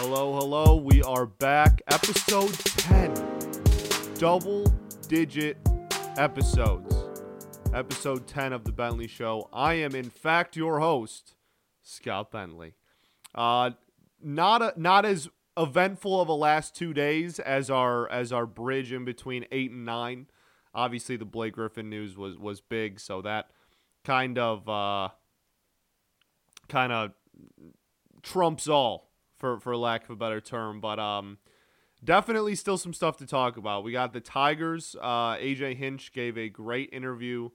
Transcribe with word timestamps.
Hello, 0.00 0.38
hello. 0.38 0.76
We 0.76 1.02
are 1.02 1.26
back. 1.26 1.82
Episode 1.88 2.54
10. 2.54 3.14
Double 4.14 4.72
digit 5.08 5.58
episodes. 6.16 6.94
Episode 7.74 8.28
10 8.28 8.52
of 8.52 8.62
The 8.62 8.70
Bentley 8.70 9.08
Show. 9.08 9.48
I 9.52 9.74
am, 9.74 9.96
in 9.96 10.08
fact, 10.08 10.54
your 10.54 10.78
host, 10.78 11.34
Scott 11.82 12.30
Bentley. 12.30 12.74
Uh, 13.34 13.72
not, 14.22 14.62
a, 14.62 14.72
not 14.76 15.04
as 15.04 15.28
eventful 15.56 16.20
of 16.20 16.28
a 16.28 16.32
last 16.32 16.76
two 16.76 16.94
days 16.94 17.40
as 17.40 17.68
our 17.68 18.08
as 18.08 18.32
our 18.32 18.46
bridge 18.46 18.92
in 18.92 19.04
between 19.04 19.46
eight 19.50 19.72
and 19.72 19.84
nine. 19.84 20.28
Obviously, 20.72 21.16
the 21.16 21.24
Blake 21.24 21.54
Griffin 21.54 21.90
news 21.90 22.16
was 22.16 22.38
was 22.38 22.60
big, 22.60 23.00
so 23.00 23.20
that 23.22 23.50
kind 24.04 24.38
of 24.38 24.68
uh, 24.68 25.08
kind 26.68 26.92
of 26.92 27.10
trumps 28.22 28.68
all 28.68 29.07
for 29.38 29.58
for 29.60 29.76
lack 29.76 30.04
of 30.04 30.10
a 30.10 30.16
better 30.16 30.40
term. 30.40 30.80
But 30.80 30.98
um, 30.98 31.38
definitely 32.04 32.54
still 32.54 32.78
some 32.78 32.92
stuff 32.92 33.16
to 33.18 33.26
talk 33.26 33.56
about. 33.56 33.84
We 33.84 33.92
got 33.92 34.12
the 34.12 34.20
Tigers. 34.20 34.96
Uh, 35.00 35.36
AJ 35.36 35.76
Hinch 35.76 36.12
gave 36.12 36.36
a 36.36 36.48
great 36.48 36.90
interview 36.92 37.50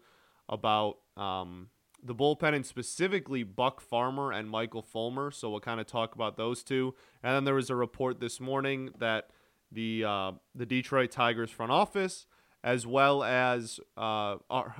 about 0.50 0.98
um, 1.16 1.70
the 2.04 2.14
bullpen 2.14 2.54
and 2.54 2.66
specifically 2.66 3.44
Buck 3.44 3.80
Farmer 3.80 4.32
and 4.32 4.50
Michael 4.50 4.82
Fulmer. 4.82 5.32
So 5.32 5.50
we'll 5.50 5.62
kind 5.62 5.80
of 5.80 5.88
talk 5.88 6.16
about 6.16 6.38
those 6.38 6.64
two. 6.64 6.94
And 7.22 7.36
then 7.36 7.44
there 7.46 7.56
was 7.56 7.70
a 7.70 7.76
report 7.76 8.20
this 8.20 8.40
morning 8.40 8.90
that 9.00 9.30
the 9.72 10.04
uh, 10.04 10.32
the 10.54 10.66
Detroit 10.66 11.12
Tigers 11.12 11.50
front 11.50 11.72
office, 11.72 12.28
as 12.64 12.86
well 12.86 13.24
as 13.24 13.80
uh, 13.98 14.38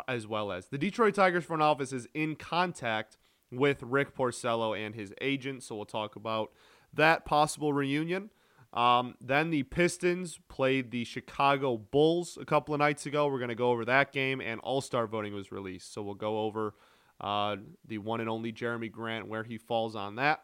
as 0.08 0.28
well 0.28 0.52
as 0.52 0.68
the 0.68 0.78
Detroit 0.78 1.16
Tigers 1.16 1.46
front 1.46 1.62
office, 1.62 1.94
is 1.94 2.08
in 2.14 2.36
contact 2.36 3.18
with 3.52 3.82
Rick 3.84 4.16
Porcello 4.16 4.78
and 4.78 4.96
his 4.96 5.14
agent. 5.22 5.64
So 5.64 5.76
we'll 5.76 5.86
talk 5.86 6.16
about 6.16 6.52
that 6.94 7.26
possible 7.26 7.74
reunion. 7.74 8.30
Um, 8.74 9.16
then 9.22 9.52
the 9.52 9.64
Pistons 9.64 10.40
played 10.48 10.90
the 10.90 11.04
Chicago 11.04 11.78
Bulls 11.78 12.38
a 12.42 12.46
couple 12.46 12.74
of 12.74 12.80
nights 12.80 13.06
ago. 13.06 13.28
We're 13.28 13.38
going 13.38 13.50
to 13.50 13.56
go 13.56 13.70
over 13.70 13.86
that 13.86 14.12
game, 14.12 14.42
and 14.42 14.60
All 14.62 14.82
Star 14.82 15.06
voting 15.06 15.34
was 15.34 15.52
released. 15.52 15.94
So 15.94 16.02
we'll 16.02 16.16
go 16.16 16.40
over 16.40 16.74
uh, 17.22 17.58
the 17.88 18.00
one 18.00 18.20
and 18.20 18.30
only 18.30 18.52
Jerami 18.52 18.92
Grant, 18.92 19.28
where 19.28 19.44
he 19.44 19.58
falls 19.58 19.96
on 19.96 20.16
that. 20.16 20.42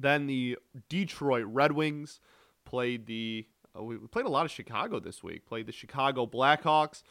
Then 0.00 0.26
the 0.26 0.58
Detroit 0.88 1.44
Red 1.46 1.72
Wings 1.72 2.20
played 2.64 3.06
the. 3.06 3.46
Uh, 3.78 3.84
we 3.84 3.96
played 3.98 4.26
a 4.26 4.30
lot 4.30 4.44
of 4.44 4.50
Chicago 4.50 4.98
this 4.98 5.22
week. 5.22 5.46
Played 5.46 5.66
the 5.66 5.72
Chicago 5.72 6.26
Blackhawks. 6.26 7.02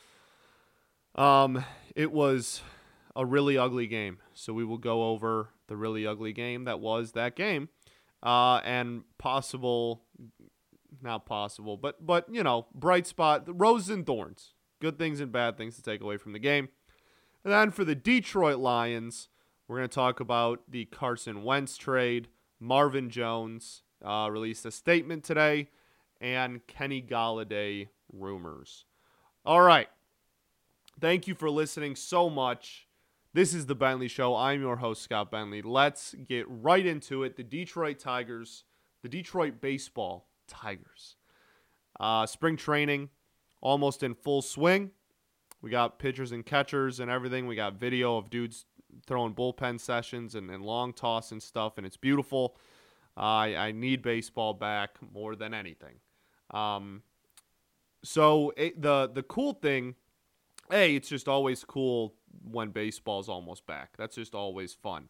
Um, 1.16 1.64
it 1.96 2.12
was 2.12 2.62
a 3.16 3.26
really 3.26 3.58
ugly 3.58 3.88
game. 3.88 4.20
So 4.34 4.54
we 4.54 4.64
will 4.64 4.78
go 4.78 5.10
over 5.10 5.50
the 5.68 5.76
really 5.76 6.06
ugly 6.06 6.34
game 6.34 6.66
that 6.66 6.80
was 6.80 7.14
that 7.14 7.36
game, 7.36 7.70
uh, 8.24 8.58
and 8.58 9.04
possible, 9.18 10.04
not 11.02 11.26
possible, 11.26 11.78
but 11.78 12.06
but 12.06 12.28
you 12.32 12.44
know, 12.44 12.68
bright 12.74 13.08
spot, 13.08 13.46
the 13.46 13.54
roses 13.54 13.90
and 13.90 14.06
thorns, 14.06 14.54
good 14.82 14.98
things 14.98 15.20
and 15.20 15.32
bad 15.32 15.58
things 15.58 15.76
to 15.76 15.82
take 15.82 16.02
away 16.02 16.18
from 16.18 16.34
the 16.34 16.40
game. 16.40 16.70
And 17.44 17.54
then 17.54 17.72
for 17.72 17.86
the 17.86 17.96
Detroit 17.96 18.58
Lions, 18.58 19.30
we're 19.68 19.78
going 19.78 19.90
to 19.90 19.96
talk 19.96 20.20
about 20.20 20.62
the 20.70 20.86
Carson 20.86 21.44
Wentz 21.44 21.78
trade. 21.78 22.28
Marvin 22.60 23.10
Jones 23.10 23.84
uh, 24.04 24.28
released 24.32 24.66
a 24.66 24.72
statement 24.72 25.24
today, 25.24 25.70
and 26.20 26.66
Kenny 26.68 27.02
Golladay 27.02 27.90
rumors. 28.12 28.86
All 29.46 29.62
right. 29.62 29.88
Thank 31.00 31.28
you 31.28 31.36
for 31.36 31.50
listening 31.50 31.96
so 31.96 32.30
much. 32.30 32.87
This 33.38 33.54
is 33.54 33.68
the 33.68 33.76
Bentley 33.76 34.08
Show. 34.08 34.36
I'm 34.36 34.62
your 34.62 34.78
host, 34.78 35.04
Scott 35.04 35.30
Bentley. 35.30 35.62
Let's 35.62 36.16
get 36.28 36.48
right 36.50 36.84
into 36.84 37.22
it. 37.22 37.38
The 37.38 37.44
Detroit 37.44 38.00
Tigers, 38.00 38.64
the 39.04 39.10
Detroit 39.10 39.62
Baseball 39.62 40.28
Tigers. 40.48 41.18
Uh, 42.00 42.26
spring 42.26 42.58
training 42.58 43.10
almost 43.62 44.02
in 44.02 44.16
full 44.16 44.42
swing. 44.42 44.90
We 45.62 45.70
got 45.70 46.00
pitchers 46.00 46.32
and 46.32 46.44
catchers 46.44 47.00
and 47.00 47.12
everything. 47.12 47.46
We 47.46 47.56
got 47.56 47.76
video 47.76 48.18
of 48.18 48.32
dudes 48.32 48.66
throwing 49.06 49.36
bullpen 49.36 49.80
sessions 49.80 50.34
and, 50.34 50.50
and 50.50 50.66
long 50.66 50.92
toss 50.92 51.32
and 51.32 51.44
stuff, 51.44 51.78
and 51.78 51.86
it's 51.86 51.96
beautiful. 51.96 52.58
Uh, 53.16 53.20
I, 53.20 53.68
I 53.68 53.72
need 53.72 54.02
baseball 54.02 54.56
back 54.56 54.98
more 55.14 55.36
than 55.36 55.54
anything. 55.54 56.00
Um, 56.50 57.04
so 58.04 58.52
it, 58.58 58.82
the 58.82 59.12
the 59.14 59.22
cool 59.22 59.54
thing, 59.54 59.94
a 60.72 60.96
it's 60.96 61.10
just 61.10 61.28
always 61.28 61.64
cool 61.64 62.16
when 62.44 62.70
baseball's 62.70 63.30
almost 63.30 63.66
back. 63.66 63.92
That's 63.98 64.16
just 64.16 64.36
always 64.36 64.74
fun. 64.74 65.10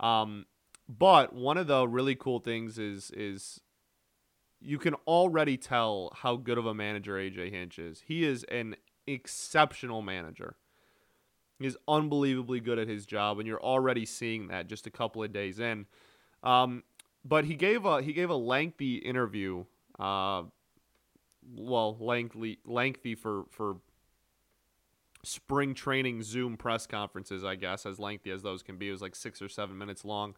Um, 0.00 0.46
but 0.88 1.34
one 1.34 1.56
of 1.56 1.66
the 1.66 1.86
really 1.88 2.14
cool 2.14 2.38
things 2.38 2.78
is 2.78 3.10
is 3.10 3.60
you 4.60 4.78
can 4.78 4.94
already 5.06 5.56
tell 5.56 6.12
how 6.16 6.36
good 6.36 6.58
of 6.58 6.66
a 6.66 6.74
manager 6.74 7.14
AJ 7.14 7.50
Hinch 7.50 7.78
is. 7.78 8.02
He 8.06 8.24
is 8.24 8.44
an 8.44 8.76
exceptional 9.06 10.02
manager. 10.02 10.56
He's 11.58 11.76
unbelievably 11.88 12.60
good 12.60 12.78
at 12.78 12.88
his 12.88 13.06
job, 13.06 13.38
and 13.38 13.46
you're 13.46 13.62
already 13.62 14.04
seeing 14.04 14.48
that 14.48 14.66
just 14.66 14.86
a 14.86 14.90
couple 14.90 15.22
of 15.22 15.32
days 15.32 15.58
in. 15.58 15.86
Um, 16.42 16.84
but 17.24 17.44
he 17.46 17.54
gave 17.54 17.84
a 17.84 18.02
he 18.02 18.12
gave 18.12 18.30
a 18.30 18.36
lengthy 18.36 18.96
interview. 18.96 19.64
Uh, 19.98 20.44
well, 21.54 21.96
lengthy 21.98 22.58
lengthy 22.64 23.14
for 23.14 23.44
for 23.50 23.78
spring 25.26 25.74
training 25.74 26.22
Zoom 26.22 26.56
press 26.56 26.86
conferences, 26.86 27.44
I 27.44 27.56
guess, 27.56 27.86
as 27.86 27.98
lengthy 27.98 28.30
as 28.30 28.42
those 28.42 28.62
can 28.62 28.76
be. 28.76 28.88
It 28.88 28.92
was 28.92 29.02
like 29.02 29.16
six 29.16 29.42
or 29.42 29.48
seven 29.48 29.76
minutes 29.76 30.04
long. 30.04 30.34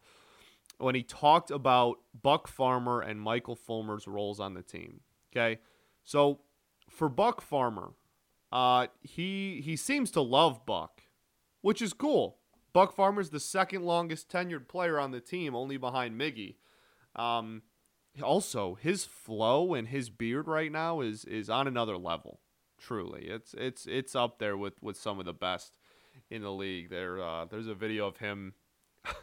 When 0.77 0.95
he 0.95 1.03
talked 1.03 1.51
about 1.51 1.99
Buck 2.19 2.47
Farmer 2.47 3.01
and 3.01 3.19
Michael 3.19 3.55
Fulmer's 3.55 4.07
roles 4.07 4.39
on 4.39 4.53
the 4.53 4.61
team. 4.61 5.01
Okay. 5.31 5.59
So 6.03 6.39
for 6.89 7.09
Buck 7.09 7.41
Farmer, 7.41 7.93
uh, 8.51 8.87
he 9.01 9.61
he 9.63 9.75
seems 9.75 10.09
to 10.11 10.21
love 10.21 10.65
Buck, 10.65 11.03
which 11.61 11.81
is 11.81 11.93
cool. 11.93 12.37
Buck 12.73 12.95
Farmer's 12.95 13.29
the 13.29 13.39
second 13.39 13.83
longest 13.83 14.29
tenured 14.29 14.67
player 14.67 14.99
on 14.99 15.11
the 15.11 15.19
team, 15.19 15.55
only 15.55 15.77
behind 15.77 16.19
Miggy. 16.19 16.55
Um, 17.15 17.63
also, 18.23 18.75
his 18.75 19.05
flow 19.05 19.73
and 19.73 19.87
his 19.87 20.09
beard 20.09 20.47
right 20.47 20.71
now 20.71 21.01
is 21.01 21.25
is 21.25 21.49
on 21.49 21.67
another 21.67 21.97
level. 21.97 22.39
Truly, 22.79 23.25
it's 23.27 23.53
it's 23.57 23.85
it's 23.85 24.15
up 24.15 24.39
there 24.39 24.57
with 24.57 24.81
with 24.81 24.97
some 24.97 25.19
of 25.19 25.25
the 25.25 25.33
best 25.33 25.73
in 26.29 26.41
the 26.41 26.51
league. 26.51 26.89
There, 26.89 27.21
uh, 27.21 27.45
there's 27.45 27.67
a 27.67 27.73
video 27.73 28.07
of 28.07 28.17
him 28.17 28.53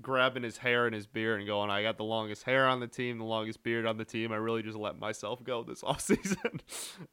grabbing 0.00 0.42
his 0.42 0.58
hair 0.58 0.86
and 0.86 0.94
his 0.94 1.06
beard 1.06 1.40
and 1.40 1.46
going, 1.46 1.70
"I 1.70 1.82
got 1.82 1.96
the 1.96 2.04
longest 2.04 2.44
hair 2.44 2.68
on 2.68 2.80
the 2.80 2.86
team, 2.86 3.18
the 3.18 3.24
longest 3.24 3.62
beard 3.62 3.86
on 3.86 3.96
the 3.96 4.04
team. 4.04 4.32
I 4.32 4.36
really 4.36 4.62
just 4.62 4.78
let 4.78 4.98
myself 4.98 5.42
go 5.42 5.64
this 5.64 5.82
offseason." 5.82 6.60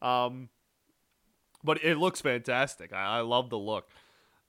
um, 0.01 0.49
but 1.63 1.83
it 1.83 1.97
looks 1.97 2.21
fantastic. 2.21 2.93
I, 2.93 3.17
I 3.17 3.21
love 3.21 3.49
the 3.49 3.57
look. 3.57 3.89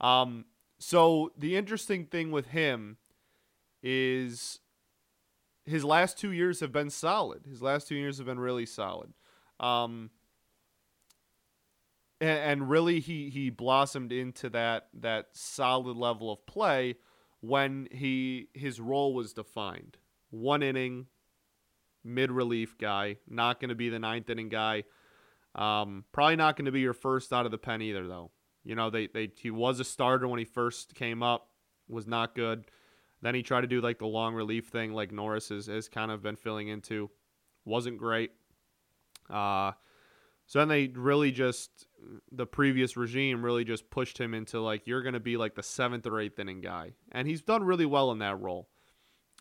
Um, 0.00 0.44
so 0.78 1.32
the 1.38 1.56
interesting 1.56 2.06
thing 2.06 2.30
with 2.30 2.48
him 2.48 2.96
is 3.82 4.60
his 5.64 5.84
last 5.84 6.18
two 6.18 6.32
years 6.32 6.60
have 6.60 6.72
been 6.72 6.90
solid. 6.90 7.46
His 7.46 7.62
last 7.62 7.88
two 7.88 7.94
years 7.94 8.18
have 8.18 8.26
been 8.26 8.40
really 8.40 8.66
solid. 8.66 9.12
Um, 9.60 10.10
and, 12.22 12.38
and 12.38 12.70
really 12.70 13.00
he 13.00 13.28
he 13.28 13.50
blossomed 13.50 14.12
into 14.12 14.48
that 14.50 14.88
that 14.94 15.26
solid 15.32 15.96
level 15.96 16.32
of 16.32 16.46
play 16.46 16.94
when 17.40 17.88
he 17.90 18.48
his 18.54 18.80
role 18.80 19.12
was 19.12 19.34
defined. 19.34 19.98
One 20.30 20.62
inning, 20.62 21.06
mid 22.04 22.30
relief 22.30 22.78
guy, 22.78 23.16
not 23.28 23.60
going 23.60 23.68
to 23.68 23.74
be 23.74 23.90
the 23.90 23.98
ninth 23.98 24.30
inning 24.30 24.48
guy. 24.48 24.84
Um, 25.54 26.04
probably 26.12 26.36
not 26.36 26.56
going 26.56 26.64
to 26.64 26.72
be 26.72 26.80
your 26.80 26.94
first 26.94 27.32
out 27.32 27.44
of 27.44 27.52
the 27.52 27.58
pen 27.58 27.82
either, 27.82 28.06
though. 28.06 28.30
You 28.64 28.76
know, 28.76 28.88
they, 28.88 29.08
they 29.08 29.30
he 29.36 29.50
was 29.50 29.80
a 29.80 29.84
starter 29.84 30.26
when 30.28 30.38
he 30.38 30.46
first 30.46 30.94
came 30.94 31.22
up, 31.22 31.48
was 31.88 32.06
not 32.06 32.34
good. 32.34 32.64
Then 33.20 33.34
he 33.34 33.42
tried 33.42 33.60
to 33.62 33.66
do 33.66 33.80
like 33.80 33.98
the 33.98 34.06
long 34.06 34.34
relief 34.34 34.68
thing, 34.68 34.92
like 34.92 35.12
Norris 35.12 35.50
has, 35.50 35.66
has 35.66 35.88
kind 35.88 36.10
of 36.10 36.22
been 36.22 36.36
filling 36.36 36.68
into. 36.68 37.10
Wasn't 37.64 37.98
great. 37.98 38.30
Uh, 39.28 39.72
so 40.46 40.58
then 40.58 40.68
they 40.68 40.88
really 40.88 41.32
just 41.32 41.86
the 42.30 42.46
previous 42.46 42.96
regime 42.96 43.44
really 43.44 43.64
just 43.64 43.90
pushed 43.90 44.18
him 44.18 44.34
into 44.34 44.60
like 44.60 44.86
you're 44.86 45.02
going 45.02 45.14
to 45.14 45.20
be 45.20 45.36
like 45.36 45.54
the 45.54 45.62
seventh 45.62 46.06
or 46.06 46.20
eighth 46.20 46.38
inning 46.38 46.60
guy, 46.60 46.92
and 47.10 47.28
he's 47.28 47.42
done 47.42 47.64
really 47.64 47.86
well 47.86 48.10
in 48.10 48.18
that 48.18 48.40
role. 48.40 48.68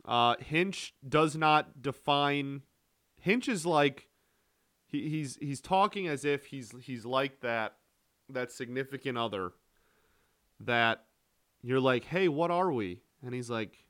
Uh, 0.06 0.36
Hinch 0.40 0.94
does 1.08 1.36
not 1.36 1.82
define. 1.82 2.62
Hinch 3.20 3.48
is 3.48 3.66
like 3.66 4.08
he, 4.86 5.10
he's 5.10 5.38
he's 5.42 5.62
talking 5.62 6.08
as 6.08 6.26
if 6.26 6.48
he's 6.48 6.74
he's 6.82 7.06
like 7.06 7.42
that 7.42 7.76
that 8.30 8.52
significant 8.52 9.18
other 9.18 9.52
that 10.60 11.06
you're 11.62 11.80
like, 11.80 12.06
hey, 12.06 12.28
what 12.28 12.52
are 12.52 12.72
we? 12.72 13.02
And 13.24 13.34
he's 13.34 13.50
like, 13.50 13.86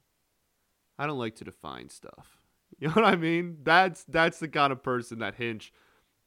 I 0.98 1.08
don't 1.08 1.20
like 1.20 1.36
to 1.36 1.44
define 1.44 1.90
stuff. 1.90 2.38
You 2.80 2.88
know 2.88 2.94
what 2.94 3.06
I 3.06 3.16
mean? 3.16 3.58
That's 3.62 4.06
that's 4.06 4.40
the 4.40 4.48
kind 4.48 4.72
of 4.72 4.82
person 4.82 5.20
that 5.20 5.36
Hinch 5.36 5.72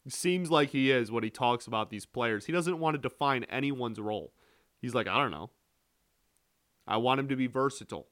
seems 0.08 0.50
like 0.50 0.70
he 0.70 0.90
is 0.90 1.10
when 1.10 1.24
he 1.24 1.30
talks 1.30 1.66
about 1.66 1.90
these 1.90 2.06
players. 2.06 2.46
He 2.46 2.52
doesn't 2.52 2.78
want 2.78 2.94
to 2.94 2.98
define 3.00 3.44
anyone's 3.44 3.98
role. 3.98 4.32
He's 4.80 4.94
like, 4.94 5.08
I 5.08 5.16
don't 5.16 5.30
know. 5.30 5.50
I 6.86 6.98
want 6.98 7.20
him 7.20 7.28
to 7.28 7.36
be 7.36 7.46
versatile. 7.46 8.08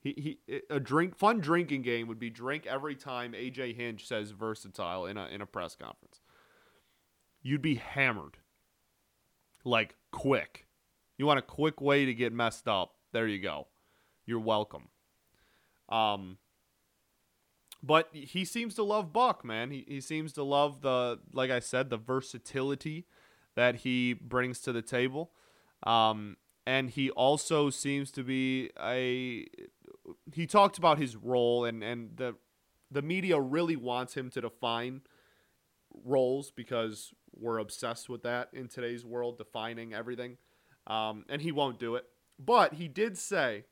he, 0.00 0.38
he 0.48 0.60
a 0.70 0.80
drink 0.80 1.16
fun 1.16 1.40
drinking 1.40 1.82
game 1.82 2.08
would 2.08 2.18
be 2.18 2.30
drink 2.30 2.66
every 2.66 2.94
time 2.94 3.32
AJ 3.32 3.76
Hinch 3.76 4.06
says 4.06 4.30
versatile 4.30 5.06
in 5.06 5.16
a 5.16 5.26
in 5.26 5.40
a 5.40 5.46
press 5.46 5.76
conference. 5.76 6.20
You'd 7.42 7.62
be 7.62 7.74
hammered. 7.74 8.38
Like 9.64 9.94
quick. 10.12 10.66
You 11.18 11.26
want 11.26 11.38
a 11.38 11.42
quick 11.42 11.80
way 11.80 12.04
to 12.04 12.14
get 12.14 12.32
messed 12.32 12.68
up. 12.68 12.94
There 13.12 13.26
you 13.26 13.40
go. 13.40 13.66
You're 14.24 14.40
welcome. 14.40 14.88
Um 15.88 16.38
but 17.86 18.08
he 18.12 18.44
seems 18.44 18.74
to 18.74 18.82
love 18.82 19.12
Buck, 19.12 19.44
man. 19.44 19.70
He 19.70 19.84
he 19.86 20.00
seems 20.00 20.32
to 20.34 20.42
love 20.42 20.80
the 20.80 21.20
like 21.32 21.50
I 21.50 21.60
said, 21.60 21.90
the 21.90 21.96
versatility 21.96 23.06
that 23.54 23.76
he 23.76 24.12
brings 24.12 24.60
to 24.60 24.72
the 24.72 24.82
table. 24.82 25.30
Um 25.84 26.36
and 26.66 26.90
he 26.90 27.10
also 27.10 27.70
seems 27.70 28.10
to 28.10 28.24
be 28.24 28.70
a 28.80 29.46
he 30.34 30.46
talked 30.46 30.78
about 30.78 30.98
his 30.98 31.16
role 31.16 31.64
and 31.64 31.82
and 31.82 32.16
the 32.16 32.34
the 32.90 33.02
media 33.02 33.40
really 33.40 33.76
wants 33.76 34.14
him 34.14 34.30
to 34.30 34.40
define 34.40 35.02
roles 36.04 36.50
because 36.50 37.12
we're 37.34 37.58
obsessed 37.58 38.08
with 38.08 38.22
that 38.22 38.48
in 38.52 38.68
today's 38.68 39.04
world 39.04 39.38
defining 39.38 39.94
everything 39.94 40.36
um, 40.86 41.24
and 41.28 41.42
he 41.42 41.52
won't 41.52 41.78
do 41.78 41.94
it 41.94 42.04
but 42.38 42.74
he 42.74 42.88
did 42.88 43.16
say 43.16 43.64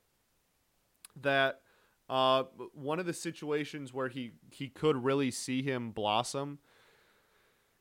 that 1.20 1.60
uh, 2.08 2.44
one 2.74 2.98
of 2.98 3.06
the 3.06 3.12
situations 3.12 3.92
where 3.92 4.08
he 4.08 4.32
he 4.50 4.68
could 4.68 5.04
really 5.04 5.30
see 5.30 5.62
him 5.62 5.90
blossom 5.90 6.58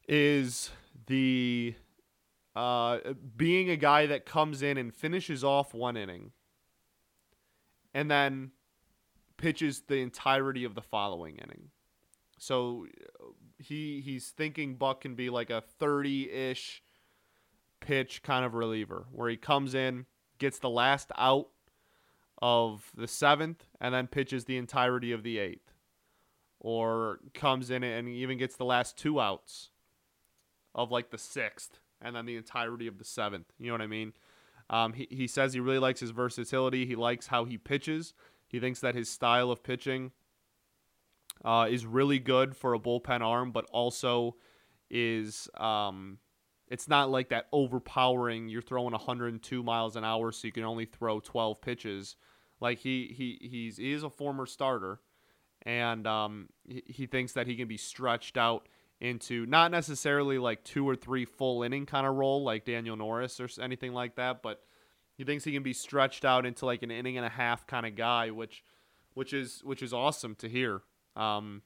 is 0.08 0.70
the 1.08 1.76
uh, 2.56 3.00
being 3.36 3.70
a 3.70 3.76
guy 3.76 4.06
that 4.06 4.26
comes 4.26 4.62
in 4.62 4.78
and 4.78 4.94
finishes 4.94 5.44
off 5.44 5.74
one 5.74 5.98
inning 5.98 6.32
and 7.94 8.10
then 8.10 8.52
pitches 9.38 9.82
the 9.88 9.98
entirety 9.98 10.64
of 10.64 10.76
the 10.76 10.82
following 10.82 11.36
inning. 11.36 11.70
So 12.40 12.88
he 13.58 14.02
he's 14.02 14.30
thinking 14.30 14.76
Buck 14.76 15.02
can 15.02 15.16
be 15.16 15.30
like 15.30 15.50
a 15.50 15.64
30-ish 15.82 16.82
pitch 17.80 18.24
kind 18.24 18.46
of 18.46 18.54
reliever 18.54 19.06
where 19.12 19.30
he 19.30 19.38
comes 19.38 19.76
in, 19.76 20.06
gets 20.38 20.60
the 20.60 20.70
last 20.70 21.12
out 21.18 21.48
of 22.44 22.92
the 22.94 23.06
7th 23.06 23.60
and 23.80 23.96
then 23.96 24.06
pitches 24.06 24.44
the 24.44 24.58
entirety 24.58 25.14
of 25.14 25.24
the 25.24 25.38
8th. 25.38 25.72
Or 26.60 27.20
comes 27.34 27.70
in 27.70 27.84
and 27.84 28.10
even 28.10 28.38
gets 28.38 28.58
the 28.58 28.66
last 28.66 28.98
two 28.98 29.22
outs 29.22 29.70
of 30.76 30.92
like 30.92 31.10
the 31.10 31.18
6th 31.18 31.70
and 32.02 32.14
then 32.14 32.26
the 32.26 32.36
entirety 32.36 32.86
of 32.86 32.98
the 32.98 33.06
7th. 33.06 33.46
You 33.58 33.68
know 33.68 33.74
what 33.74 33.82
I 33.82 33.88
mean? 33.88 34.12
Um, 34.70 34.92
he, 34.92 35.08
he 35.10 35.26
says 35.26 35.54
he 35.54 35.62
really 35.62 35.80
likes 35.80 36.02
his 36.02 36.12
versatility. 36.12 36.86
He 36.86 36.98
likes 36.98 37.28
how 37.28 37.46
he 37.46 37.58
pitches. 37.58 38.14
He 38.50 38.60
thinks 38.60 38.82
that 38.82 38.94
his 38.94 39.10
style 39.10 39.50
of 39.50 39.64
pitching 39.64 40.12
uh, 41.46 41.68
is 41.70 41.86
really 41.86 42.20
good 42.20 42.58
for 42.58 42.74
a 42.74 42.80
bullpen 42.80 43.22
arm, 43.22 43.52
but 43.52 43.66
also 43.72 44.36
is 44.90 45.48
um, 45.58 46.18
it's 46.68 46.90
not 46.90 47.10
like 47.10 47.30
that 47.30 47.48
overpowering. 47.54 48.50
You're 48.50 48.62
throwing 48.62 48.92
102 48.92 49.64
miles 49.64 49.96
an 49.96 50.04
hour, 50.04 50.34
so 50.34 50.46
you 50.46 50.52
can 50.52 50.66
only 50.66 50.86
throw 50.86 51.22
12 51.22 51.62
pitches. 51.62 52.18
Like 52.64 52.80
he 52.80 53.14
he 53.14 53.46
he's 53.46 53.76
he 53.76 53.92
is 53.92 54.04
a 54.04 54.10
former 54.10 54.46
starter, 54.46 55.02
and 55.64 56.08
um, 56.08 56.48
he, 56.66 56.82
he 56.88 57.06
thinks 57.08 57.34
that 57.34 57.46
he 57.46 57.58
can 57.58 57.68
be 57.68 57.76
stretched 57.76 58.38
out 58.38 58.70
into 59.02 59.46
not 59.46 59.70
necessarily 59.70 60.38
like 60.38 60.64
two 60.64 60.88
or 60.88 60.96
three 60.96 61.26
full 61.26 61.62
inning 61.62 61.86
kind 61.86 62.08
of 62.08 62.16
role 62.16 62.42
like 62.42 62.64
Daniel 62.64 62.96
Norris 62.96 63.38
or 63.42 63.50
anything 63.62 63.92
like 63.92 64.16
that, 64.16 64.42
but 64.42 64.62
he 65.18 65.26
thinks 65.26 65.44
he 65.44 65.52
can 65.52 65.62
be 65.62 65.74
stretched 65.74 66.24
out 66.24 66.46
into 66.46 66.66
like 66.66 66.84
an 66.84 66.90
inning 66.90 67.18
and 67.18 67.26
a 67.26 67.30
half 67.30 67.68
kind 67.68 67.86
of 67.86 67.98
guy, 67.98 68.32
which 68.32 68.64
which 69.14 69.34
is 69.34 69.62
which 69.66 69.84
is 69.84 69.92
awesome 69.92 70.34
to 70.36 70.48
hear. 70.48 70.84
Um, 71.18 71.64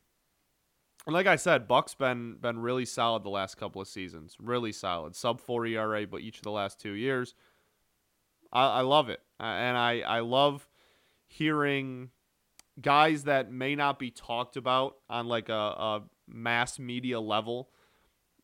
and 1.06 1.14
like 1.14 1.28
I 1.28 1.36
said, 1.36 1.68
Buck's 1.68 1.94
been 1.94 2.38
been 2.42 2.58
really 2.58 2.86
solid 2.86 3.24
the 3.24 3.30
last 3.30 3.56
couple 3.56 3.84
of 3.84 3.88
seasons, 3.88 4.36
really 4.40 4.72
solid, 4.72 5.16
sub 5.16 5.42
four 5.42 5.64
ERA, 5.68 6.08
but 6.08 6.22
each 6.22 6.38
of 6.38 6.44
the 6.44 6.50
last 6.50 6.80
two 6.80 6.94
years. 6.94 7.36
I, 8.52 8.80
I 8.80 8.82
love 8.82 9.10
it, 9.10 9.20
and 9.40 9.78
I 9.78 10.00
I 10.00 10.22
love 10.22 10.68
hearing 11.28 12.10
guys 12.82 13.24
that 13.24 13.52
may 13.52 13.76
not 13.76 14.00
be 14.00 14.12
talked 14.12 14.58
about 14.58 14.98
on 15.10 15.28
like 15.28 15.50
a, 15.50 15.54
a 15.54 16.04
mass 16.28 16.80
media 16.80 17.20
level 17.20 17.70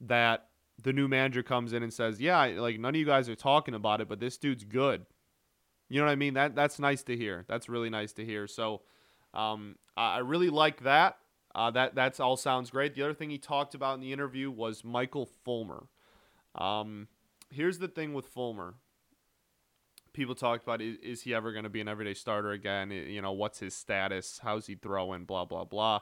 that 0.02 0.48
the 0.82 0.94
new 0.94 1.08
manager 1.08 1.44
comes 1.44 1.74
in 1.74 1.84
and 1.84 1.94
says, 1.94 2.20
"Yeah, 2.20 2.44
like 2.58 2.80
none 2.80 2.96
of 2.96 3.00
you 3.00 3.06
guys 3.06 3.30
are 3.30 3.36
talking 3.36 3.74
about 3.74 4.02
it, 4.02 4.10
but 4.10 4.20
this 4.20 4.38
dude's 4.38 4.64
good." 4.64 5.06
You 5.90 6.00
know 6.00 6.06
what 6.06 6.12
I 6.12 6.16
mean? 6.16 6.34
That 6.34 6.56
that's 6.56 6.80
nice 6.80 7.04
to 7.04 7.16
hear. 7.16 7.46
That's 7.48 7.70
really 7.70 7.90
nice 7.90 8.14
to 8.14 8.26
hear. 8.26 8.48
So, 8.48 8.82
um, 9.34 9.76
I 9.96 10.20
really 10.20 10.50
like 10.50 10.84
that. 10.84 11.18
Uh, 11.54 11.70
that 11.72 11.94
that's 11.94 12.20
all 12.20 12.36
sounds 12.36 12.72
great. 12.72 12.96
The 12.96 13.04
other 13.04 13.14
thing 13.14 13.30
he 13.30 13.38
talked 13.38 13.76
about 13.76 13.96
in 13.96 14.02
the 14.02 14.12
interview 14.12 14.50
was 14.50 14.84
Michael 14.84 15.30
Fulmer. 15.46 15.88
Um, 16.56 17.08
here's 17.52 17.78
the 17.78 17.88
thing 17.88 18.14
with 18.14 18.26
Fulmer. 18.26 18.76
People 20.13 20.36
talked 20.36 20.63
about 20.63 20.81
is, 20.81 20.98
is 21.01 21.21
he 21.24 21.33
ever 21.33 21.51
going 21.51 21.63
to 21.63 21.69
be 21.69 21.81
an 21.81 21.88
everyday 21.88 22.13
starter 22.13 22.51
again? 22.51 22.92
You 22.92 23.21
know, 23.21 23.31
what's 23.31 23.60
his 23.60 23.75
status? 23.75 24.39
How's 24.42 24.68
he 24.68 24.75
throwing? 24.75 25.25
Blah 25.25 25.45
blah 25.45 25.65
blah. 25.65 26.01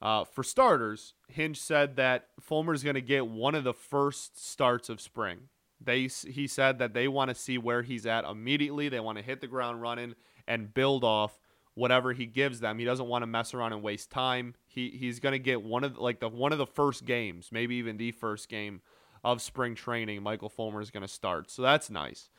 Uh, 0.00 0.24
for 0.24 0.42
starters, 0.42 1.14
Hinch 1.28 1.58
said 1.58 1.96
that 1.96 2.28
Fulmer 2.40 2.74
is 2.74 2.82
going 2.82 2.94
to 2.94 3.00
get 3.00 3.26
one 3.26 3.54
of 3.54 3.64
the 3.64 3.72
first 3.72 4.42
starts 4.44 4.88
of 4.88 5.00
spring. 5.00 5.48
They 5.80 6.08
he 6.08 6.46
said 6.46 6.78
that 6.78 6.94
they 6.94 7.08
want 7.08 7.28
to 7.30 7.34
see 7.34 7.58
where 7.58 7.82
he's 7.82 8.06
at 8.06 8.24
immediately. 8.24 8.88
They 8.88 9.00
want 9.00 9.18
to 9.18 9.24
hit 9.24 9.40
the 9.40 9.46
ground 9.46 9.82
running 9.82 10.14
and 10.46 10.72
build 10.72 11.04
off 11.04 11.38
whatever 11.74 12.12
he 12.12 12.26
gives 12.26 12.60
them. 12.60 12.78
He 12.78 12.84
doesn't 12.84 13.06
want 13.06 13.22
to 13.22 13.26
mess 13.26 13.52
around 13.52 13.74
and 13.74 13.82
waste 13.82 14.10
time. 14.10 14.54
He 14.66 14.90
he's 14.90 15.20
going 15.20 15.32
to 15.32 15.38
get 15.38 15.62
one 15.62 15.84
of 15.84 15.94
the, 15.94 16.00
like 16.00 16.20
the 16.20 16.28
one 16.28 16.52
of 16.52 16.58
the 16.58 16.66
first 16.66 17.04
games, 17.04 17.50
maybe 17.52 17.76
even 17.76 17.96
the 17.96 18.12
first 18.12 18.48
game 18.48 18.80
of 19.22 19.42
spring 19.42 19.74
training. 19.74 20.22
Michael 20.22 20.48
Fulmer 20.48 20.80
is 20.80 20.90
going 20.90 21.02
to 21.02 21.08
start, 21.08 21.50
so 21.50 21.62
that's 21.62 21.90
nice. 21.90 22.30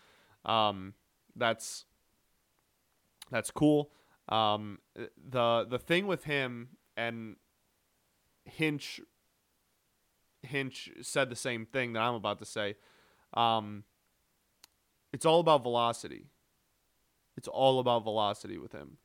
Um, 0.47 0.94
that's 1.35 1.85
that's 3.29 3.51
cool. 3.51 3.91
Um, 4.29 4.79
the 4.95 5.65
the 5.69 5.79
thing 5.79 6.07
with 6.07 6.23
him 6.23 6.69
and 6.95 7.35
Hinch 8.45 9.01
Hinch 10.41 10.89
said 11.01 11.29
the 11.29 11.35
same 11.35 11.65
thing 11.65 11.94
that 11.94 12.01
I'm 12.01 12.15
about 12.15 12.39
to 12.39 12.45
say. 12.45 12.75
Um, 13.33 13.83
it's 15.13 15.25
all 15.25 15.39
about 15.39 15.63
velocity. 15.63 16.27
It's 17.35 17.47
all 17.47 17.79
about 17.79 18.03
velocity 18.03 18.57
with 18.57 18.71
him. 18.71 18.97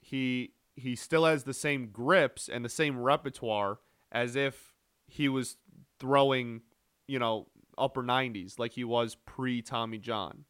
He 0.00 0.52
he 0.76 0.96
still 0.96 1.24
has 1.24 1.44
the 1.44 1.54
same 1.54 1.88
grips 1.92 2.48
and 2.48 2.64
the 2.64 2.68
same 2.68 2.98
repertoire 2.98 3.78
as 4.10 4.34
if 4.34 4.74
he 5.06 5.28
was 5.28 5.56
throwing, 5.98 6.62
you 7.06 7.18
know, 7.18 7.48
upper 7.78 8.02
90s 8.02 8.58
like 8.58 8.72
he 8.72 8.84
was 8.84 9.14
pre 9.14 9.62
Tommy 9.62 9.98
John. 9.98 10.44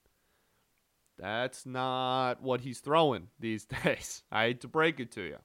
That's 1.18 1.64
not 1.64 2.42
what 2.42 2.62
he's 2.62 2.80
throwing 2.80 3.28
these 3.38 3.64
days. 3.84 4.22
I 4.30 4.46
hate 4.46 4.60
to 4.62 4.68
break 4.68 5.00
it 5.00 5.12
to 5.12 5.22
you. 5.22 5.38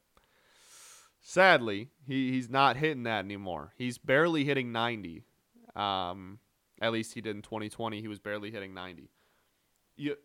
Sadly, 1.22 1.90
he, 2.08 2.32
he's 2.32 2.50
not 2.50 2.78
hitting 2.78 3.04
that 3.04 3.26
anymore. 3.26 3.74
He's 3.78 3.98
barely 3.98 4.46
hitting 4.46 4.72
90. 4.72 5.24
Um, 5.76 6.40
at 6.82 6.92
least 6.92 7.14
he 7.14 7.22
did 7.22 7.36
in 7.36 7.42
2020. 7.42 8.02
He 8.02 8.08
was 8.08 8.20
barely 8.20 8.52
hitting 8.52 8.74
90. 8.74 9.10
You, 9.98 10.16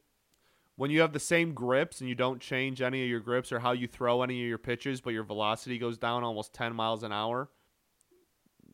when 0.76 0.90
you 0.90 1.00
have 1.00 1.12
the 1.12 1.20
same 1.20 1.52
grips 1.52 2.00
and 2.00 2.08
you 2.08 2.14
don't 2.14 2.40
change 2.40 2.80
any 2.80 3.02
of 3.02 3.08
your 3.08 3.20
grips 3.20 3.52
or 3.52 3.58
how 3.58 3.72
you 3.72 3.86
throw 3.86 4.22
any 4.22 4.40
of 4.42 4.48
your 4.48 4.58
pitches, 4.58 5.00
but 5.00 5.12
your 5.12 5.24
velocity 5.24 5.78
goes 5.78 5.98
down 5.98 6.24
almost 6.24 6.54
10 6.54 6.74
miles 6.74 7.02
an 7.02 7.12
hour, 7.12 7.48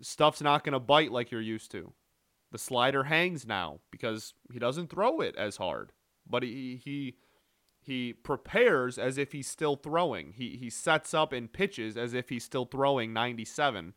stuff's 0.00 0.42
not 0.42 0.64
going 0.64 0.72
to 0.72 0.80
bite 0.80 1.12
like 1.12 1.30
you're 1.30 1.40
used 1.40 1.70
to. 1.72 1.92
The 2.52 2.58
slider 2.58 3.04
hangs 3.04 3.46
now 3.46 3.80
because 3.90 4.34
he 4.52 4.58
doesn't 4.58 4.90
throw 4.90 5.20
it 5.20 5.36
as 5.36 5.56
hard, 5.56 5.92
but 6.28 6.42
he 6.42 6.80
he 6.82 7.16
he 7.80 8.12
prepares 8.12 8.98
as 8.98 9.18
if 9.18 9.32
he's 9.32 9.48
still 9.48 9.76
throwing. 9.76 10.34
He 10.36 10.56
he 10.56 10.68
sets 10.68 11.14
up 11.14 11.32
and 11.32 11.52
pitches 11.52 11.96
as 11.96 12.12
if 12.12 12.28
he's 12.28 12.44
still 12.44 12.64
throwing 12.64 13.12
97, 13.12 13.94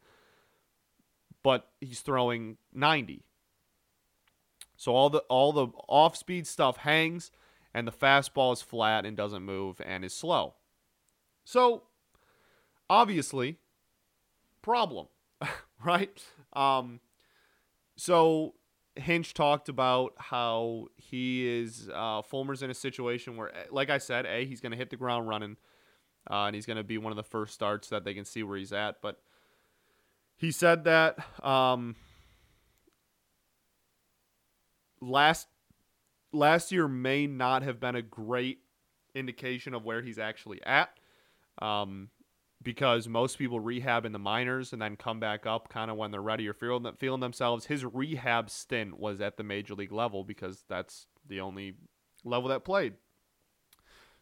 but 1.44 1.70
he's 1.82 2.02
throwing 2.02 2.58
90. 2.72 3.26
So 4.78 4.94
all 4.94 5.10
the 5.10 5.20
all 5.30 5.52
the 5.52 5.68
off-speed 5.88 6.46
stuff 6.48 6.78
hangs 6.78 7.32
and 7.74 7.88
the 7.88 7.92
fastball 7.92 8.54
is 8.54 8.62
flat 8.62 9.06
and 9.06 9.18
doesn't 9.18 9.44
move 9.44 9.82
and 9.84 10.06
is 10.06 10.14
slow. 10.14 10.56
So 11.44 11.84
obviously 12.90 13.58
problem, 14.62 15.08
right? 15.84 16.24
Um 16.54 17.00
so 17.96 18.56
Hinch 18.96 19.34
talked 19.34 19.70
about 19.70 20.14
how 20.18 20.88
he 20.98 21.48
is 21.48 21.90
uh, 21.94 22.22
Fulmer's 22.22 22.62
in 22.62 22.70
a 22.70 22.76
situation 22.76 23.38
where, 23.38 23.52
like 23.72 23.90
I 23.90 23.98
said, 23.98 24.26
a 24.26 24.46
he's 24.46 24.62
going 24.62 24.72
to 24.72 24.78
hit 24.78 24.90
the 24.90 24.98
ground 24.98 25.28
running, 25.28 25.58
uh, 26.30 26.46
and 26.46 26.56
he's 26.56 26.66
going 26.66 26.78
to 26.78 26.84
be 26.84 26.98
one 26.98 27.12
of 27.12 27.18
the 27.18 27.24
first 27.24 27.54
starts 27.54 27.90
that 27.90 28.04
they 28.04 28.14
can 28.14 28.26
see 28.26 28.44
where 28.44 28.58
he's 28.58 28.74
at. 28.74 29.02
But 29.02 29.20
he 30.38 30.52
said 30.52 30.84
that 30.84 31.18
um, 31.44 31.96
last 35.02 35.48
last 36.32 36.72
year 36.72 36.88
may 36.88 37.28
not 37.28 37.64
have 37.64 37.80
been 37.80 37.96
a 37.96 38.02
great 38.02 38.60
indication 39.16 39.74
of 39.74 39.84
where 39.84 40.02
he's 40.02 40.20
actually 40.20 40.62
at. 40.64 40.90
Um, 41.62 42.10
because 42.64 43.08
most 43.08 43.38
people 43.38 43.60
rehab 43.60 44.06
in 44.06 44.12
the 44.12 44.20
minors 44.20 44.74
and 44.74 44.82
then 44.82 44.96
come 44.96 45.20
back 45.20 45.46
up 45.46 45.70
kind 45.70 45.92
of 45.92 45.98
when 45.98 46.12
they're 46.12 46.22
ready 46.22 46.48
or 46.48 46.54
feeling, 46.54 46.92
feeling 46.98 47.20
themselves. 47.20 47.66
His 47.66 47.86
rehab 47.86 48.50
stint 48.50 48.98
was 48.98 49.22
at 49.22 49.38
the 49.38 49.44
major 49.44 49.76
league 49.76 49.92
level 49.92 50.24
because 50.24 50.64
that's 50.70 51.08
the 51.28 51.42
only 51.42 51.76
level 52.24 52.50
that 52.50 52.64
played. 52.64 52.94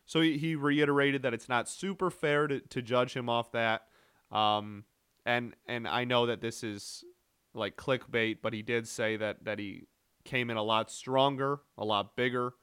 So 0.05 0.21
he, 0.21 0.55
reiterated 0.55 1.21
that 1.21 1.33
it's 1.33 1.48
not 1.48 1.69
super 1.69 2.10
fair 2.10 2.48
to, 2.48 2.60
to 2.60 2.81
judge 2.81 3.13
him 3.13 3.29
off 3.29 3.51
that. 3.53 3.83
Um, 4.31 4.83
and 5.25 5.53
and 5.67 5.88
I 5.88 6.03
know 6.03 6.25
that 6.25 6.41
this 6.41 6.63
is 6.63 7.03
like 7.53 7.77
clickbait, 7.77 8.38
but 8.41 8.53
he 8.53 8.62
did 8.62 8.88
say 8.88 9.17
that 9.17 9.45
that 9.45 9.60
he 9.60 9.83
came 10.25 10.50
in 10.50 10.57
a 10.57 10.63
lot 10.63 10.91
stronger, 10.91 11.60
a 11.77 11.86
lot 11.86 12.15
bigger, 12.15 12.53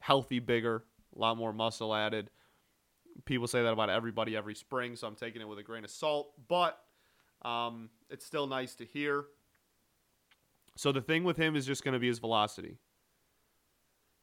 healthy, 0.00 0.38
bigger, 0.38 0.84
a 1.14 1.18
lot 1.18 1.36
more 1.36 1.52
muscle 1.52 1.94
added 1.94 2.30
people 3.24 3.46
say 3.46 3.62
that 3.62 3.72
about 3.72 3.90
everybody 3.90 4.36
every 4.36 4.54
spring, 4.54 4.96
so 4.96 5.06
I'm 5.06 5.14
taking 5.14 5.40
it 5.40 5.48
with 5.48 5.58
a 5.58 5.62
grain 5.62 5.84
of 5.84 5.90
salt, 5.90 6.32
but 6.48 6.78
um, 7.42 7.90
it's 8.10 8.24
still 8.24 8.46
nice 8.46 8.74
to 8.76 8.84
hear. 8.84 9.26
So 10.76 10.92
the 10.92 11.00
thing 11.00 11.24
with 11.24 11.36
him 11.36 11.56
is 11.56 11.66
just 11.66 11.84
going 11.84 11.94
to 11.94 11.98
be 11.98 12.08
his 12.08 12.18
velocity. 12.18 12.78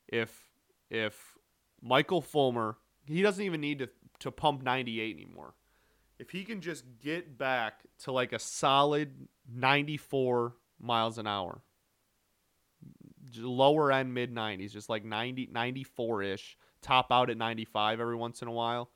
If 0.08 0.50
if 0.90 1.38
Michael 1.82 2.22
Fulmer, 2.22 2.78
he 3.06 3.22
doesn't 3.22 3.44
even 3.44 3.62
need 3.62 3.80
to 3.80 3.90
to 4.20 4.32
pump 4.32 4.64
98 4.64 5.16
anymore. 5.16 5.54
If 6.18 6.30
he 6.30 6.46
can 6.46 6.62
just 6.62 6.86
get 7.02 7.38
back 7.38 7.82
to 8.04 8.12
like 8.12 8.32
a 8.32 8.40
solid 8.40 9.28
94 9.54 10.56
miles 10.80 11.18
an 11.18 11.28
hour, 11.28 11.62
lower 13.38 13.92
end 13.92 14.14
mid 14.14 14.34
90s, 14.34 14.72
just 14.72 14.90
like 14.90 15.04
90 15.04 15.50
94 15.52 16.24
ish, 16.24 16.58
top 16.82 17.12
out 17.12 17.30
at 17.30 17.38
95 17.38 18.00
every 18.00 18.16
once 18.16 18.42
in 18.42 18.48
a 18.48 18.52
while. 18.52 18.90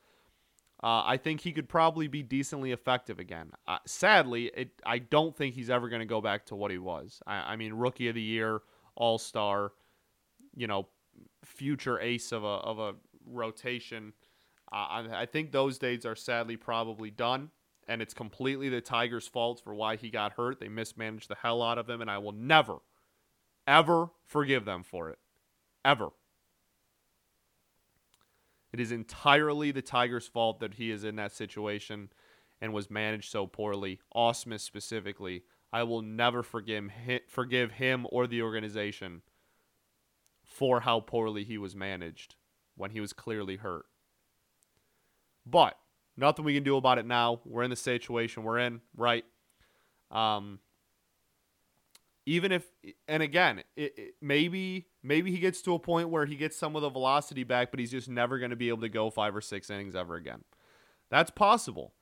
Uh, 0.82 1.04
I 1.06 1.18
think 1.18 1.42
he 1.42 1.52
could 1.52 1.68
probably 1.68 2.08
be 2.08 2.24
decently 2.24 2.72
effective 2.72 3.20
again. 3.20 3.52
Uh, 3.68 3.80
sadly, 3.86 4.46
it, 4.56 4.72
I 4.86 5.00
don't 5.00 5.36
think 5.36 5.56
he's 5.56 5.70
ever 5.70 5.90
going 5.90 6.00
to 6.00 6.06
go 6.06 6.22
back 6.22 6.46
to 6.48 6.56
what 6.56 6.72
he 6.72 6.78
was. 6.78 7.22
I, 7.28 7.54
I 7.54 7.56
mean, 7.58 7.74
rookie 7.74 8.08
of 8.08 8.16
the 8.16 8.22
year, 8.22 8.62
all 8.96 9.18
star, 9.18 9.74
you 10.56 10.68
know, 10.68 10.88
future 11.44 12.00
ace 12.00 12.32
of 12.32 12.46
a, 12.46 12.48
of 12.48 12.80
a 12.80 12.96
rotation. 13.26 14.14
Uh, 14.72 14.76
I, 14.76 15.22
I 15.22 15.26
think 15.26 15.52
those 15.52 15.78
days 15.80 16.06
are 16.06 16.16
sadly 16.16 16.56
probably 16.56 17.12
done, 17.12 17.50
and 17.90 18.02
it's 18.02 18.14
completely 18.14 18.70
the 18.70 18.80
Tigers' 18.80 19.28
fault 19.28 19.60
for 19.62 19.76
why 19.76 19.98
he 19.98 20.10
got 20.10 20.34
hurt. 20.34 20.62
They 20.62 20.70
mismanaged 20.70 21.28
the 21.28 21.36
hell 21.36 21.62
out 21.62 21.78
of 21.78 21.90
him, 21.90 22.00
and 22.00 22.10
I 22.10 22.20
will 22.20 22.32
never, 22.32 22.78
ever 23.68 24.12
forgive 24.26 24.64
them 24.64 24.84
for 24.84 25.10
it. 25.10 25.20
Ever. 25.84 26.10
It 28.72 28.80
is 28.80 28.92
entirely 28.92 29.72
the 29.72 29.82
Tigers' 29.82 30.28
fault 30.28 30.60
that 30.60 30.76
he 30.76 30.92
is 30.92 31.04
in 31.04 31.16
that 31.16 31.32
situation 31.32 32.10
and 32.62 32.74
was 32.74 32.90
managed 32.90 33.32
so 33.32 33.48
poorly. 33.48 34.00
Ausmus 34.16 34.60
specifically, 34.62 35.44
I 35.72 35.84
will 35.84 36.02
never 36.02 36.44
forgive 36.44 36.90
forgive 37.28 37.72
him 37.72 38.06
or 38.10 38.28
the 38.28 38.42
organization 38.42 39.22
for 40.44 40.82
how 40.82 41.00
poorly 41.00 41.44
he 41.44 41.58
was 41.58 41.76
managed 41.76 42.36
when 42.76 42.92
he 42.92 43.00
was 43.00 43.14
clearly 43.14 43.58
hurt. 43.58 43.86
But 45.46 45.78
nothing 46.18 46.46
we 46.46 46.54
can 46.54 46.64
do 46.64 46.78
about 46.78 46.98
it 46.98 47.06
now. 47.06 47.42
We're 47.46 47.64
in 47.64 47.70
the 47.70 47.76
situation 47.76 48.44
we're 48.44 48.60
in, 48.60 48.82
right? 48.96 49.26
Um, 50.12 50.60
even 52.26 52.52
if 52.52 52.66
and 53.08 53.24
again 53.24 53.64
it, 53.76 53.94
it, 53.98 54.14
maybe 54.22 54.88
maybe 55.02 55.32
he 55.32 55.38
gets 55.38 55.62
to 55.62 55.74
a 55.74 55.80
point 55.80 56.10
where 56.10 56.26
he 56.26 56.36
gets 56.36 56.58
some 56.58 56.76
of 56.76 56.82
the 56.82 56.90
velocity 56.90 57.44
back 57.44 57.72
but 57.72 57.80
he's 57.80 57.92
just 57.92 58.10
never 58.10 58.38
going 58.38 58.52
to 58.52 58.56
be 58.56 58.70
able 58.70 58.82
to 58.82 58.90
go 58.90 59.10
five 59.10 59.36
or 59.36 59.42
six 59.42 59.70
innings 59.70 59.96
ever 59.96 60.16
again. 60.16 60.44
That's 61.10 61.32
possible. 61.32 61.94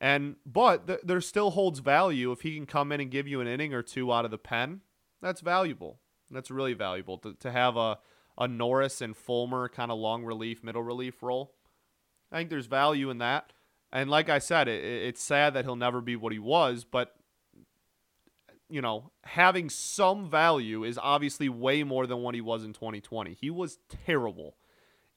And 0.00 0.36
but 0.46 0.86
th- 0.86 1.00
there 1.04 1.20
still 1.20 1.50
holds 1.50 1.80
value. 1.80 2.30
If 2.32 2.42
he 2.42 2.54
can 2.54 2.66
come 2.66 2.92
in 2.92 3.00
and 3.00 3.10
give 3.10 3.26
you 3.26 3.40
an 3.40 3.48
inning 3.48 3.74
or 3.74 3.82
two 3.82 4.12
out 4.12 4.24
of 4.24 4.30
the 4.30 4.38
pen 4.38 4.82
that's 5.20 5.40
valuable. 5.40 6.00
That's 6.30 6.50
really 6.50 6.74
valuable 6.74 7.18
to, 7.18 7.34
to 7.34 7.50
have 7.50 7.76
a, 7.76 7.98
a 8.36 8.46
norris 8.46 9.00
and 9.00 9.16
fulmer 9.16 9.68
kind 9.68 9.90
of 9.90 9.98
long 9.98 10.24
relief 10.24 10.62
middle 10.62 10.82
relief 10.82 11.22
role. 11.22 11.54
I 12.30 12.38
think 12.38 12.50
there's 12.50 12.66
value 12.66 13.10
in 13.10 13.18
that. 13.18 13.52
And 13.90 14.10
like 14.10 14.28
i 14.28 14.38
said 14.38 14.68
it, 14.68 14.84
it's 14.84 15.22
sad 15.22 15.54
that 15.54 15.64
he'll 15.64 15.74
never 15.74 16.02
be 16.02 16.14
what 16.14 16.32
he 16.32 16.38
was 16.38 16.84
but 16.84 17.14
you 18.68 18.82
know, 18.82 19.10
having 19.24 19.70
some 19.70 20.28
value 20.28 20.84
is 20.84 20.98
obviously 20.98 21.48
way 21.48 21.82
more 21.82 22.06
than 22.06 22.18
what 22.18 22.34
he 22.34 22.40
was 22.40 22.64
in 22.64 22.72
2020. 22.72 23.34
He 23.34 23.50
was 23.50 23.78
terrible 23.88 24.56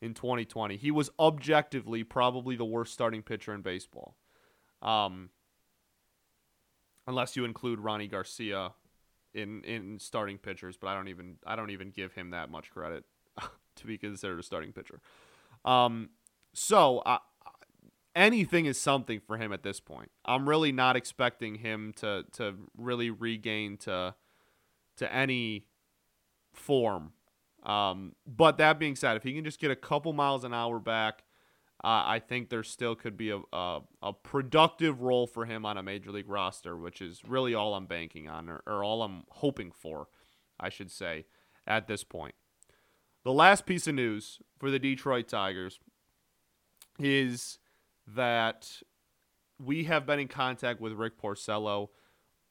in 0.01 0.13
2020. 0.13 0.77
He 0.77 0.91
was 0.91 1.09
objectively 1.19 2.03
probably 2.03 2.55
the 2.55 2.65
worst 2.65 2.93
starting 2.93 3.21
pitcher 3.21 3.53
in 3.53 3.61
baseball. 3.61 4.15
Um, 4.81 5.29
unless 7.07 7.35
you 7.35 7.45
include 7.45 7.79
Rony 7.79 8.09
Garcia 8.09 8.71
in 9.33 9.63
in 9.63 9.99
starting 9.99 10.37
pitchers, 10.37 10.77
but 10.77 10.87
I 10.87 10.95
don't 10.95 11.07
even 11.07 11.37
I 11.45 11.55
don't 11.55 11.69
even 11.69 11.91
give 11.91 12.13
him 12.13 12.31
that 12.31 12.49
much 12.49 12.71
credit 12.71 13.03
to 13.75 13.85
be 13.85 13.97
considered 13.97 14.39
a 14.39 14.43
starting 14.43 14.71
pitcher. 14.71 14.99
Um, 15.63 16.09
so 16.53 17.01
I, 17.05 17.19
anything 18.15 18.65
is 18.65 18.79
something 18.79 19.19
for 19.19 19.37
him 19.37 19.53
at 19.53 19.63
this 19.63 19.79
point. 19.79 20.11
I'm 20.25 20.47
really 20.47 20.71
not 20.71 20.95
expecting 20.95 21.55
him 21.55 21.93
to 21.97 22.25
to 22.33 22.55
really 22.77 23.09
regain 23.09 23.77
to 23.77 24.15
to 24.97 25.13
any 25.13 25.65
form. 26.53 27.13
Um, 27.63 28.15
but 28.25 28.57
that 28.57 28.79
being 28.79 28.95
said, 28.95 29.17
if 29.17 29.23
he 29.23 29.33
can 29.33 29.43
just 29.43 29.59
get 29.59 29.71
a 29.71 29.75
couple 29.75 30.13
miles 30.13 30.43
an 30.43 30.53
hour 30.53 30.79
back, 30.79 31.23
uh, 31.83 32.03
I 32.05 32.19
think 32.19 32.49
there 32.49 32.63
still 32.63 32.95
could 32.95 33.17
be 33.17 33.29
a, 33.29 33.39
a, 33.53 33.81
a 34.01 34.13
productive 34.13 35.01
role 35.01 35.27
for 35.27 35.45
him 35.45 35.65
on 35.65 35.77
a 35.77 35.83
major 35.83 36.11
league 36.11 36.29
roster, 36.29 36.75
which 36.75 37.01
is 37.01 37.21
really 37.27 37.53
all 37.53 37.75
I'm 37.75 37.85
banking 37.85 38.27
on, 38.27 38.49
or, 38.49 38.61
or 38.65 38.83
all 38.83 39.03
I'm 39.03 39.23
hoping 39.29 39.71
for, 39.71 40.07
I 40.59 40.69
should 40.69 40.91
say, 40.91 41.25
at 41.67 41.87
this 41.87 42.03
point. 42.03 42.35
The 43.23 43.33
last 43.33 43.65
piece 43.67 43.87
of 43.87 43.95
news 43.95 44.39
for 44.57 44.71
the 44.71 44.79
Detroit 44.79 45.27
Tigers 45.27 45.79
is 46.99 47.59
that 48.07 48.81
we 49.59 49.85
have 49.85 50.05
been 50.05 50.19
in 50.19 50.27
contact 50.27 50.81
with 50.81 50.93
Rick 50.93 51.21
Porcello. 51.21 51.89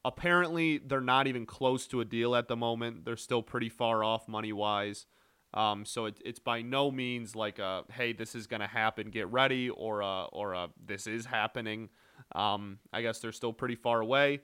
Apparently, 0.03 0.77
they're 0.77 1.01
not 1.01 1.27
even 1.27 1.45
close 1.45 1.87
to 1.87 2.01
a 2.01 2.05
deal 2.05 2.35
at 2.35 2.47
the 2.47 2.55
moment. 2.55 3.05
They're 3.05 3.17
still 3.17 3.43
pretty 3.43 3.69
far 3.69 4.03
off 4.03 4.27
money 4.27 4.53
wise. 4.53 5.05
Um, 5.53 5.85
so 5.85 6.05
it, 6.05 6.21
it's 6.23 6.39
by 6.39 6.61
no 6.61 6.91
means 6.91 7.35
like 7.35 7.59
a 7.59 7.83
hey, 7.91 8.13
this 8.13 8.35
is 8.35 8.47
gonna 8.47 8.67
happen, 8.67 9.09
get 9.09 9.29
ready, 9.31 9.69
or 9.69 9.99
a, 9.99 10.23
or 10.31 10.53
a 10.53 10.69
this 10.83 11.07
is 11.07 11.25
happening. 11.25 11.89
Um, 12.33 12.79
I 12.93 13.01
guess 13.01 13.19
they're 13.19 13.33
still 13.33 13.51
pretty 13.51 13.75
far 13.75 13.99
away, 13.99 14.41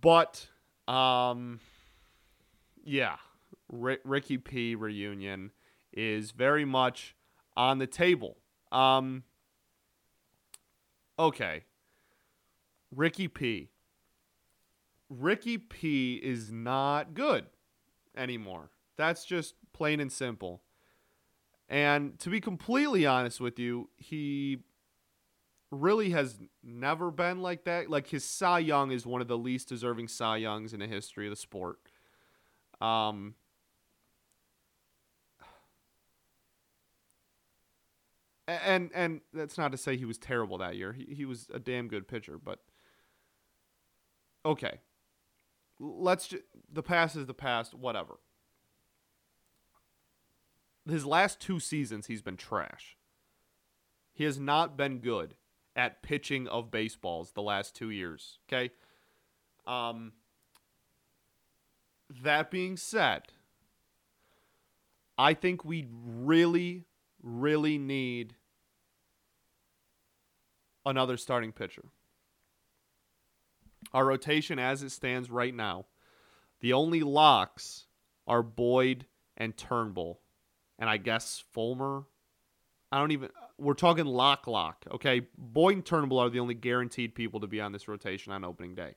but 0.00 0.48
um, 0.88 1.60
yeah, 2.84 3.16
R- 3.72 4.00
Ricky 4.04 4.38
P 4.38 4.74
reunion 4.74 5.52
is 5.92 6.32
very 6.32 6.64
much 6.64 7.14
on 7.56 7.78
the 7.78 7.86
table. 7.86 8.38
Um, 8.72 9.22
okay. 11.18 11.64
Ricky 12.94 13.28
P. 13.28 13.70
Ricky 15.10 15.58
P 15.58 16.14
is 16.16 16.50
not 16.50 17.14
good 17.14 17.46
anymore. 18.16 18.70
That's 18.96 19.24
just 19.24 19.54
plain 19.72 20.00
and 20.00 20.12
simple. 20.12 20.62
And 21.68 22.18
to 22.20 22.30
be 22.30 22.40
completely 22.40 23.06
honest 23.06 23.40
with 23.40 23.58
you, 23.58 23.90
he 23.96 24.58
really 25.70 26.10
has 26.10 26.38
never 26.62 27.10
been 27.10 27.42
like 27.42 27.64
that. 27.64 27.90
Like 27.90 28.08
his 28.08 28.24
Cy 28.24 28.60
Young 28.60 28.90
is 28.90 29.06
one 29.06 29.20
of 29.20 29.28
the 29.28 29.38
least 29.38 29.68
deserving 29.68 30.08
Cy 30.08 30.38
Youngs 30.38 30.72
in 30.72 30.80
the 30.80 30.86
history 30.86 31.26
of 31.26 31.30
the 31.30 31.36
sport. 31.36 31.78
Um, 32.80 33.34
and 38.48 38.90
and 38.94 39.20
that's 39.32 39.58
not 39.58 39.72
to 39.72 39.78
say 39.78 39.96
he 39.96 40.06
was 40.06 40.18
terrible 40.18 40.58
that 40.58 40.76
year. 40.76 40.92
He 40.92 41.14
he 41.14 41.24
was 41.24 41.48
a 41.52 41.58
damn 41.58 41.86
good 41.88 42.08
pitcher, 42.08 42.38
but 42.42 42.60
okay. 44.44 44.80
Let's 45.80 46.26
just, 46.26 46.42
the 46.72 46.82
past 46.82 47.14
is 47.14 47.26
the 47.26 47.34
past, 47.34 47.72
whatever. 47.72 48.18
His 50.88 51.06
last 51.06 51.40
two 51.40 51.60
seasons 51.60 52.06
he's 52.06 52.22
been 52.22 52.36
trash. 52.36 52.96
He 54.12 54.24
has 54.24 54.40
not 54.40 54.76
been 54.76 54.98
good 54.98 55.36
at 55.76 56.02
pitching 56.02 56.48
of 56.48 56.72
baseballs 56.72 57.32
the 57.32 57.42
last 57.42 57.76
2 57.76 57.90
years, 57.90 58.38
okay? 58.48 58.72
Um 59.66 60.14
that 62.24 62.50
being 62.50 62.78
said, 62.78 63.24
I 65.18 65.34
think 65.34 65.64
we 65.64 65.86
really 65.92 66.86
really 67.22 67.76
need 67.78 68.34
another 70.84 71.16
starting 71.16 71.52
pitcher. 71.52 71.84
Our 73.92 74.06
rotation 74.06 74.58
as 74.58 74.82
it 74.82 74.90
stands 74.90 75.30
right 75.30 75.54
now, 75.54 75.86
the 76.60 76.72
only 76.72 77.00
locks 77.00 77.86
are 78.26 78.42
Boyd 78.42 79.06
and 79.36 79.56
Turnbull, 79.56 80.20
and 80.78 80.90
I 80.90 80.96
guess 80.96 81.44
Fulmer 81.52 82.04
I 82.90 82.98
don't 82.98 83.10
even. 83.12 83.28
We're 83.58 83.74
talking 83.74 84.06
lock 84.06 84.46
lock. 84.46 84.84
Okay, 84.92 85.22
Boyd 85.36 85.76
and 85.76 85.84
Turnbull 85.84 86.18
are 86.18 86.30
the 86.30 86.40
only 86.40 86.54
guaranteed 86.54 87.14
people 87.14 87.40
to 87.40 87.46
be 87.46 87.60
on 87.60 87.72
this 87.72 87.88
rotation 87.88 88.32
on 88.32 88.44
opening 88.44 88.74
day. 88.74 88.94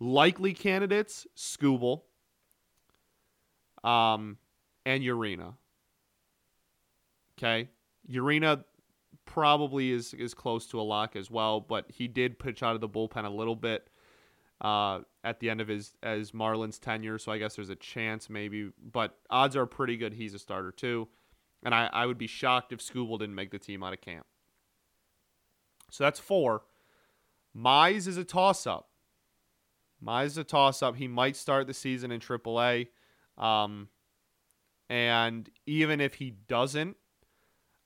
Likely 0.00 0.54
candidates: 0.54 1.26
Skubal, 1.36 2.02
um, 3.84 4.38
and 4.84 5.02
Urena. 5.02 5.54
Okay, 7.38 7.68
Urena 8.10 8.64
probably 9.28 9.92
is 9.92 10.14
is 10.14 10.32
close 10.32 10.66
to 10.66 10.80
a 10.80 10.82
lock 10.82 11.14
as 11.14 11.30
well, 11.30 11.60
but 11.60 11.84
he 11.90 12.08
did 12.08 12.38
pitch 12.38 12.62
out 12.62 12.74
of 12.74 12.80
the 12.80 12.88
bullpen 12.88 13.26
a 13.26 13.28
little 13.28 13.54
bit 13.54 13.88
uh, 14.62 15.00
at 15.22 15.38
the 15.38 15.50
end 15.50 15.60
of 15.60 15.68
his 15.68 15.92
as 16.02 16.32
Marlins 16.32 16.80
tenure, 16.80 17.18
so 17.18 17.30
I 17.30 17.38
guess 17.38 17.54
there's 17.54 17.68
a 17.68 17.76
chance 17.76 18.30
maybe, 18.30 18.70
but 18.92 19.18
odds 19.28 19.54
are 19.54 19.66
pretty 19.66 19.98
good 19.98 20.14
he's 20.14 20.32
a 20.32 20.38
starter 20.38 20.72
too. 20.72 21.08
And 21.62 21.74
I, 21.74 21.90
I 21.92 22.06
would 22.06 22.16
be 22.16 22.26
shocked 22.26 22.72
if 22.72 22.80
Skubal 22.80 23.18
didn't 23.18 23.34
make 23.34 23.50
the 23.50 23.58
team 23.58 23.82
out 23.82 23.92
of 23.92 24.00
camp. 24.00 24.24
So 25.90 26.04
that's 26.04 26.20
four. 26.20 26.62
Mize 27.56 28.06
is 28.06 28.16
a 28.16 28.24
toss 28.24 28.66
up. 28.66 28.88
Mize 30.02 30.26
is 30.26 30.38
a 30.38 30.44
toss 30.44 30.82
up. 30.82 30.96
He 30.96 31.08
might 31.08 31.36
start 31.36 31.66
the 31.66 31.74
season 31.74 32.12
in 32.12 32.20
AAA. 32.20 32.88
Um, 33.36 33.88
and 34.88 35.50
even 35.66 36.00
if 36.00 36.14
he 36.14 36.30
doesn't, 36.30 36.96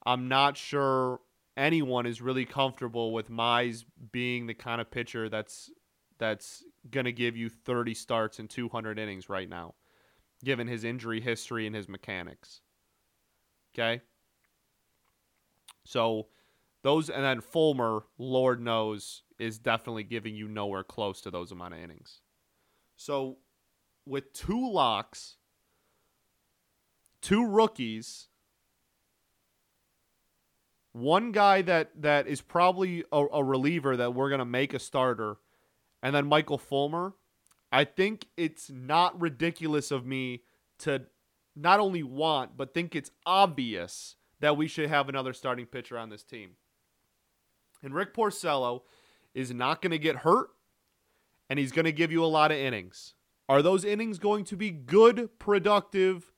I'm 0.05 0.29
not 0.29 0.57
sure 0.57 1.21
anyone 1.57 2.07
is 2.07 2.21
really 2.21 2.45
comfortable 2.45 3.13
with 3.13 3.31
Mize 3.31 3.85
being 4.11 4.47
the 4.47 4.55
kind 4.55 4.81
of 4.81 4.91
pitcher 4.91 5.29
that's 5.29 5.71
that's 6.19 6.63
going 6.91 7.05
to 7.05 7.13
give 7.13 7.37
you 7.37 7.49
30 7.49 7.95
starts 7.95 8.39
and 8.39 8.49
200 8.49 8.99
innings 8.99 9.29
right 9.29 9.49
now, 9.49 9.75
given 10.45 10.69
his 10.69 10.85
injury 10.85 11.21
history 11.21 11.67
and 11.67 11.75
his 11.75 11.89
mechanics. 11.89 12.61
Okay. 13.75 14.03
So 15.85 16.29
those 16.83 17.11
and 17.11 17.25
then 17.25 17.41
Fulmer, 17.41 18.05
Lord 18.19 18.61
knows, 18.61 19.23
is 19.39 19.59
definitely 19.59 20.05
giving 20.05 20.35
you 20.35 20.49
nowhere 20.49 20.85
close 20.85 21.21
to 21.23 21.31
those 21.31 21.51
amount 21.53 21.75
of 21.75 21.81
innings. 21.81 22.21
So 22.97 23.39
with 24.07 24.33
two 24.33 24.71
locks, 24.71 25.37
two 27.21 27.47
rookies, 27.47 28.29
one 30.93 31.33
guy 31.33 31.63
that 31.63 32.03
that 32.03 32.27
is 32.27 32.41
probably 32.41 33.05
a, 33.13 33.25
a 33.33 33.45
reliever 33.45 33.97
that 33.97 34.15
we're 34.15 34.31
gonna 34.31 34.45
make 34.45 34.75
a 34.75 34.79
starter, 34.79 35.37
and 36.03 36.15
then 36.15 36.27
Michael 36.27 36.59
Fulmer. 36.59 37.15
I 37.75 37.85
think 37.85 38.27
it's 38.37 38.71
not 38.71 39.19
ridiculous 39.19 39.91
of 39.91 40.05
me 40.05 40.43
to 40.81 41.07
not 41.57 41.81
only 41.81 42.03
want, 42.03 42.57
but 42.57 42.75
think 42.75 42.95
it's 42.95 43.11
obvious 43.25 44.17
that 44.41 44.57
we 44.57 44.67
should 44.67 44.89
have 44.89 45.09
another 45.09 45.33
starting 45.33 45.67
pitcher 45.67 45.97
on 45.97 46.11
this 46.11 46.23
team. 46.23 46.51
And 47.83 47.95
Rick 47.95 48.15
Porcello 48.15 48.83
is 49.35 49.53
not 49.53 49.81
going 49.81 49.91
to 49.91 49.99
get 49.99 50.17
hurt, 50.17 50.51
and 51.49 51.59
he's 51.59 51.73
going 51.73 51.85
to 51.85 51.93
give 51.93 52.13
you 52.13 52.25
a 52.25 52.27
lot 52.27 52.53
of 52.53 52.59
innings. 52.59 53.15
Are 53.49 53.63
those 53.63 53.85
innings 53.85 54.19
going 54.19 54.45
to 54.45 54.57
be 54.57 54.71
good, 54.71 55.39
productive, 55.39 56.33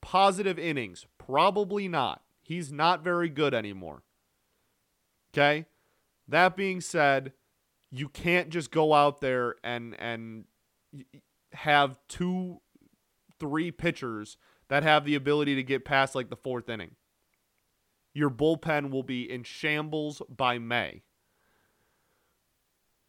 positive 0.00 0.58
innings? 0.58 1.06
Probably 1.18 1.88
not. 1.88 2.22
He's 2.44 2.70
not 2.70 3.02
very 3.02 3.30
good 3.30 3.54
anymore. 3.54 4.02
Okay? 5.32 5.66
That 6.28 6.56
being 6.56 6.80
said, 6.80 7.32
you 7.90 8.08
can't 8.08 8.50
just 8.50 8.70
go 8.70 8.92
out 8.92 9.20
there 9.20 9.56
and 9.64 9.96
and 9.98 10.44
have 11.52 11.96
two 12.08 12.60
three 13.40 13.70
pitchers 13.70 14.36
that 14.68 14.82
have 14.82 15.04
the 15.04 15.14
ability 15.14 15.54
to 15.54 15.62
get 15.62 15.84
past 15.84 16.14
like 16.14 16.28
the 16.28 16.36
fourth 16.36 16.68
inning. 16.68 16.92
Your 18.12 18.30
bullpen 18.30 18.90
will 18.90 19.02
be 19.02 19.30
in 19.30 19.42
shambles 19.42 20.22
by 20.28 20.58
May. 20.58 21.02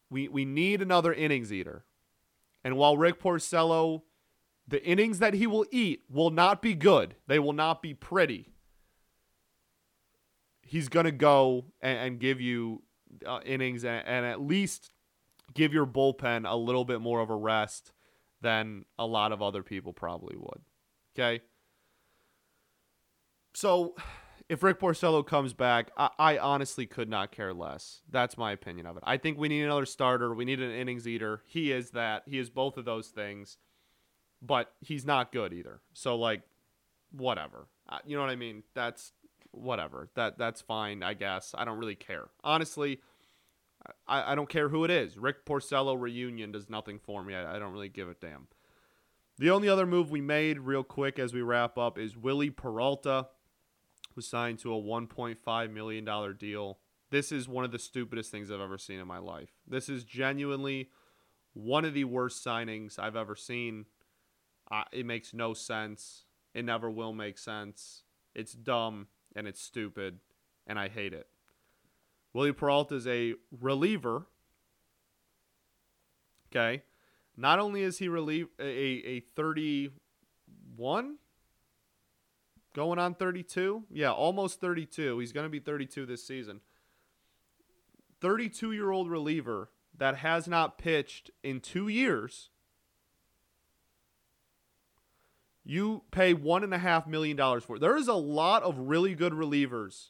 We 0.10 0.28
we 0.28 0.46
need 0.46 0.82
another 0.82 1.14
innings 1.14 1.52
eater. 1.52 1.86
And 2.64 2.78
while 2.78 2.98
Rick 2.98 3.20
Porcello, 3.22 4.04
the 4.68 4.84
innings 4.84 5.20
that 5.20 5.36
he 5.36 5.46
will 5.46 5.66
eat 5.72 6.04
will 6.10 6.32
not 6.32 6.62
be 6.62 6.74
good. 6.74 7.16
They 7.28 7.38
will 7.38 7.54
not 7.54 7.82
be 7.82 7.94
pretty. 7.94 8.55
He's 10.66 10.90
gonna 10.90 11.12
go 11.12 11.66
and, 11.82 11.98
and 11.98 12.20
give 12.20 12.42
you 12.42 12.82
uh, 13.26 13.40
innings 13.46 13.86
and, 13.86 14.06
and 14.06 14.26
at 14.26 14.42
least 14.42 14.92
give 15.54 15.74
your 15.74 15.86
bullpen 15.86 16.50
a 16.50 16.56
little 16.56 16.86
bit 16.86 17.02
more 17.02 17.22
of 17.22 17.30
a 17.30 17.36
rest 17.36 17.92
than 18.42 18.86
a 19.00 19.06
lot 19.06 19.32
of 19.32 19.42
other 19.42 19.64
people 19.64 19.94
probably 19.94 20.36
would. 20.36 20.62
Okay. 21.18 21.42
So 23.54 23.96
if 24.50 24.62
Rick 24.62 24.80
Porcello 24.80 25.26
comes 25.26 25.54
back, 25.54 25.92
I, 25.98 26.10
I, 26.20 26.38
honestly 26.38 26.86
could 26.86 27.10
not 27.10 27.32
care 27.32 27.54
less. 27.54 28.02
That's 28.10 28.38
my 28.38 28.52
opinion 28.52 28.86
of 28.86 28.98
it. 28.98 29.04
I 29.06 29.18
think 29.18 29.38
we 29.38 29.48
need 29.48 29.64
another 29.64 29.86
starter. 29.86 30.34
We 30.34 30.46
need 30.46 30.62
an 30.62 30.72
innings 30.72 31.08
eater. 31.08 31.42
He 31.46 31.72
is 31.72 31.92
that. 31.92 32.24
He 32.26 32.38
is 32.38 32.50
both 32.50 32.78
of 32.78 32.86
those 32.86 33.08
things, 33.08 33.58
but 34.42 34.74
he's 34.82 35.06
not 35.06 35.32
good 35.32 35.54
either. 35.54 35.80
So 35.94 36.16
like, 36.16 36.42
whatever. 37.12 37.68
You 38.06 38.18
know 38.18 38.22
what 38.22 38.32
I 38.32 38.36
mean? 38.36 38.64
That's 38.74 39.14
whatever. 39.56 40.10
That 40.16 40.38
that's 40.38 40.62
fine. 40.62 41.04
I 41.04 41.14
guess. 41.14 41.54
I 41.58 41.66
don't 41.66 41.78
really 41.78 41.96
care. 41.96 42.30
Honestly, 42.44 43.00
I, 44.08 44.32
I 44.32 44.36
don't 44.36 44.50
care 44.50 44.70
who 44.70 44.84
it 44.84 44.92
is. 44.92 45.18
Rick 45.18 45.46
Porcello 45.46 46.00
reunion 46.00 46.52
does 46.52 46.70
nothing 46.70 47.00
for 47.00 47.24
me. 47.24 47.36
I, 47.36 47.56
I 47.56 47.60
don't 47.60 47.74
really 47.74 47.90
give 47.90 48.10
a 48.10 48.14
damn. 48.14 48.48
The 49.38 49.50
only 49.50 49.68
other 49.68 49.86
move 49.86 50.10
we 50.10 50.22
made, 50.22 50.60
real 50.60 50.84
quick 50.84 51.20
as 51.20 51.34
we 51.34 51.42
wrap 51.42 51.78
up, 51.78 51.98
is 51.98 52.16
Wily 52.16 52.50
Peralta 52.50 53.28
was 54.16 54.26
signed 54.26 54.60
to 54.60 54.74
a 54.74 54.82
$1.5 54.82 55.74
million 55.74 56.38
deal. 56.38 56.80
This 57.12 57.32
is 57.34 57.48
one 57.48 57.66
of 57.66 57.72
the 57.72 57.80
stupidest 57.80 58.32
things 58.32 58.50
I've 58.50 58.62
ever 58.62 58.78
seen 58.78 59.00
in 59.00 59.08
my 59.08 59.18
life. 59.18 59.50
This 59.68 59.90
is 59.90 60.06
genuinely 60.06 60.90
one 61.54 61.84
of 61.84 61.94
the 61.94 62.06
worst 62.06 62.46
signings 62.46 62.98
I've 62.98 63.18
ever 63.18 63.36
seen. 63.36 63.86
It 64.94 65.06
makes 65.06 65.34
no 65.34 65.54
sense. 65.54 66.24
It 66.54 66.64
never 66.64 66.90
will 66.90 67.14
make 67.14 67.38
sense. 67.38 68.04
It's 68.34 68.54
dumb 68.54 69.08
and 69.36 69.48
it's 69.48 69.62
stupid, 69.62 70.20
and 70.66 70.80
I 70.80 70.88
hate 70.88 71.14
it. 71.14 71.28
Wily 72.34 72.54
Peralta 72.54 72.96
is 72.96 73.08
a 73.08 73.36
reliever. 73.52 74.28
Okay. 76.52 76.84
Not 77.38 77.60
only 77.60 77.82
is 77.82 77.98
he 77.98 78.08
relieve 78.08 78.48
a, 78.60 78.64
a 78.64 79.20
31 79.36 81.18
going 82.74 83.00
on 83.00 83.16
32. 83.16 83.84
Yeah, 83.90 84.12
almost 84.12 84.62
32. 84.62 85.20
He's 85.20 85.32
going 85.32 85.46
to 85.46 85.50
be 85.50 85.60
32 85.60 86.06
this 86.06 86.26
season. 86.26 86.62
32 88.22 88.72
year 88.72 88.92
old 88.92 89.10
reliever 89.10 89.70
that 89.98 90.18
has 90.18 90.48
not 90.48 90.78
pitched 90.78 91.32
in 91.44 91.60
two 91.60 91.88
years. 91.88 92.50
You 95.66 96.04
pay 96.12 96.36
one 96.36 96.64
and 96.64 96.74
a 96.74 96.78
half 96.78 97.08
million 97.08 97.36
dollars 97.36 97.64
for. 97.64 97.80
There 97.80 97.98
is 97.98 98.08
a 98.08 98.14
lot 98.14 98.62
of 98.62 98.78
really 98.78 99.16
good 99.16 99.34
relievers 99.34 100.10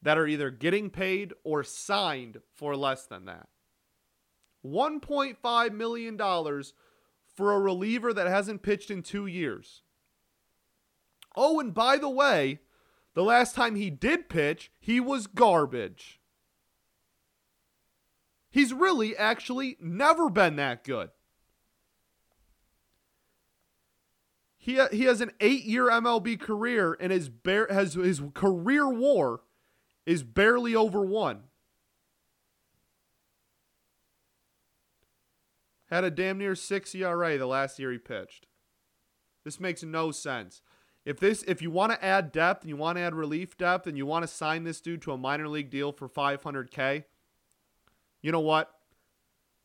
that 0.00 0.16
are 0.16 0.26
either 0.26 0.50
getting 0.50 0.88
paid 0.88 1.34
or 1.44 1.62
signed 1.62 2.40
for 2.54 2.74
less 2.74 3.04
than 3.04 3.26
that. 3.26 3.48
$1.5 4.64 5.72
million 5.72 6.16
for 6.16 7.52
a 7.52 7.60
reliever 7.60 8.14
that 8.14 8.26
hasn't 8.26 8.62
pitched 8.62 8.90
in 8.90 9.02
two 9.02 9.26
years. 9.26 9.82
Oh, 11.36 11.60
and 11.60 11.74
by 11.74 11.98
the 11.98 12.08
way, 12.08 12.60
the 13.14 13.24
last 13.24 13.54
time 13.54 13.74
he 13.74 13.90
did 13.90 14.28
pitch, 14.28 14.70
he 14.80 15.00
was 15.00 15.26
garbage. 15.26 16.20
He's 18.50 18.72
really 18.72 19.16
actually 19.16 19.76
never 19.80 20.30
been 20.30 20.56
that 20.56 20.84
good. 20.84 21.10
He, 24.64 24.80
he 24.92 25.04
has 25.04 25.20
an 25.20 25.30
eight 25.40 25.64
year 25.64 25.90
MLB 25.90 26.40
career 26.40 26.96
and 26.98 27.12
his, 27.12 27.28
bear, 27.28 27.66
has 27.70 27.92
his 27.92 28.22
career 28.32 28.88
war 28.88 29.42
is 30.06 30.22
barely 30.22 30.74
over 30.74 31.04
one. 31.04 31.42
Had 35.90 36.04
a 36.04 36.10
damn 36.10 36.38
near 36.38 36.54
six 36.54 36.94
ERA 36.94 37.36
the 37.36 37.44
last 37.44 37.78
year 37.78 37.92
he 37.92 37.98
pitched. 37.98 38.46
This 39.44 39.60
makes 39.60 39.82
no 39.82 40.10
sense. 40.10 40.62
If 41.04 41.20
this, 41.20 41.42
if 41.46 41.60
you 41.60 41.70
want 41.70 41.92
to 41.92 42.02
add 42.02 42.32
depth 42.32 42.62
and 42.62 42.70
you 42.70 42.76
want 42.76 42.96
to 42.96 43.02
add 43.02 43.14
relief 43.14 43.58
depth 43.58 43.86
and 43.86 43.98
you 43.98 44.06
want 44.06 44.22
to 44.22 44.28
sign 44.28 44.64
this 44.64 44.80
dude 44.80 45.02
to 45.02 45.12
a 45.12 45.18
minor 45.18 45.46
league 45.46 45.68
deal 45.68 45.92
for 45.92 46.08
500k, 46.08 47.04
you 48.22 48.32
know 48.32 48.40
what? 48.40 48.72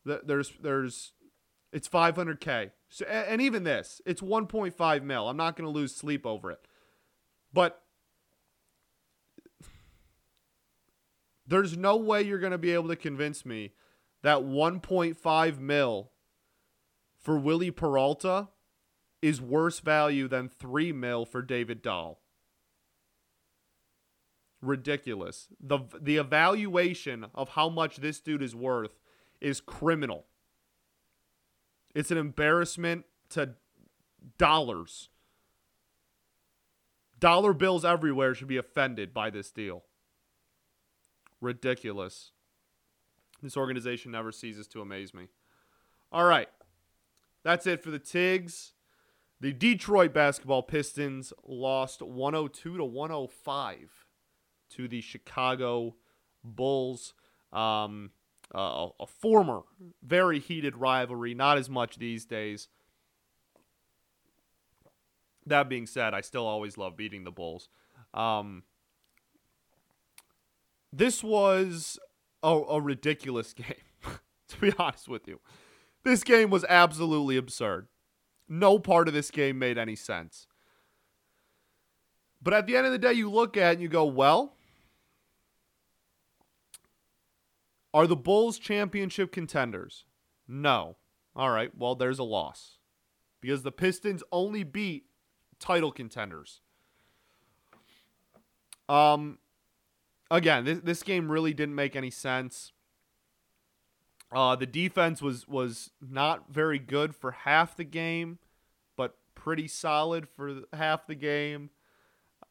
There's, 0.04 0.52
there's, 0.60 1.12
it's 1.72 1.88
500k. 1.88 2.70
So, 2.88 3.04
and 3.06 3.40
even 3.40 3.64
this, 3.64 4.00
it's 4.06 4.20
1.5 4.20 5.02
mil. 5.02 5.28
I'm 5.28 5.36
not 5.36 5.56
going 5.56 5.66
to 5.66 5.78
lose 5.78 5.94
sleep 5.94 6.26
over 6.26 6.50
it. 6.50 6.60
But 7.52 7.82
There's 11.46 11.76
no 11.76 11.96
way 11.96 12.22
you're 12.22 12.38
going 12.38 12.52
to 12.52 12.58
be 12.58 12.72
able 12.72 12.88
to 12.88 12.96
convince 12.96 13.44
me 13.44 13.72
that 14.22 14.38
1.5 14.38 15.58
mil 15.58 16.12
for 17.18 17.38
Wily 17.38 17.72
Peralta 17.72 18.48
is 19.20 19.40
worse 19.40 19.80
value 19.80 20.28
than 20.28 20.48
3 20.48 20.92
mil 20.92 21.26
for 21.26 21.42
David 21.42 21.82
Dahl. 21.82 22.20
ridiculous. 24.62 25.48
The 25.60 25.80
the 26.00 26.16
evaluation 26.18 27.26
of 27.34 27.50
how 27.50 27.68
much 27.68 27.96
this 27.98 28.20
dude 28.20 28.42
is 28.42 28.54
worth 28.54 28.98
is 29.40 29.60
criminal. 29.60 30.26
It's 31.94 32.10
an 32.10 32.18
embarrassment 32.18 33.04
to 33.30 33.54
dollars. 34.38 35.08
Dollar 37.18 37.52
bills 37.52 37.84
everywhere 37.84 38.34
should 38.34 38.48
be 38.48 38.56
offended 38.56 39.12
by 39.12 39.30
this 39.30 39.50
deal. 39.50 39.84
Ridiculous. 41.40 42.32
This 43.42 43.56
organization 43.56 44.12
never 44.12 44.32
ceases 44.32 44.66
to 44.68 44.80
amaze 44.80 45.14
me. 45.14 45.28
All 46.12 46.24
right. 46.24 46.48
That's 47.42 47.66
it 47.66 47.82
for 47.82 47.90
the 47.90 47.98
Tigs. 47.98 48.72
The 49.40 49.52
Detroit 49.52 50.12
basketball 50.12 50.62
Pistons 50.62 51.32
lost 51.46 52.02
102 52.02 52.76
to 52.76 52.84
105 52.84 54.06
to 54.70 54.88
the 54.88 55.00
Chicago 55.00 55.96
Bulls. 56.44 57.14
Um, 57.52 58.10
uh, 58.54 58.88
a 58.98 59.06
former 59.06 59.62
very 60.02 60.38
heated 60.38 60.76
rivalry, 60.76 61.34
not 61.34 61.58
as 61.58 61.68
much 61.70 61.96
these 61.96 62.24
days. 62.24 62.68
That 65.46 65.68
being 65.68 65.86
said, 65.86 66.14
I 66.14 66.20
still 66.20 66.46
always 66.46 66.76
love 66.76 66.96
beating 66.96 67.24
the 67.24 67.30
Bulls. 67.30 67.68
Um, 68.12 68.64
this 70.92 71.22
was 71.22 71.98
a, 72.42 72.48
a 72.48 72.80
ridiculous 72.80 73.52
game, 73.54 74.14
to 74.48 74.60
be 74.60 74.72
honest 74.78 75.08
with 75.08 75.28
you. 75.28 75.40
This 76.02 76.24
game 76.24 76.50
was 76.50 76.64
absolutely 76.68 77.36
absurd. 77.36 77.88
No 78.48 78.78
part 78.78 79.06
of 79.06 79.14
this 79.14 79.30
game 79.30 79.58
made 79.58 79.78
any 79.78 79.94
sense. 79.94 80.46
But 82.42 82.54
at 82.54 82.66
the 82.66 82.76
end 82.76 82.86
of 82.86 82.92
the 82.92 82.98
day, 82.98 83.12
you 83.12 83.30
look 83.30 83.56
at 83.56 83.70
it 83.70 83.72
and 83.74 83.82
you 83.82 83.88
go, 83.88 84.04
well, 84.04 84.56
are 87.92 88.06
the 88.06 88.16
Bulls 88.16 88.58
championship 88.58 89.32
contenders? 89.32 90.04
No. 90.46 90.96
All 91.34 91.50
right, 91.50 91.70
well, 91.76 91.94
there's 91.94 92.18
a 92.18 92.24
loss. 92.24 92.78
Because 93.40 93.62
the 93.62 93.72
Pistons 93.72 94.22
only 94.32 94.64
beat 94.64 95.06
title 95.58 95.92
contenders. 95.92 96.60
Um 98.88 99.38
again, 100.30 100.64
this 100.64 100.80
this 100.80 101.02
game 101.02 101.30
really 101.30 101.54
didn't 101.54 101.74
make 101.74 101.94
any 101.96 102.10
sense. 102.10 102.72
Uh, 104.32 104.54
the 104.54 104.66
defense 104.66 105.20
was 105.20 105.48
was 105.48 105.90
not 106.00 106.52
very 106.52 106.78
good 106.78 107.14
for 107.14 107.32
half 107.32 107.76
the 107.76 107.84
game, 107.84 108.38
but 108.96 109.16
pretty 109.34 109.66
solid 109.66 110.28
for 110.28 110.62
half 110.72 111.06
the 111.06 111.16
game. 111.16 111.70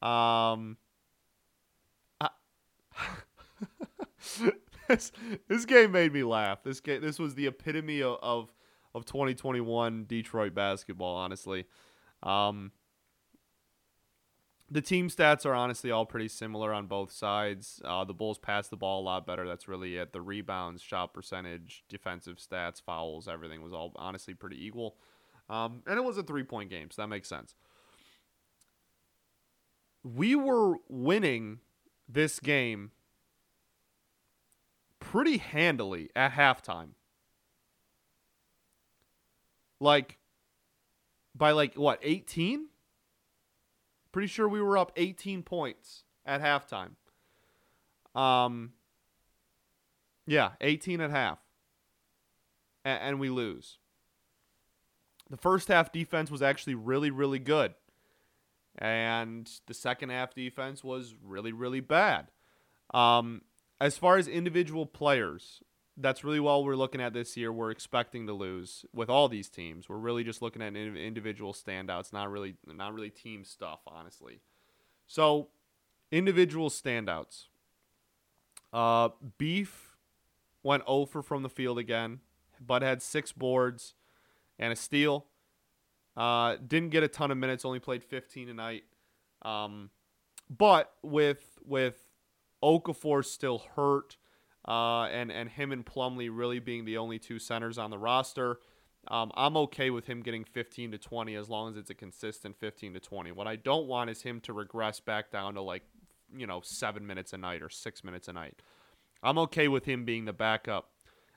Um, 0.02 0.76
I, 2.20 2.28
this 4.90 5.12
this 5.48 5.64
game 5.64 5.92
made 5.92 6.12
me 6.12 6.22
laugh. 6.22 6.62
This 6.62 6.80
game 6.80 7.00
this 7.00 7.18
was 7.18 7.34
the 7.34 7.46
epitome 7.46 8.02
of 8.02 8.18
of, 8.22 8.52
of 8.94 9.04
2021 9.04 10.04
Detroit 10.06 10.54
basketball. 10.54 11.16
Honestly, 11.16 11.66
um, 12.22 12.72
the 14.70 14.80
team 14.80 15.08
stats 15.08 15.44
are 15.44 15.54
honestly 15.54 15.90
all 15.90 16.06
pretty 16.06 16.28
similar 16.28 16.72
on 16.72 16.86
both 16.86 17.10
sides. 17.10 17.80
Uh, 17.84 18.04
the 18.04 18.14
Bulls 18.14 18.38
pass 18.38 18.68
the 18.68 18.76
ball 18.76 19.00
a 19.00 19.04
lot 19.04 19.26
better. 19.26 19.46
That's 19.46 19.66
really 19.66 19.96
it. 19.96 20.12
The 20.12 20.20
rebounds, 20.20 20.82
shot 20.82 21.12
percentage, 21.12 21.84
defensive 21.88 22.36
stats, 22.36 22.80
fouls, 22.80 23.26
everything 23.28 23.62
was 23.62 23.72
all 23.72 23.92
honestly 23.96 24.34
pretty 24.34 24.64
equal. 24.64 24.96
Um, 25.48 25.82
and 25.86 25.98
it 25.98 26.04
was 26.04 26.18
a 26.18 26.22
three 26.22 26.44
point 26.44 26.70
game, 26.70 26.90
so 26.90 27.02
that 27.02 27.08
makes 27.08 27.28
sense. 27.28 27.54
We 30.04 30.34
were 30.36 30.76
winning 30.88 31.58
this 32.08 32.40
game 32.40 32.92
pretty 35.00 35.38
handily 35.38 36.10
at 36.14 36.32
halftime. 36.32 36.90
Like, 39.80 40.18
by 41.34 41.52
like, 41.52 41.74
what, 41.74 41.98
18? 42.02 42.66
Pretty 44.12 44.28
sure 44.28 44.48
we 44.48 44.60
were 44.60 44.76
up 44.76 44.92
18 44.96 45.42
points 45.42 46.04
at 46.26 46.42
halftime. 46.42 46.90
Um, 48.14 48.72
yeah, 50.26 50.50
18 50.60 51.00
at 51.00 51.10
half. 51.10 51.38
A- 52.84 52.88
and 52.88 53.18
we 53.18 53.30
lose. 53.30 53.78
The 55.30 55.36
first 55.36 55.68
half 55.68 55.92
defense 55.92 56.30
was 56.30 56.42
actually 56.42 56.74
really, 56.74 57.10
really 57.10 57.38
good. 57.38 57.74
And 58.76 59.50
the 59.66 59.74
second 59.74 60.10
half 60.10 60.34
defense 60.34 60.82
was 60.82 61.14
really, 61.22 61.52
really 61.52 61.80
bad. 61.80 62.30
Um, 62.92 63.42
as 63.80 63.96
far 63.96 64.18
as 64.18 64.28
individual 64.28 64.84
players, 64.86 65.62
that's 65.96 66.24
really 66.24 66.40
what 66.40 66.64
we're 66.64 66.76
looking 66.76 67.00
at 67.00 67.12
this 67.12 67.36
year. 67.36 67.52
We're 67.52 67.70
expecting 67.70 68.26
to 68.26 68.32
lose 68.32 68.84
with 68.92 69.08
all 69.08 69.28
these 69.28 69.48
teams. 69.48 69.88
We're 69.88 69.96
really 69.96 70.24
just 70.24 70.42
looking 70.42 70.62
at 70.62 70.76
individual 70.76 71.52
standouts, 71.52 72.12
not 72.12 72.30
really 72.30 72.54
not 72.66 72.94
really 72.94 73.10
team 73.10 73.44
stuff, 73.44 73.80
honestly. 73.86 74.40
So, 75.06 75.48
individual 76.10 76.70
standouts. 76.70 77.46
Uh, 78.72 79.10
Beef 79.38 79.96
went 80.62 80.82
over 80.86 81.22
from 81.22 81.42
the 81.42 81.48
field 81.48 81.78
again, 81.78 82.20
but 82.64 82.82
had 82.82 83.02
six 83.02 83.32
boards 83.32 83.94
and 84.58 84.72
a 84.72 84.76
steal. 84.76 85.26
Uh, 86.16 86.56
didn't 86.66 86.90
get 86.90 87.02
a 87.02 87.08
ton 87.08 87.30
of 87.30 87.38
minutes, 87.38 87.64
only 87.64 87.78
played 87.78 88.04
15 88.04 88.46
tonight. 88.46 88.84
Um, 89.42 89.90
but 90.48 90.92
with 91.02 91.58
with 91.64 92.09
Okafor 92.62 93.24
still 93.24 93.62
hurt 93.76 94.16
uh, 94.66 95.04
and 95.04 95.30
and 95.32 95.50
him 95.50 95.72
and 95.72 95.84
Plumlee 95.84 96.30
really 96.32 96.58
being 96.58 96.84
the 96.84 96.98
only 96.98 97.18
two 97.18 97.38
centers 97.38 97.78
on 97.78 97.90
the 97.90 97.98
roster. 97.98 98.58
Um, 99.08 99.32
I'm 99.34 99.56
okay 99.56 99.88
with 99.88 100.06
him 100.06 100.20
getting 100.20 100.44
15 100.44 100.92
to 100.92 100.98
20 100.98 101.34
as 101.34 101.48
long 101.48 101.70
as 101.70 101.78
it's 101.78 101.88
a 101.88 101.94
consistent 101.94 102.54
15 102.58 102.92
to 102.94 103.00
20. 103.00 103.32
What 103.32 103.46
I 103.46 103.56
don't 103.56 103.86
want 103.86 104.10
is 104.10 104.20
him 104.20 104.40
to 104.40 104.52
regress 104.52 105.00
back 105.00 105.30
down 105.30 105.54
to 105.54 105.62
like, 105.62 105.84
you 106.36 106.46
know, 106.46 106.60
seven 106.62 107.06
minutes 107.06 107.32
a 107.32 107.38
night 107.38 107.62
or 107.62 107.70
six 107.70 108.04
minutes 108.04 108.28
a 108.28 108.34
night. 108.34 108.60
I'm 109.22 109.38
okay 109.38 109.68
with 109.68 109.86
him 109.86 110.04
being 110.04 110.26
the 110.26 110.34
backup 110.34 110.90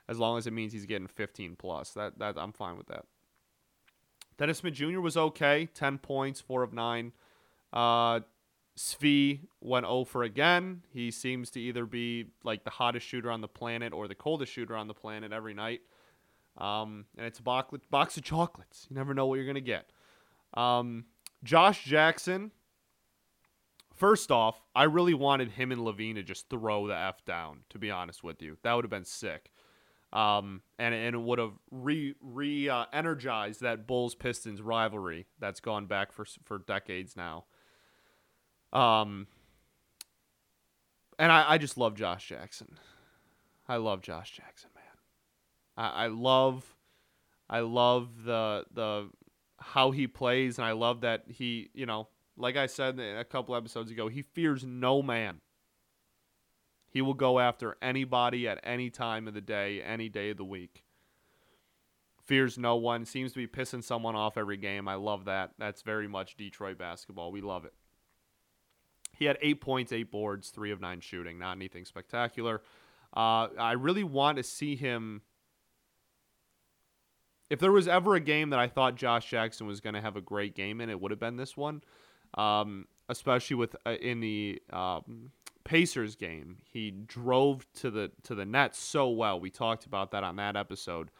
as 0.08 0.18
long 0.18 0.36
as 0.36 0.46
it 0.46 0.52
means 0.52 0.74
he's 0.74 0.84
getting 0.84 1.06
15 1.06 1.56
plus. 1.56 1.90
That 1.92 2.18
that 2.18 2.36
I'm 2.36 2.52
fine 2.52 2.76
with 2.76 2.88
that. 2.88 3.06
Dennis 4.36 4.58
Smith 4.58 4.74
Jr. 4.74 5.00
was 5.00 5.16
okay, 5.16 5.66
10 5.74 5.98
points, 5.98 6.40
four 6.40 6.62
of 6.62 6.72
nine. 6.72 7.12
Uh, 7.72 8.20
Svi 8.76 9.40
went 9.60 9.86
0 9.86 10.04
for 10.04 10.24
again. 10.24 10.82
He 10.92 11.10
seems 11.10 11.50
to 11.50 11.60
either 11.60 11.86
be 11.86 12.26
like 12.42 12.64
the 12.64 12.70
hottest 12.70 13.06
shooter 13.06 13.30
on 13.30 13.40
the 13.40 13.48
planet 13.48 13.92
or 13.92 14.08
the 14.08 14.14
coldest 14.14 14.52
shooter 14.52 14.76
on 14.76 14.88
the 14.88 14.94
planet 14.94 15.32
every 15.32 15.54
night. 15.54 15.80
Um, 16.58 17.06
and 17.16 17.26
it's 17.26 17.38
a 17.38 17.42
box, 17.42 17.76
box 17.90 18.16
of 18.16 18.24
chocolates. 18.24 18.86
You 18.90 18.96
never 18.96 19.14
know 19.14 19.26
what 19.26 19.36
you're 19.36 19.44
going 19.44 19.54
to 19.54 19.60
get. 19.60 19.90
Um, 20.54 21.04
Josh 21.42 21.84
Jackson, 21.84 22.50
first 23.94 24.30
off, 24.30 24.60
I 24.74 24.84
really 24.84 25.14
wanted 25.14 25.50
him 25.50 25.72
and 25.72 25.80
LaVine 25.80 26.14
to 26.16 26.22
just 26.22 26.48
throw 26.48 26.86
the 26.86 26.96
F 26.96 27.24
down, 27.24 27.60
to 27.70 27.78
be 27.78 27.90
honest 27.90 28.22
with 28.24 28.40
you. 28.42 28.56
That 28.62 28.74
would 28.74 28.84
have 28.84 28.90
been 28.90 29.04
sick. 29.04 29.50
Um, 30.12 30.62
and, 30.78 30.94
and 30.94 31.16
it 31.16 31.20
would 31.20 31.40
have 31.40 31.54
re, 31.72 32.14
re 32.20 32.68
uh, 32.68 32.86
energized 32.92 33.62
that 33.62 33.86
Bulls 33.86 34.14
Pistons 34.14 34.62
rivalry 34.62 35.26
that's 35.40 35.58
gone 35.58 35.86
back 35.86 36.12
for, 36.12 36.24
for 36.44 36.58
decades 36.58 37.16
now. 37.16 37.46
Um, 38.74 39.28
and 41.18 41.30
I, 41.30 41.52
I 41.52 41.58
just 41.58 41.78
love 41.78 41.94
Josh 41.94 42.28
Jackson. 42.28 42.76
I 43.68 43.76
love 43.76 44.02
Josh 44.02 44.32
Jackson, 44.32 44.70
man. 44.74 44.84
I, 45.76 46.04
I 46.04 46.06
love, 46.08 46.74
I 47.48 47.60
love 47.60 48.24
the 48.24 48.64
the 48.72 49.08
how 49.58 49.92
he 49.92 50.06
plays, 50.06 50.58
and 50.58 50.66
I 50.66 50.72
love 50.72 51.02
that 51.02 51.24
he, 51.28 51.70
you 51.72 51.86
know, 51.86 52.08
like 52.36 52.56
I 52.56 52.66
said 52.66 52.98
a 52.98 53.24
couple 53.24 53.54
episodes 53.54 53.90
ago, 53.90 54.08
he 54.08 54.22
fears 54.22 54.64
no 54.64 55.02
man. 55.02 55.40
He 56.90 57.00
will 57.00 57.14
go 57.14 57.38
after 57.40 57.76
anybody 57.80 58.46
at 58.46 58.60
any 58.62 58.90
time 58.90 59.26
of 59.26 59.34
the 59.34 59.40
day, 59.40 59.82
any 59.82 60.08
day 60.08 60.30
of 60.30 60.36
the 60.36 60.44
week. 60.44 60.84
Fears 62.24 62.56
no 62.56 62.76
one. 62.76 63.04
Seems 63.04 63.32
to 63.32 63.38
be 63.38 63.46
pissing 63.46 63.82
someone 63.82 64.14
off 64.16 64.36
every 64.36 64.56
game. 64.56 64.88
I 64.88 64.94
love 64.94 65.24
that. 65.26 65.52
That's 65.58 65.82
very 65.82 66.08
much 66.08 66.36
Detroit 66.36 66.78
basketball. 66.78 67.32
We 67.32 67.40
love 67.40 67.64
it. 67.64 67.74
He 69.18 69.24
had 69.24 69.38
eight 69.42 69.60
points, 69.60 69.92
eight 69.92 70.10
boards, 70.10 70.50
three 70.50 70.70
of 70.70 70.80
nine 70.80 71.00
shooting. 71.00 71.38
Not 71.38 71.56
anything 71.56 71.84
spectacular. 71.84 72.62
Uh, 73.16 73.48
I 73.58 73.72
really 73.72 74.04
want 74.04 74.38
to 74.38 74.42
see 74.42 74.76
him. 74.76 75.22
If 77.50 77.60
there 77.60 77.72
was 77.72 77.86
ever 77.86 78.14
a 78.14 78.20
game 78.20 78.50
that 78.50 78.58
I 78.58 78.68
thought 78.68 78.96
Josh 78.96 79.30
Jackson 79.30 79.66
was 79.66 79.80
going 79.80 79.94
to 79.94 80.00
have 80.00 80.16
a 80.16 80.20
great 80.20 80.54
game 80.54 80.80
in, 80.80 80.90
it 80.90 81.00
would 81.00 81.10
have 81.10 81.20
been 81.20 81.36
this 81.36 81.56
one. 81.56 81.82
Um, 82.36 82.86
especially 83.08 83.56
with 83.56 83.76
uh, 83.86 83.90
in 83.90 84.20
the 84.20 84.60
um, 84.72 85.30
Pacers 85.64 86.16
game, 86.16 86.58
he 86.64 86.90
drove 86.90 87.66
to 87.74 87.90
the 87.90 88.10
to 88.24 88.34
the 88.34 88.44
net 88.44 88.74
so 88.74 89.08
well. 89.10 89.38
We 89.38 89.50
talked 89.50 89.86
about 89.86 90.10
that 90.10 90.24
on 90.24 90.36
that 90.36 90.56
episode. 90.56 91.10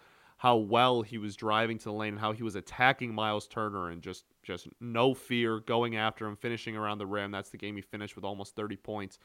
How 0.45 0.57
well 0.57 1.01
he 1.01 1.17
was 1.17 1.37
driving 1.37 1.79
to 1.79 1.85
the 1.85 1.93
lane 1.93 2.13
and 2.13 2.21
how 2.21 2.31
he 2.33 2.43
was 2.43 2.55
attacking 2.55 3.15
Miles 3.15 3.49
Turner 3.49 3.89
and 3.89 4.03
just 4.03 4.27
just 4.43 4.69
no 4.79 5.15
fear 5.15 5.59
going 5.61 5.97
after 5.97 6.27
him, 6.27 6.37
finishing 6.37 6.77
around 6.77 6.99
the 6.99 7.07
rim. 7.07 7.31
That's 7.31 7.49
the 7.49 7.57
game 7.57 7.77
he 7.77 7.81
finished 7.81 8.15
with 8.15 8.27
almost 8.27 8.55
30 8.55 8.77
points. 8.77 9.19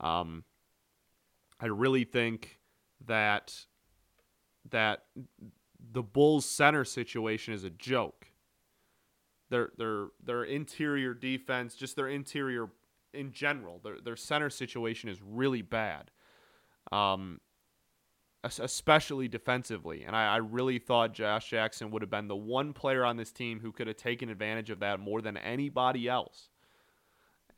Um, 0.00 0.44
I 1.60 1.66
really 1.68 2.04
think 2.04 2.60
that 3.06 3.54
that 4.68 5.04
the 5.92 6.02
Bulls 6.02 6.44
center 6.44 6.84
situation 6.84 7.54
is 7.54 7.64
a 7.64 7.70
joke. 7.70 8.26
Their 9.48 9.70
their 9.78 10.08
their 10.22 10.44
interior 10.44 11.14
defense, 11.14 11.74
just 11.74 11.96
their 11.96 12.08
interior 12.08 12.68
in 13.14 13.32
general, 13.32 13.80
their 13.82 13.98
their 13.98 14.14
center 14.14 14.50
situation 14.50 15.08
is 15.08 15.22
really 15.22 15.62
bad. 15.62 16.10
Um, 16.92 17.40
especially 18.42 19.28
defensively. 19.28 20.04
And 20.04 20.16
I, 20.16 20.34
I, 20.34 20.36
really 20.38 20.78
thought 20.78 21.12
Josh 21.12 21.50
Jackson 21.50 21.90
would 21.90 22.02
have 22.02 22.10
been 22.10 22.28
the 22.28 22.36
one 22.36 22.72
player 22.72 23.04
on 23.04 23.16
this 23.16 23.32
team 23.32 23.60
who 23.60 23.70
could 23.70 23.86
have 23.86 23.96
taken 23.96 24.30
advantage 24.30 24.70
of 24.70 24.80
that 24.80 24.98
more 24.98 25.20
than 25.20 25.36
anybody 25.36 26.08
else. 26.08 26.48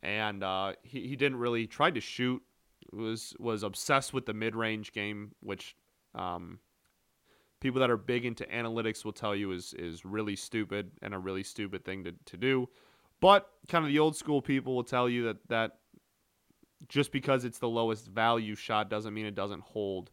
And 0.01 0.43
uh, 0.43 0.73
he, 0.83 1.07
he 1.07 1.15
didn't 1.15 1.37
really 1.37 1.67
try 1.67 1.91
to 1.91 2.01
shoot. 2.01 2.41
Was 2.91 3.33
was 3.39 3.63
obsessed 3.63 4.13
with 4.13 4.25
the 4.25 4.33
mid 4.33 4.55
range 4.55 4.91
game, 4.91 5.31
which 5.39 5.75
um, 6.13 6.59
people 7.61 7.79
that 7.79 7.89
are 7.89 7.97
big 7.97 8.25
into 8.25 8.43
analytics 8.43 9.05
will 9.05 9.13
tell 9.13 9.33
you 9.33 9.51
is 9.53 9.73
is 9.75 10.03
really 10.03 10.35
stupid 10.35 10.91
and 11.01 11.13
a 11.13 11.17
really 11.17 11.43
stupid 11.43 11.85
thing 11.85 12.03
to, 12.03 12.13
to 12.25 12.37
do. 12.37 12.69
But 13.21 13.49
kind 13.69 13.85
of 13.85 13.89
the 13.89 13.99
old 13.99 14.17
school 14.17 14.41
people 14.41 14.75
will 14.75 14.83
tell 14.83 15.07
you 15.07 15.23
that 15.23 15.37
that 15.47 15.77
just 16.89 17.13
because 17.13 17.45
it's 17.45 17.59
the 17.59 17.69
lowest 17.69 18.07
value 18.07 18.53
shot 18.53 18.89
doesn't 18.89 19.13
mean 19.13 19.25
it 19.25 19.33
doesn't 19.33 19.61
hold 19.61 20.11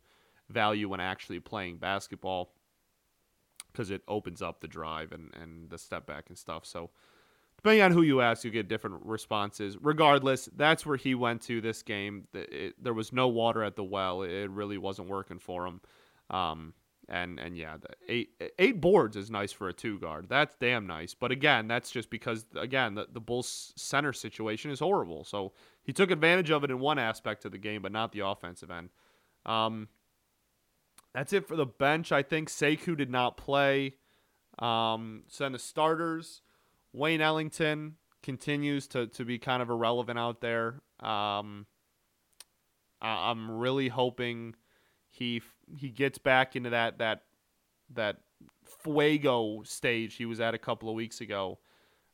value 0.51 0.89
when 0.89 1.01
actually 1.01 1.41
playing 1.41 1.79
basketball 1.79 2.53
because 3.73 3.91
it 3.91 4.03
opens 4.09 4.43
up 4.43 4.61
the 4.61 4.69
drive 4.69 5.13
and, 5.13 5.31
and 5.41 5.71
the 5.71 5.79
step 5.79 6.07
back 6.07 6.25
and 6.29 6.37
stuff. 6.37 6.67
So, 6.67 6.91
depending 7.57 7.83
on 7.83 7.93
who 7.93 8.03
you 8.03 8.21
ask, 8.21 8.45
you 8.45 8.51
get 8.51 8.69
different 8.69 9.05
responses. 9.05 9.77
Regardless, 9.81 10.49
that's 10.57 10.85
where 10.85 10.97
he 10.97 11.15
went 11.15 11.43
to 11.43 11.61
this 11.61 11.83
game. 11.83 12.27
It, 12.35 12.53
it, 12.53 12.75
there 12.83 12.95
was 12.95 13.13
no 13.13 13.29
water 13.29 13.63
at 13.63 13.77
the 13.77 13.85
well. 13.85 14.23
It 14.23 14.51
really 14.51 14.79
wasn't 14.79 15.09
working 15.09 15.39
for 15.39 15.67
him. 15.67 15.81
Um, 16.31 16.75
and 17.11 17.41
and 17.41 17.57
yeah, 17.57 17.77
eight 18.09 18.31
eight 18.59 18.81
boards 18.81 19.17
is 19.17 19.31
nice 19.31 19.51
for 19.51 19.69
a 19.69 19.73
two 19.73 19.99
guard. 19.99 20.29
That's 20.29 20.55
damn 20.61 20.87
nice. 20.87 21.13
But 21.13 21.33
again, 21.33 21.67
that's 21.67 21.91
just 21.91 22.09
because 22.09 22.47
again 22.55 22.95
the 22.95 23.09
the 23.13 23.21
Bulls 23.21 23.73
center 23.77 24.13
situation 24.13 24.71
is 24.71 24.79
horrible. 24.79 25.25
So 25.25 25.53
he 25.83 25.93
took 25.93 26.13
advantage 26.13 26.51
of 26.51 26.63
it 26.63 26.71
in 26.71 26.79
one 26.79 26.99
aspect 27.01 27.45
of 27.45 27.53
the 27.53 27.59
game, 27.59 27.83
but 27.83 27.91
not 27.91 28.13
the 28.13 28.21
offensive 28.21 28.71
end. 28.71 28.91
Um, 29.45 29.89
that's 31.15 31.33
it 31.33 31.47
for 31.47 31.57
the 31.57 31.67
bench. 31.67 32.13
I 32.13 32.23
think 32.23 32.49
Sekou 32.49 32.97
did 32.97 33.11
not 33.11 33.37
play. 33.37 33.95
Um, 34.59 35.25
so 35.29 35.45
then 35.45 35.53
the 35.53 35.59
starters, 35.59 36.43
Wayne 36.93 37.21
Ellington 37.21 37.97
continues 38.23 38.87
to, 38.89 39.07
to 39.09 39.25
be 39.25 39.39
kind 39.39 39.63
of 39.63 39.71
irrelevant 39.71 40.19
out 40.19 40.41
there. 40.41 40.81
Um, 41.01 41.67
I, 43.01 43.31
I'm 43.31 43.51
really 43.51 43.89
hoping 43.89 44.55
he 45.09 45.43
he 45.77 45.89
gets 45.89 46.19
back 46.19 46.55
into 46.55 46.71
that 46.71 46.99
that 46.99 47.23
that 47.93 48.19
fuego 48.65 49.63
stage 49.65 50.15
he 50.15 50.27
was 50.27 50.41
at 50.41 50.55
a 50.55 50.59
couple 50.59 50.89
of 50.89 50.95
weeks 50.95 51.21
ago 51.21 51.59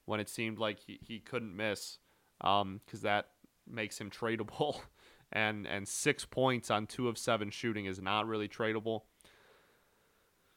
when 0.06 0.20
it 0.20 0.28
seemed 0.28 0.58
like 0.58 0.78
he, 0.80 0.98
he 1.02 1.20
couldn't 1.20 1.54
miss 1.54 1.98
because 2.38 2.62
um, 2.62 2.80
that 3.02 3.28
makes 3.68 4.00
him 4.00 4.10
tradable. 4.10 4.80
and 5.32 5.66
and 5.66 5.86
six 5.86 6.24
points 6.24 6.70
on 6.70 6.86
two 6.86 7.08
of 7.08 7.18
seven 7.18 7.50
shooting 7.50 7.86
is 7.86 8.00
not 8.00 8.26
really 8.26 8.48
tradable. 8.48 9.02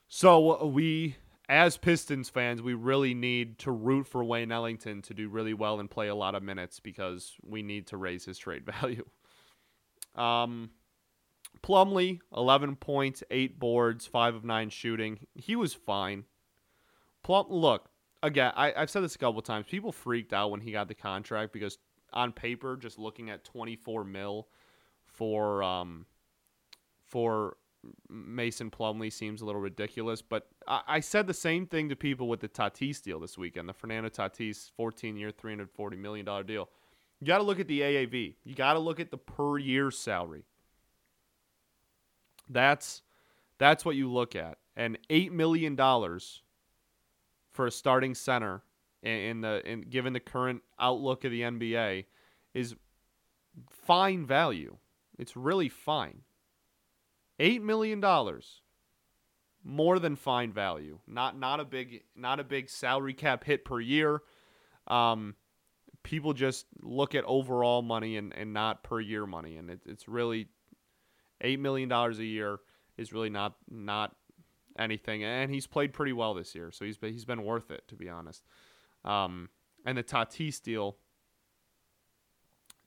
So 0.07 0.65
we, 0.65 1.17
as 1.47 1.77
Pistons 1.77 2.29
fans, 2.29 2.61
we 2.61 2.73
really 2.73 3.13
need 3.13 3.59
to 3.59 3.71
root 3.71 4.07
for 4.07 4.23
Wayne 4.23 4.51
Ellington 4.51 5.03
to 5.03 5.13
do 5.13 5.29
really 5.29 5.53
well 5.53 5.79
and 5.79 5.89
play 5.89 6.07
a 6.07 6.15
lot 6.15 6.33
of 6.33 6.41
minutes 6.41 6.79
because 6.79 7.35
we 7.43 7.61
need 7.61 7.87
to 7.87 7.97
raise 7.97 8.25
his 8.25 8.37
trade 8.37 8.65
value. 8.81 9.05
Um, 10.15 10.71
Plumlee, 11.61 12.19
11 12.35 12.75
points, 12.77 13.23
8 13.29 13.59
boards, 13.59 14.07
5 14.07 14.35
of 14.35 14.43
9 14.43 14.69
shooting. 14.69 15.19
He 15.35 15.55
was 15.55 15.73
fine. 15.73 16.23
Plum, 17.23 17.45
look, 17.49 17.89
again, 18.23 18.51
I, 18.55 18.73
have 18.75 18.89
said 18.89 19.03
this 19.03 19.15
a 19.15 19.19
couple 19.19 19.41
times. 19.41 19.65
People 19.69 19.91
freaked 19.91 20.33
out 20.33 20.51
when 20.51 20.61
he 20.61 20.71
got 20.71 20.87
the 20.87 20.95
contract 20.95 21.53
because 21.53 21.77
on 22.13 22.31
paper, 22.31 22.77
just 22.77 22.97
looking 22.97 23.29
at 23.29 23.43
24 23.43 24.03
mil 24.03 24.47
for 25.19 25.61
um, 25.61 26.05
for 27.05 27.57
Mason 28.09 28.71
Plumlee 28.71 29.11
seems 29.11 29.41
a 29.41 29.45
little 29.45 29.59
ridiculous. 29.59 30.21
But 30.21 30.47
I, 30.65 30.81
I, 30.87 30.99
said 31.01 31.27
the 31.27 31.33
same 31.33 31.65
thing 31.65 31.89
to 31.89 31.95
people 31.95 32.29
with 32.29 32.39
the 32.39 32.47
Tatis 32.47 33.01
deal 33.01 33.19
this 33.19 33.37
weekend, 33.37 33.67
the 33.67 33.73
Fernando 33.73 34.09
Tatis 34.09 34.71
14 34.77 35.17
year, 35.17 35.31
$340 35.31 35.97
million 35.97 36.25
deal. 36.45 36.69
You 37.19 37.27
got 37.27 37.39
to 37.39 37.43
look 37.43 37.59
at 37.59 37.67
the 37.67 37.81
AAV. 37.81 38.35
You 38.45 38.55
got 38.55 38.73
to 38.73 38.79
look 38.79 39.01
at 39.01 39.11
the 39.11 39.17
per 39.17 39.57
year 39.57 39.91
salary. 39.91 40.45
That's 42.49 43.01
that's 43.57 43.83
what 43.83 43.97
you 43.97 44.09
look 44.09 44.37
at. 44.37 44.57
And 44.77 44.97
eight 45.09 45.33
million 45.33 45.75
dollars 45.75 46.43
for 47.51 47.67
a 47.67 47.71
starting 47.71 48.15
center 48.15 48.61
in 49.03 49.41
the 49.41 49.61
in 49.69 49.81
given 49.81 50.13
the 50.13 50.21
current 50.21 50.61
outlook 50.79 51.25
of 51.25 51.31
the 51.31 51.41
NBA 51.41 52.05
is 52.53 52.73
fine 53.69 54.25
value. 54.25 54.77
It's 55.19 55.35
really 55.35 55.69
fine. 55.69 56.21
Eight 57.39 57.61
million 57.61 57.99
dollars, 57.99 58.61
more 59.63 59.99
than 59.99 60.15
fine 60.15 60.51
value. 60.51 60.99
Not 61.07 61.37
not 61.37 61.59
a 61.59 61.65
big 61.65 62.03
not 62.15 62.39
a 62.39 62.43
big 62.43 62.69
salary 62.69 63.13
cap 63.13 63.43
hit 63.43 63.63
per 63.63 63.79
year. 63.79 64.21
Um, 64.87 65.35
people 66.03 66.33
just 66.33 66.65
look 66.81 67.15
at 67.15 67.23
overall 67.25 67.81
money 67.81 68.17
and, 68.17 68.33
and 68.33 68.53
not 68.53 68.83
per 68.83 68.99
year 68.99 69.25
money, 69.25 69.57
and 69.57 69.69
it, 69.69 69.81
it's 69.85 70.07
really 70.07 70.47
eight 71.41 71.59
million 71.59 71.87
dollars 71.87 72.19
a 72.19 72.25
year 72.25 72.59
is 72.97 73.13
really 73.13 73.29
not 73.29 73.55
not 73.69 74.15
anything. 74.77 75.23
And 75.23 75.51
he's 75.51 75.67
played 75.67 75.93
pretty 75.93 76.13
well 76.13 76.33
this 76.33 76.55
year, 76.55 76.71
so 76.71 76.85
he's 76.85 76.97
been, 76.97 77.13
he's 77.13 77.25
been 77.25 77.43
worth 77.43 77.71
it 77.71 77.87
to 77.89 77.95
be 77.95 78.09
honest. 78.09 78.43
Um, 79.05 79.49
and 79.85 79.97
the 79.97 80.03
Tatis 80.03 80.61
deal, 80.61 80.97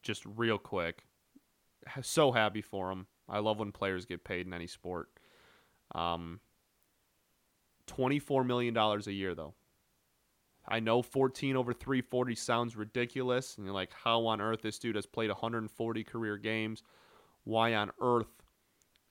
just 0.03 0.25
real 0.27 0.59
quick, 0.59 1.05
so 2.03 2.33
happy 2.33 2.63
for 2.63 2.91
him. 2.91 3.07
I 3.29 3.39
love 3.39 3.59
when 3.59 3.73
players 3.73 4.05
get 4.05 4.25
paid 4.25 4.47
in 4.47 4.53
any 4.53 4.67
sport. 4.67 5.09
Um, 5.95 6.41
$24 7.87 8.47
million 8.47 8.77
a 8.77 9.11
year, 9.11 9.35
though. 9.35 9.55
I 10.67 10.81
know 10.81 11.03
14 11.03 11.57
over 11.57 11.73
340 11.73 12.35
sounds 12.35 12.77
ridiculous. 12.77 13.57
And 13.57 13.67
you're 13.67 13.75
like, 13.75 13.93
how 13.93 14.27
on 14.27 14.41
earth 14.41 14.63
this 14.63 14.79
dude 14.79 14.97
has 14.97 15.07
played 15.07 15.29
140 15.29 16.05
career 16.05 16.37
games? 16.37 16.83
Why 17.45 17.75
on 17.75 17.91
earth 18.01 18.31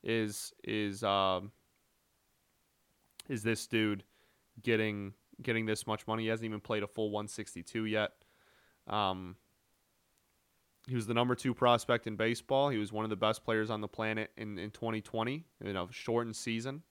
is 0.04 0.54
is 0.64 1.04
um, 1.04 1.52
is 3.28 3.44
this 3.44 3.68
dude 3.68 4.04
getting 4.64 5.14
getting 5.42 5.66
this 5.66 5.86
much 5.86 6.08
money? 6.08 6.24
He 6.24 6.30
hasn't 6.30 6.46
even 6.46 6.62
played 6.62 6.84
a 6.84 6.88
full 6.88 7.12
162 7.12 7.86
yet. 7.86 8.12
Um, 8.88 9.36
he 10.88 10.96
was 10.96 11.08
the 11.08 11.14
number 11.14 11.36
two 11.36 11.54
prospect 11.54 12.08
in 12.08 12.16
baseball. 12.16 12.70
He 12.70 12.78
was 12.78 12.92
one 12.92 13.04
of 13.04 13.10
the 13.10 13.16
best 13.16 13.44
players 13.44 13.70
on 13.70 13.82
the 13.82 13.88
planet 13.88 14.32
in, 14.38 14.58
in 14.58 14.72
2020 14.72 15.46
in 15.64 15.76
a 15.76 15.88
shortened 15.92 16.36
season. 16.36 16.82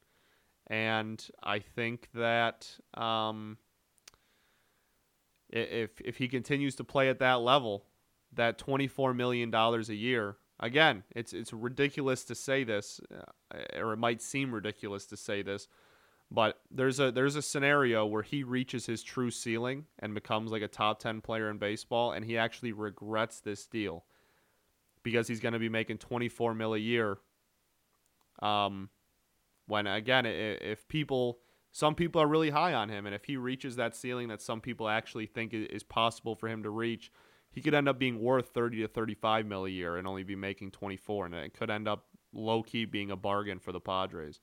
And 0.69 1.25
I 1.43 1.59
think 1.59 2.09
that 2.15 2.69
um, 2.95 3.59
if, 5.49 6.01
if 6.01 6.17
he 6.17 6.29
continues 6.29 6.77
to 6.77 6.85
play 6.85 7.09
at 7.09 7.19
that 7.19 7.41
level, 7.41 7.85
that 8.35 8.59
$24 8.59 9.17
million 9.17 9.53
a 9.53 9.81
year, 9.93 10.37
again, 10.61 11.03
it's, 11.17 11.33
it's 11.33 11.53
ridiculous 11.53 12.25
to 12.25 12.37
say 12.37 12.63
this, 12.63 13.01
uh, 13.13 13.81
or 13.81 13.93
it 13.93 13.97
might 13.97 14.23
seem 14.23 14.55
ridiculous 14.55 15.07
to 15.07 15.17
say 15.17 15.43
this, 15.43 15.67
but 16.31 16.61
there's 16.71 17.01
a 17.01 17.11
there's 17.11 17.37
a 17.37 17.43
scenario 17.43 18.07
where 18.07 18.23
he 18.23 18.45
reaches 18.45 18.87
his 18.87 19.03
true 19.03 19.31
ceiling 19.31 19.87
and 19.99 20.15
becomes 20.15 20.53
like 20.53 20.63
a 20.63 20.69
top 20.69 21.01
10 21.01 21.21
player 21.21 21.51
in 21.51 21.59
baseball 21.59 22.13
and 22.13 22.25
he 22.25 22.39
actually 22.39 22.73
regrets 22.73 23.41
this 23.41 23.67
deal 23.67 24.05
because 25.03 25.27
he's 25.27 25.41
going 25.41 25.55
to 25.55 25.59
be 25.59 25.69
making 25.69 25.99
24 25.99 26.55
mil 26.55 26.75
a 26.75 26.79
year. 26.79 27.19
Um 28.41 28.91
when 29.67 29.87
again 29.87 30.25
if 30.27 30.87
people 30.89 31.41
some 31.73 31.95
people 31.95 32.21
are 32.21 32.27
really 32.27 32.51
high 32.51 32.75
on 32.75 32.89
him 32.89 33.07
and 33.07 33.15
if 33.15 33.25
he 33.25 33.37
reaches 33.37 33.77
that 33.77 33.97
ceiling 33.97 34.29
that 34.29 34.43
some 34.43 34.61
people 34.61 34.89
actually 34.89 35.27
think 35.27 35.53
is 35.53 35.83
possible 35.83 36.35
for 36.35 36.49
him 36.49 36.63
to 36.63 36.71
reach, 36.71 37.13
he 37.51 37.61
could 37.61 37.75
end 37.75 37.89
up 37.89 37.99
being 37.99 38.21
worth 38.21 38.49
30 38.49 38.83
to 38.83 38.89
35 38.89 39.47
mil 39.47 39.67
a 39.67 39.69
year 39.69 39.97
and 39.97 40.07
only 40.07 40.23
be 40.23 40.37
making 40.37 40.71
24 40.71 41.27
and 41.27 41.35
it 41.35 41.55
could 41.55 41.71
end 41.71 41.89
up 41.89 42.07
low 42.33 42.63
key 42.63 42.85
being 42.85 43.11
a 43.11 43.17
bargain 43.17 43.59
for 43.59 43.73
the 43.73 43.81
Padres. 43.81 44.41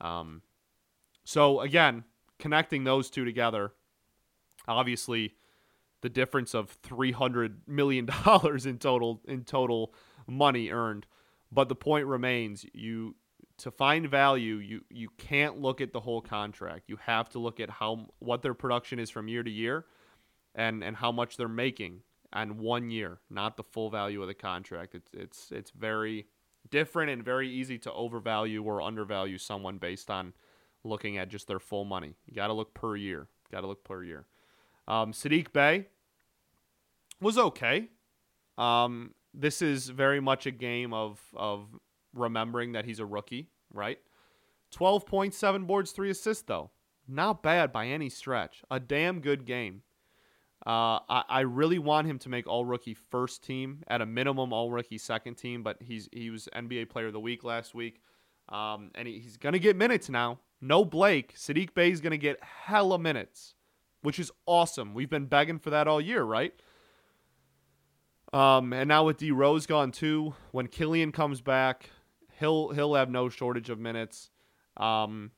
Um, 0.00 0.42
so 1.24 1.60
again, 1.60 2.04
connecting 2.38 2.84
those 2.84 3.10
two 3.10 3.24
together, 3.24 3.72
obviously 4.66 5.34
the 6.02 6.08
difference 6.08 6.54
of 6.54 6.70
300 6.70 7.68
million 7.68 8.06
dollars 8.24 8.66
in 8.66 8.78
total 8.78 9.20
in 9.26 9.44
total 9.44 9.94
money 10.26 10.70
earned, 10.70 11.06
but 11.52 11.68
the 11.68 11.74
point 11.74 12.06
remains 12.06 12.64
you 12.72 13.14
to 13.58 13.70
find 13.70 14.08
value, 14.08 14.56
you 14.56 14.80
you 14.88 15.08
can't 15.18 15.60
look 15.60 15.80
at 15.80 15.92
the 15.92 16.00
whole 16.00 16.22
contract. 16.22 16.84
You 16.88 16.96
have 17.04 17.28
to 17.30 17.38
look 17.38 17.60
at 17.60 17.68
how 17.68 18.06
what 18.18 18.40
their 18.42 18.54
production 18.54 18.98
is 18.98 19.10
from 19.10 19.28
year 19.28 19.42
to 19.42 19.50
year, 19.50 19.84
and 20.54 20.82
and 20.82 20.96
how 20.96 21.12
much 21.12 21.36
they're 21.36 21.48
making 21.48 22.00
on 22.32 22.58
one 22.58 22.90
year, 22.90 23.20
not 23.28 23.56
the 23.56 23.62
full 23.62 23.90
value 23.90 24.22
of 24.22 24.28
the 24.28 24.34
contract. 24.34 24.94
It's 24.94 25.10
it's 25.12 25.52
it's 25.52 25.70
very 25.72 26.26
different 26.70 27.10
and 27.10 27.22
very 27.22 27.50
easy 27.50 27.78
to 27.78 27.92
overvalue 27.92 28.62
or 28.62 28.80
undervalue 28.80 29.36
someone 29.36 29.76
based 29.76 30.10
on 30.10 30.32
looking 30.84 31.18
at 31.18 31.28
just 31.28 31.46
their 31.46 31.58
full 31.58 31.84
money. 31.84 32.16
You 32.26 32.34
got 32.34 32.48
to 32.48 32.52
look 32.52 32.74
per 32.74 32.96
year. 32.96 33.28
Got 33.50 33.62
to 33.62 33.66
look 33.66 33.84
per 33.84 34.02
year. 34.02 34.26
Um, 34.88 35.12
Saddiq 35.12 35.52
Bey 35.52 35.86
was 37.20 37.38
okay. 37.38 37.88
Um, 38.58 39.14
this 39.34 39.62
is 39.62 39.88
very 39.88 40.20
much 40.20 40.46
a 40.46 40.50
game 40.50 40.92
of 40.92 41.20
of 41.34 41.68
remembering 42.14 42.72
that 42.72 42.84
he's 42.84 42.98
a 42.98 43.06
rookie, 43.06 43.48
right? 43.72 43.98
12.7 44.74 45.66
boards, 45.66 45.92
3 45.92 46.10
assists, 46.10 46.44
though. 46.44 46.70
Not 47.08 47.42
bad 47.42 47.72
by 47.72 47.86
any 47.86 48.08
stretch. 48.08 48.62
A 48.70 48.78
damn 48.78 49.20
good 49.20 49.44
game. 49.44 49.82
Uh, 50.66 51.00
I, 51.08 51.24
I 51.28 51.40
really 51.40 51.78
want 51.78 52.06
him 52.06 52.18
to 52.20 52.28
make 52.28 52.46
all 52.46 52.64
rookie 52.64 52.94
first 52.94 53.42
team, 53.42 53.82
at 53.88 54.00
a 54.00 54.06
minimum, 54.06 54.52
all 54.52 54.70
rookie 54.70 54.98
second 54.98 55.36
team, 55.36 55.62
but 55.62 55.78
he's 55.80 56.08
he 56.12 56.30
was 56.30 56.48
NBA 56.54 56.90
player 56.90 57.06
of 57.06 57.12
the 57.12 57.20
week 57.20 57.44
last 57.44 57.74
week. 57.74 58.00
Um, 58.48 58.90
and 58.94 59.08
he, 59.08 59.20
he's 59.20 59.36
to 59.38 59.58
get 59.58 59.76
minutes 59.76 60.08
now. 60.08 60.38
No 60.60 60.84
Blake. 60.84 61.34
Saddiq 61.36 61.74
Bey 61.74 61.90
is 61.90 62.00
going 62.00 62.10
to 62.12 62.18
get 62.18 62.42
hella 62.42 62.98
minutes, 62.98 63.54
which 64.02 64.18
is 64.18 64.30
awesome. 64.46 64.94
We've 64.94 65.10
been 65.10 65.26
begging 65.26 65.58
for 65.58 65.70
that 65.70 65.88
all 65.88 66.00
year, 66.00 66.22
right? 66.22 66.52
Um, 68.32 68.72
and 68.72 68.88
now 68.88 69.04
with 69.04 69.16
D 69.16 69.30
Rose 69.30 69.66
gone 69.66 69.90
too, 69.90 70.34
when 70.52 70.68
Killian 70.68 71.12
comes 71.12 71.40
back, 71.40 71.90
he'll 72.38 72.70
he'll 72.70 72.94
have 72.94 73.10
no 73.10 73.28
shortage 73.28 73.70
of 73.70 73.78
minutes. 73.78 74.30
Um, 74.76 75.32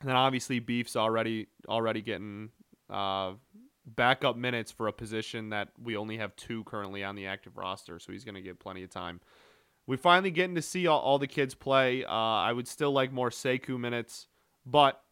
and 0.00 0.08
then 0.08 0.16
obviously 0.16 0.58
Beef's 0.58 0.96
already 0.96 1.46
already 1.68 2.02
getting 2.02 2.50
uh, 2.90 3.34
backup 3.86 4.36
minutes 4.36 4.72
for 4.72 4.88
a 4.88 4.92
position 4.92 5.50
that 5.50 5.68
we 5.82 5.96
only 5.96 6.16
have 6.16 6.34
two 6.36 6.64
currently 6.64 7.04
on 7.04 7.14
the 7.14 7.26
active 7.26 7.56
roster, 7.56 7.98
so 7.98 8.12
he's 8.12 8.24
going 8.24 8.34
to 8.34 8.42
get 8.42 8.58
plenty 8.58 8.82
of 8.82 8.90
time. 8.90 9.20
We 9.86 9.96
finally 9.96 10.30
getting 10.30 10.54
to 10.54 10.62
see 10.62 10.86
all, 10.86 11.00
all 11.00 11.18
the 11.18 11.26
kids 11.26 11.54
play. 11.54 12.04
Uh, 12.04 12.10
I 12.10 12.52
would 12.52 12.66
still 12.66 12.92
like 12.92 13.12
more 13.12 13.30
Sekou 13.30 13.78
minutes, 13.78 14.28
but 14.64 15.02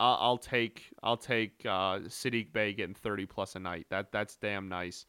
I'll, 0.00 0.18
I'll 0.20 0.38
take 0.38 0.90
I'll 1.02 1.16
take 1.16 1.60
uh, 1.64 2.00
Saddiq 2.08 2.52
Bey 2.52 2.72
getting 2.72 2.94
30 2.94 3.26
plus 3.26 3.54
a 3.54 3.58
night. 3.58 3.86
That 3.90 4.12
that's 4.12 4.36
damn 4.36 4.68
nice. 4.68 5.04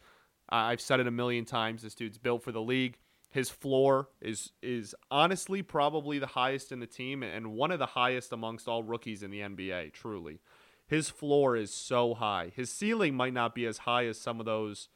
I've 0.50 0.82
said 0.82 1.00
it 1.00 1.08
a 1.08 1.12
million 1.12 1.46
times. 1.46 1.82
This 1.82 1.96
dude's 1.96 2.18
built 2.18 2.44
for 2.44 2.52
the 2.52 2.62
league. 2.62 2.98
His 3.32 3.50
floor 3.50 4.10
is 4.22 4.52
is 4.62 4.94
honestly 5.10 5.64
probably 5.64 6.20
the 6.20 6.28
highest 6.28 6.72
in 6.72 6.80
the 6.80 6.86
team 6.86 7.24
and 7.24 7.54
one 7.54 7.72
of 7.72 7.80
the 7.80 7.88
highest 7.88 8.32
amongst 8.32 8.68
all 8.68 8.84
rookies 8.84 9.24
in 9.24 9.32
the 9.32 9.40
NBA. 9.40 9.94
Truly, 9.94 10.42
his 10.86 11.10
floor 11.10 11.56
is 11.56 11.74
so 11.74 12.14
high. 12.14 12.52
His 12.56 12.70
ceiling 12.70 13.16
might 13.16 13.34
not 13.34 13.56
be 13.56 13.66
as 13.66 13.80
high 13.80 14.06
as 14.06 14.20
some 14.20 14.40
of 14.40 14.46
those, 14.46 14.90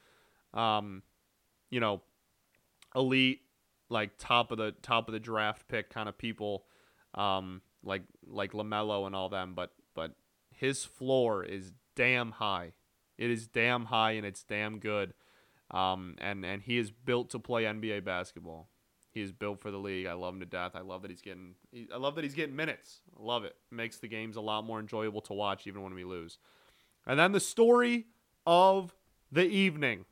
um, 0.54 1.02
you 1.71 1.80
know, 1.80 2.02
elite 2.95 3.41
like 3.89 4.17
top 4.17 4.52
of 4.52 4.58
the 4.58 4.73
top 4.82 5.08
of 5.08 5.13
the 5.13 5.19
draft 5.19 5.67
pick 5.67 5.89
kind 5.89 6.10
of 6.10 6.17
people, 6.17 6.65
um, 7.15 7.62
like 7.84 8.04
like 8.26 8.54
Lamelo 8.54 9.06
and 9.06 9.15
all 9.15 9.30
them. 9.30 9.54
But 9.56 9.71
but 9.93 10.13
his 10.54 10.86
floor 10.86 11.43
is 11.43 11.71
damn 11.95 12.32
high. 12.32 12.73
It 13.17 13.30
is 13.30 13.47
damn 13.47 13.86
high 13.86 14.12
and 14.12 14.26
it's 14.26 14.43
damn 14.43 14.80
good. 14.80 15.13
Um, 15.71 16.15
and 16.19 16.45
and 16.45 16.62
he 16.62 16.78
is 16.78 16.91
built 16.91 17.30
to 17.32 17.39
play 17.39 17.63
NBA 17.63 18.06
basketball. 18.06 18.69
He 19.12 19.21
is 19.21 19.32
built 19.32 19.62
for 19.62 19.71
the 19.71 19.80
league. 19.80 20.06
I 20.06 20.13
love 20.13 20.36
him 20.36 20.39
to 20.41 20.45
death. 20.45 20.73
I 20.76 20.82
love 20.82 21.02
that 21.02 21.10
he's 21.10 21.21
getting. 21.21 21.56
I 21.93 21.97
love 21.97 22.15
that 22.15 22.23
he's 22.23 22.36
getting 22.36 22.56
minutes. 22.56 23.02
I 23.19 23.23
love 23.23 23.43
it. 23.45 23.56
Makes 23.71 23.97
the 23.97 24.08
games 24.08 24.36
a 24.36 24.41
lot 24.41 24.63
more 24.63 24.80
enjoyable 24.80 25.21
to 25.21 25.34
watch, 25.34 25.65
even 25.65 25.82
when 25.82 25.95
we 25.95 26.04
lose. 26.04 26.38
And 27.06 27.19
then 27.19 27.32
the 27.32 27.39
story 27.39 28.06
of 28.45 28.95
the 29.32 29.45
evening. 29.45 30.06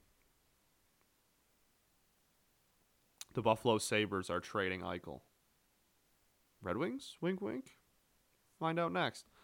The 3.36 3.42
Buffalo 3.42 3.78
Sabres 3.78 4.30
are 4.30 4.40
trading 4.40 4.82
Eichel. 4.82 5.20
Red 6.62 6.78
Wings? 6.78 7.18
Wink, 7.22 7.42
wink. 7.42 7.78
Find 8.60 8.80
out 8.80 8.92
next. 8.92 9.26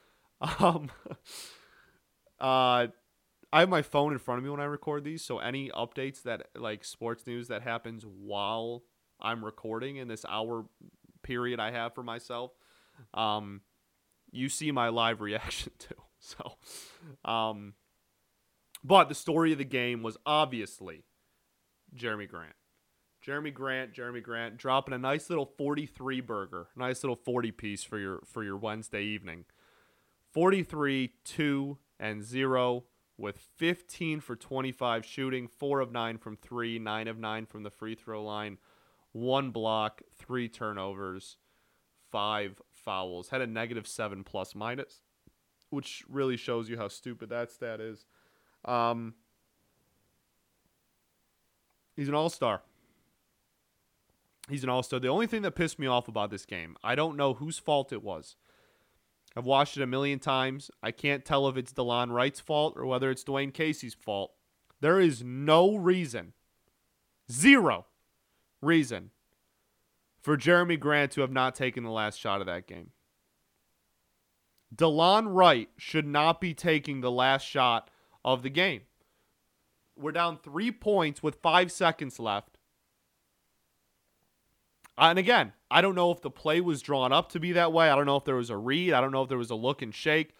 Um, 0.59 0.89
uh, 2.39 2.87
I 3.53 3.59
have 3.59 3.69
my 3.69 3.83
phone 3.83 4.11
in 4.11 4.17
front 4.17 4.39
of 4.39 4.43
me 4.43 4.49
when 4.49 4.59
I 4.59 4.63
record 4.63 5.03
these, 5.03 5.23
so 5.23 5.37
any 5.37 5.69
updates 5.69 6.23
that 6.23 6.47
like 6.55 6.83
sports 6.83 7.27
news 7.27 7.49
that 7.49 7.61
happens 7.61 8.03
while 8.07 8.81
I'm 9.19 9.45
recording 9.45 9.97
in 9.97 10.07
this 10.07 10.25
hour 10.27 10.65
period 11.21 11.59
I 11.59 11.69
have 11.69 11.93
for 11.93 12.01
myself, 12.01 12.53
um, 13.13 13.61
you 14.31 14.49
see 14.49 14.71
my 14.71 14.89
live 14.89 15.21
reaction 15.21 15.73
to. 15.77 15.95
So, 16.17 16.53
um, 17.23 17.75
but 18.83 19.07
the 19.07 19.15
story 19.15 19.51
of 19.51 19.59
the 19.59 19.63
game 19.63 20.01
was 20.01 20.17
obviously 20.25 21.03
Jerami 21.95 22.27
Grant. 22.27 22.55
Jerami 23.25 23.53
Grant, 23.53 23.93
Jerami 23.93 24.23
Grant 24.23 24.57
dropping 24.57 24.93
a 24.93 24.97
nice 24.97 25.29
little 25.29 25.45
43 25.45 26.21
burger, 26.21 26.67
nice 26.75 27.03
little 27.03 27.15
40 27.15 27.51
piece 27.51 27.83
for 27.83 27.99
your 27.99 28.21
for 28.25 28.43
your 28.43 28.57
Wednesday 28.57 29.03
evening. 29.03 29.45
43 30.31 31.13
2 31.23 31.77
and 31.99 32.23
0 32.23 32.85
with 33.17 33.37
15 33.57 34.19
for 34.21 34.35
25 34.35 35.05
shooting, 35.05 35.47
4 35.47 35.79
of 35.81 35.91
9 35.91 36.17
from 36.17 36.35
3, 36.35 36.79
9 36.79 37.07
of 37.07 37.19
9 37.19 37.45
from 37.45 37.63
the 37.63 37.69
free 37.69 37.93
throw 37.93 38.23
line, 38.23 38.57
1 39.11 39.51
block, 39.51 40.01
3 40.17 40.49
turnovers, 40.49 41.37
5 42.11 42.61
fouls. 42.71 43.29
Had 43.29 43.41
a 43.41 43.47
negative 43.47 43.87
7 43.87 44.23
plus 44.23 44.55
minus, 44.55 45.01
which 45.69 46.03
really 46.09 46.37
shows 46.37 46.69
you 46.69 46.77
how 46.77 46.87
stupid 46.87 47.29
that 47.29 47.51
stat 47.51 47.79
is. 47.79 48.05
Um, 48.65 49.13
he's 51.95 52.07
an 52.07 52.15
all 52.15 52.29
star. 52.29 52.61
He's 54.51 54.65
an 54.65 54.69
all 54.69 54.83
star. 54.83 54.99
The 54.99 55.07
only 55.07 55.27
thing 55.27 55.43
that 55.43 55.55
pissed 55.55 55.79
me 55.79 55.87
off 55.87 56.09
about 56.09 56.29
this 56.29 56.45
game, 56.45 56.75
I 56.83 56.93
don't 56.93 57.15
know 57.15 57.35
whose 57.35 57.57
fault 57.57 57.93
it 57.93 58.03
was. 58.03 58.35
I've 59.33 59.45
watched 59.45 59.77
it 59.77 59.83
a 59.83 59.87
million 59.87 60.19
times. 60.19 60.69
I 60.83 60.91
can't 60.91 61.23
tell 61.23 61.47
if 61.47 61.55
it's 61.55 61.71
Delon 61.71 62.11
Wright's 62.11 62.41
fault 62.41 62.73
or 62.75 62.85
whether 62.85 63.09
it's 63.09 63.23
Dwane 63.23 63.53
Casey's 63.53 63.93
fault. 63.93 64.33
There 64.81 64.99
is 64.99 65.23
no 65.23 65.77
reason, 65.77 66.33
zero 67.31 67.85
reason, 68.61 69.11
for 70.21 70.35
Jerami 70.35 70.77
Grant 70.77 71.13
to 71.13 71.21
have 71.21 71.31
not 71.31 71.55
taken 71.55 71.85
the 71.85 71.89
last 71.89 72.19
shot 72.19 72.41
of 72.41 72.47
that 72.47 72.67
game. 72.67 72.91
Delon 74.75 75.33
Wright 75.33 75.69
should 75.77 76.05
not 76.05 76.41
be 76.41 76.53
taking 76.53 76.99
the 76.99 77.11
last 77.11 77.47
shot 77.47 77.89
of 78.25 78.43
the 78.43 78.49
game. 78.49 78.81
We're 79.95 80.11
down 80.11 80.39
three 80.39 80.71
points 80.71 81.23
with 81.23 81.41
five 81.41 81.71
seconds 81.71 82.19
left. 82.19 82.50
And 84.97 85.17
again, 85.17 85.53
I 85.69 85.81
don't 85.81 85.95
know 85.95 86.11
if 86.11 86.21
the 86.21 86.29
play 86.29 86.61
was 86.61 86.81
drawn 86.81 87.11
up 87.11 87.31
to 87.31 87.39
be 87.39 87.53
that 87.53 87.73
way. 87.73 87.89
I 87.89 87.95
don't 87.95 88.05
know 88.05 88.17
if 88.17 88.25
there 88.25 88.35
was 88.35 88.49
a 88.49 88.57
read. 88.57 88.93
I 88.93 89.01
don't 89.01 89.11
know 89.11 89.23
if 89.23 89.29
there 89.29 89.37
was 89.37 89.49
a 89.49 89.55
look 89.55 89.81
and 89.81 89.93
shake. 89.93 90.35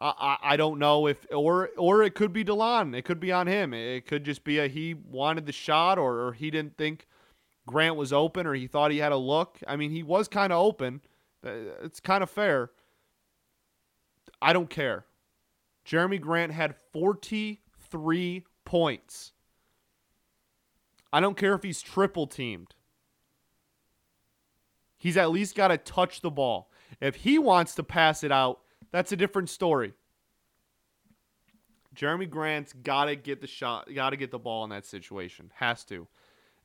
I, 0.00 0.12
I, 0.18 0.52
I 0.52 0.56
don't 0.56 0.78
know 0.78 1.06
if 1.06 1.26
or 1.30 1.70
or 1.76 2.02
it 2.02 2.14
could 2.14 2.32
be 2.32 2.44
Delon. 2.44 2.96
It 2.96 3.02
could 3.02 3.20
be 3.20 3.32
on 3.32 3.46
him. 3.46 3.74
It 3.74 4.06
could 4.06 4.24
just 4.24 4.44
be 4.44 4.58
a 4.58 4.68
he 4.68 4.94
wanted 4.94 5.46
the 5.46 5.52
shot 5.52 5.98
or, 5.98 6.26
or 6.26 6.32
he 6.32 6.50
didn't 6.50 6.76
think 6.76 7.06
Grant 7.66 7.96
was 7.96 8.12
open 8.12 8.46
or 8.46 8.54
he 8.54 8.66
thought 8.66 8.90
he 8.90 8.98
had 8.98 9.12
a 9.12 9.16
look. 9.16 9.58
I 9.66 9.76
mean, 9.76 9.90
he 9.90 10.02
was 10.02 10.28
kind 10.28 10.52
of 10.52 10.58
open. 10.64 11.00
Uh, 11.44 11.50
it's 11.82 12.00
kind 12.00 12.22
of 12.22 12.30
fair. 12.30 12.70
I 14.40 14.52
don't 14.52 14.70
care. 14.70 15.04
Jerami 15.86 16.20
Grant 16.20 16.52
had 16.52 16.74
43 16.92 18.44
points. 18.64 19.32
I 21.12 21.20
don't 21.20 21.36
care 21.36 21.54
if 21.54 21.62
he's 21.62 21.82
triple 21.82 22.26
teamed. 22.26 22.74
He's 25.00 25.16
at 25.16 25.30
least 25.30 25.56
got 25.56 25.68
to 25.68 25.78
touch 25.78 26.20
the 26.20 26.30
ball. 26.30 26.70
If 27.00 27.16
he 27.16 27.38
wants 27.38 27.74
to 27.76 27.82
pass 27.82 28.22
it 28.22 28.30
out, 28.30 28.60
that's 28.92 29.12
a 29.12 29.16
different 29.16 29.48
story. 29.48 29.94
Jerami 31.96 32.28
Grant's 32.28 32.74
got 32.74 33.06
to 33.06 33.16
get 33.16 33.40
the 33.40 33.46
shot, 33.46 33.92
got 33.94 34.10
to 34.10 34.18
get 34.18 34.30
the 34.30 34.38
ball 34.38 34.62
in 34.62 34.70
that 34.70 34.84
situation. 34.84 35.50
Has 35.56 35.84
to. 35.86 36.06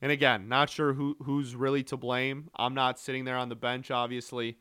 And 0.02 0.12
again, 0.12 0.50
not 0.50 0.68
sure 0.68 0.92
who 0.92 1.16
who's 1.22 1.56
really 1.56 1.82
to 1.84 1.96
blame. 1.96 2.50
I'm 2.54 2.74
not 2.74 2.98
sitting 3.00 3.24
there 3.24 3.38
on 3.38 3.48
the 3.48 3.56
bench, 3.56 3.90
obviously, 3.90 4.58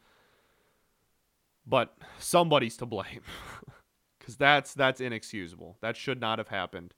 but 1.68 1.98
somebody's 2.18 2.78
to 2.78 2.86
blame 2.86 3.24
because 4.20 4.38
that's 4.38 4.74
that's 4.74 5.02
inexcusable. 5.02 5.78
That 5.82 5.98
should 5.98 6.22
not 6.22 6.40
have 6.40 6.48
happened. 6.48 6.94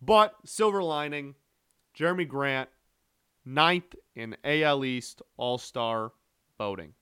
But 0.00 0.36
silver 0.44 0.82
lining, 0.82 1.34
Jerami 1.98 2.28
Grant 2.28 2.68
ninth 3.44 3.94
in 4.14 4.36
AL 4.44 4.84
East 4.84 5.22
All 5.36 5.58
Star 5.58 6.12
voting. 6.58 6.94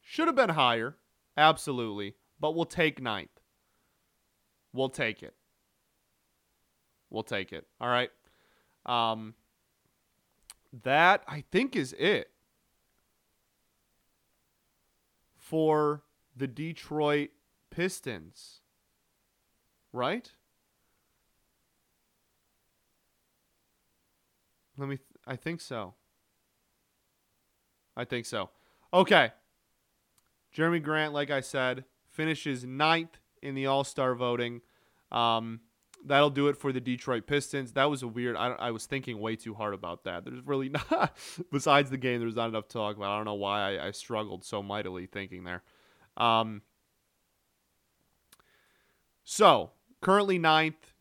Should 0.00 0.26
have 0.26 0.36
been 0.36 0.50
higher, 0.50 0.96
absolutely, 1.36 2.14
but 2.38 2.54
we'll 2.54 2.64
take 2.64 3.00
ninth. 3.00 3.40
We'll 4.72 4.90
take 4.90 5.22
it. 5.22 5.34
We'll 7.10 7.22
take 7.22 7.52
it. 7.52 7.66
All 7.80 7.88
right. 7.88 8.10
Um, 8.84 9.34
that 10.82 11.22
I 11.28 11.44
think 11.50 11.76
is 11.76 11.94
it. 11.98 12.30
for 15.44 16.02
the 16.34 16.46
Detroit 16.46 17.28
Pistons. 17.70 18.60
Right? 19.92 20.32
Let 24.78 24.88
me 24.88 24.96
th- 24.96 25.13
I 25.26 25.36
think 25.36 25.60
so. 25.60 25.94
I 27.96 28.04
think 28.04 28.26
so. 28.26 28.50
Okay. 28.92 29.32
Jerami 30.54 30.82
Grant, 30.82 31.12
like 31.12 31.30
I 31.30 31.40
said, 31.40 31.84
finishes 32.10 32.64
ninth 32.64 33.18
in 33.42 33.54
the 33.54 33.66
All 33.66 33.84
Star 33.84 34.14
voting. 34.14 34.60
Um, 35.10 35.60
that'll 36.04 36.30
do 36.30 36.48
it 36.48 36.56
for 36.56 36.72
the 36.72 36.80
Detroit 36.80 37.26
Pistons. 37.26 37.72
That 37.72 37.90
was 37.90 38.02
a 38.02 38.08
weird. 38.08 38.36
I, 38.36 38.48
I 38.52 38.70
was 38.70 38.86
thinking 38.86 39.18
way 39.18 39.36
too 39.36 39.54
hard 39.54 39.74
about 39.74 40.04
that. 40.04 40.24
There's 40.24 40.44
really 40.44 40.68
not. 40.90 41.16
besides 41.50 41.90
the 41.90 41.96
game, 41.96 42.20
there's 42.20 42.36
not 42.36 42.48
enough 42.48 42.68
to 42.68 42.72
talk 42.74 42.96
about. 42.96 43.10
I 43.10 43.16
don't 43.16 43.24
know 43.24 43.34
why 43.34 43.76
I, 43.76 43.88
I 43.88 43.90
struggled 43.92 44.44
so 44.44 44.62
mightily 44.62 45.06
thinking 45.06 45.44
there. 45.44 45.62
Um, 46.16 46.62
so 49.24 49.70
currently 50.00 50.38
ninth. 50.38 50.92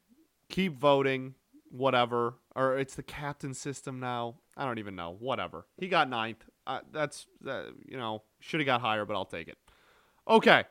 Keep 0.50 0.78
voting. 0.78 1.36
Whatever. 1.70 2.36
Or 2.56 2.78
it's 2.78 2.96
the 2.96 3.04
captain 3.04 3.54
system 3.54 4.00
now. 4.00 4.36
I 4.56 4.66
don't 4.66 4.78
even 4.78 4.96
know. 4.96 5.16
Whatever. 5.20 5.66
He 5.78 5.88
got 5.88 6.10
ninth. 6.10 6.46
Uh, 6.68 6.82
that's 6.92 7.26
uh, 7.48 7.64
you 7.86 7.98
know 7.98 8.24
should 8.40 8.60
have 8.60 8.68
got 8.68 8.82
higher, 8.82 9.06
but 9.06 9.16
I'll 9.16 9.26
take 9.26 9.48
it. 9.48 9.58
Okay. 10.28 10.64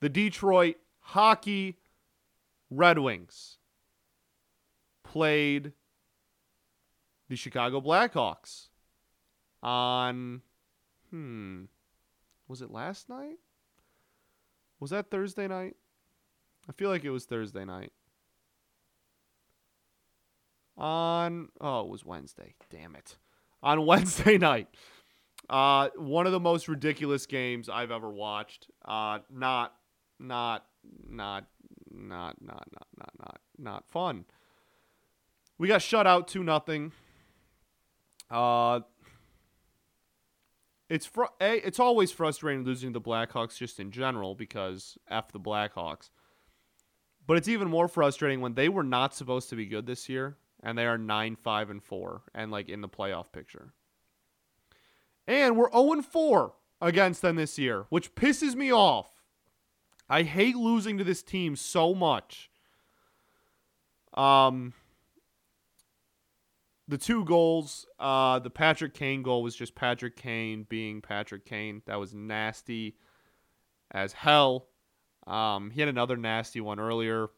The 0.00 0.08
Detroit 0.08 0.76
Hockey 1.00 1.78
Red 2.70 2.98
Wings 2.98 3.58
played 5.02 5.72
the 7.28 7.36
Chicago 7.36 7.80
Blackhawks 7.80 8.68
on 9.62 10.42
hmm 11.10 11.64
was 12.46 12.62
it 12.62 12.70
last 12.70 13.08
night? 13.08 13.36
Was 14.80 14.90
that 14.90 15.10
Thursday 15.10 15.48
night? 15.48 15.76
I 16.68 16.72
feel 16.72 16.88
like 16.88 17.04
it 17.04 17.10
was 17.10 17.24
Thursday 17.24 17.64
night. 17.64 17.92
On 20.78 21.48
oh, 21.60 21.80
it 21.80 21.88
was 21.88 22.04
Wednesday. 22.04 22.54
Damn 22.70 22.94
it. 22.94 23.18
On 23.62 23.84
Wednesday 23.86 24.38
night. 24.38 24.68
Uh 25.50 25.88
one 25.96 26.26
of 26.26 26.32
the 26.32 26.40
most 26.40 26.68
ridiculous 26.68 27.26
games 27.26 27.68
I've 27.68 27.90
ever 27.90 28.08
watched. 28.08 28.70
Uh 28.84 29.18
not 29.30 29.74
not 30.20 30.64
not 31.08 31.46
not 31.90 32.36
not 32.40 32.66
not 32.72 32.88
not 32.96 33.10
not 33.18 33.40
not 33.58 33.88
fun. 33.88 34.24
We 35.58 35.66
got 35.66 35.82
shut 35.82 36.06
out 36.06 36.28
2 36.28 36.44
nothing. 36.44 36.92
Uh 38.30 38.80
it's 40.88 41.04
fr- 41.04 41.24
a, 41.40 41.66
it's 41.66 41.80
always 41.80 42.12
frustrating 42.12 42.64
losing 42.64 42.92
the 42.92 43.00
Blackhawks 43.00 43.58
just 43.58 43.80
in 43.80 43.90
general 43.90 44.34
because 44.36 44.96
f 45.10 45.32
the 45.32 45.40
Blackhawks. 45.40 46.10
But 47.26 47.36
it's 47.36 47.48
even 47.48 47.68
more 47.68 47.88
frustrating 47.88 48.40
when 48.40 48.54
they 48.54 48.68
were 48.68 48.84
not 48.84 49.12
supposed 49.14 49.50
to 49.50 49.56
be 49.56 49.66
good 49.66 49.84
this 49.84 50.08
year 50.08 50.36
and 50.62 50.76
they 50.76 50.86
are 50.86 50.98
9 50.98 51.36
5 51.36 51.70
and 51.70 51.82
4 51.82 52.22
and 52.34 52.50
like 52.50 52.68
in 52.68 52.80
the 52.80 52.88
playoff 52.88 53.32
picture. 53.32 53.72
And 55.26 55.56
we're 55.56 55.70
0 55.70 56.02
4 56.02 56.54
against 56.80 57.22
them 57.22 57.36
this 57.36 57.58
year, 57.58 57.86
which 57.90 58.14
pisses 58.14 58.54
me 58.54 58.72
off. 58.72 59.24
I 60.08 60.22
hate 60.22 60.56
losing 60.56 60.98
to 60.98 61.04
this 61.04 61.22
team 61.22 61.56
so 61.56 61.94
much. 61.94 62.50
Um 64.14 64.72
the 66.88 66.98
two 66.98 67.22
goals, 67.26 67.86
uh, 68.00 68.38
the 68.38 68.48
Patrick 68.48 68.94
Kane 68.94 69.22
goal 69.22 69.42
was 69.42 69.54
just 69.54 69.74
Patrick 69.74 70.16
Kane 70.16 70.64
being 70.70 71.02
Patrick 71.02 71.44
Kane. 71.44 71.82
That 71.84 72.00
was 72.00 72.14
nasty 72.14 72.96
as 73.90 74.14
hell. 74.14 74.68
Um, 75.26 75.70
he 75.70 75.80
had 75.80 75.90
another 75.90 76.16
nasty 76.16 76.62
one 76.62 76.80
earlier 76.80 77.28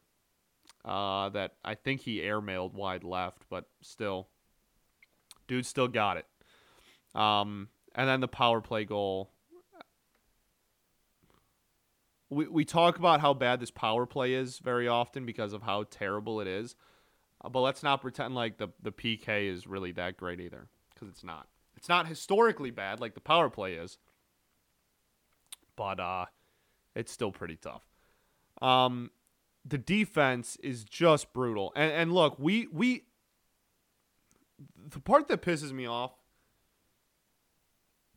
uh, 0.84 1.28
that 1.30 1.54
I 1.64 1.74
think 1.74 2.00
he 2.00 2.20
airmailed 2.20 2.72
wide 2.72 3.04
left, 3.04 3.42
but 3.50 3.66
still, 3.82 4.28
dude 5.46 5.66
still 5.66 5.88
got 5.88 6.16
it. 6.16 6.26
Um, 7.14 7.68
and 7.94 8.08
then 8.08 8.20
the 8.20 8.28
power 8.28 8.60
play 8.60 8.84
goal. 8.84 9.30
We, 12.28 12.46
we 12.46 12.64
talk 12.64 12.98
about 12.98 13.20
how 13.20 13.34
bad 13.34 13.60
this 13.60 13.72
power 13.72 14.06
play 14.06 14.34
is 14.34 14.58
very 14.58 14.86
often 14.86 15.26
because 15.26 15.52
of 15.52 15.62
how 15.62 15.84
terrible 15.90 16.40
it 16.40 16.46
is. 16.46 16.76
Uh, 17.44 17.48
but 17.48 17.60
let's 17.60 17.82
not 17.82 18.00
pretend 18.00 18.34
like 18.34 18.58
the, 18.58 18.68
the 18.80 18.92
PK 18.92 19.52
is 19.52 19.66
really 19.66 19.92
that 19.92 20.16
great 20.16 20.40
either 20.40 20.68
because 20.94 21.08
it's 21.08 21.24
not. 21.24 21.48
It's 21.76 21.88
not 21.88 22.06
historically 22.06 22.70
bad 22.70 23.00
like 23.00 23.14
the 23.14 23.20
power 23.20 23.50
play 23.50 23.74
is. 23.74 23.98
But 25.76 25.98
uh, 25.98 26.26
it's 26.94 27.10
still 27.10 27.32
pretty 27.32 27.56
tough. 27.56 27.82
Um, 28.62 29.10
the 29.64 29.78
defense 29.78 30.56
is 30.62 30.84
just 30.84 31.32
brutal. 31.32 31.72
And 31.76 31.92
and 31.92 32.12
look, 32.12 32.38
we 32.38 32.66
we 32.72 33.04
the 34.76 35.00
part 35.00 35.28
that 35.28 35.42
pisses 35.42 35.72
me 35.72 35.86
off 35.86 36.12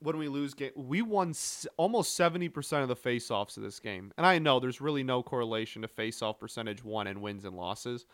when 0.03 0.17
we 0.17 0.27
lose 0.27 0.53
game, 0.53 0.71
we 0.75 1.01
won 1.01 1.33
almost 1.77 2.19
70% 2.19 2.81
of 2.81 2.89
the 2.89 2.95
face-offs 2.95 3.55
of 3.55 3.63
this 3.63 3.79
game. 3.79 4.11
And 4.17 4.27
I 4.27 4.37
know 4.37 4.59
there's 4.59 4.81
really 4.81 5.03
no 5.03 5.23
correlation 5.23 5.81
to 5.81 5.87
face-off 5.87 6.39
percentage 6.39 6.83
won 6.83 7.07
and 7.07 7.21
wins 7.21 7.45
and 7.45 7.55
losses. 7.55 8.05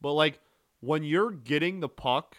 But 0.00 0.12
like 0.12 0.40
when 0.80 1.04
you're 1.04 1.30
getting 1.30 1.80
the 1.80 1.88
puck 1.88 2.36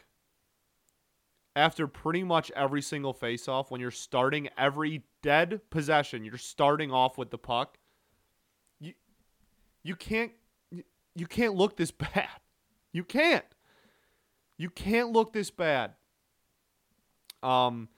after 1.56 1.88
pretty 1.88 2.24
much 2.24 2.52
every 2.56 2.82
single 2.82 3.14
face-off, 3.14 3.72
when 3.72 3.82
you're 3.82 3.92
starting 3.92 4.50
every 4.58 5.04
dead 5.24 5.62
possession, 5.70 6.26
you're 6.26 6.38
starting 6.38 6.92
off 6.92 7.18
with 7.18 7.32
the 7.32 7.38
puck. 7.38 7.78
You 8.80 8.94
you 9.84 9.96
can't 9.96 10.32
you 11.18 11.28
can't 11.28 11.56
look 11.56 11.78
this 11.78 11.92
bad. 12.14 12.30
You 12.92 13.04
can't. 13.04 13.46
You 14.58 14.70
can't 14.70 15.12
look 15.12 15.34
this 15.34 15.52
bad. 15.52 15.94
Um 17.44 17.90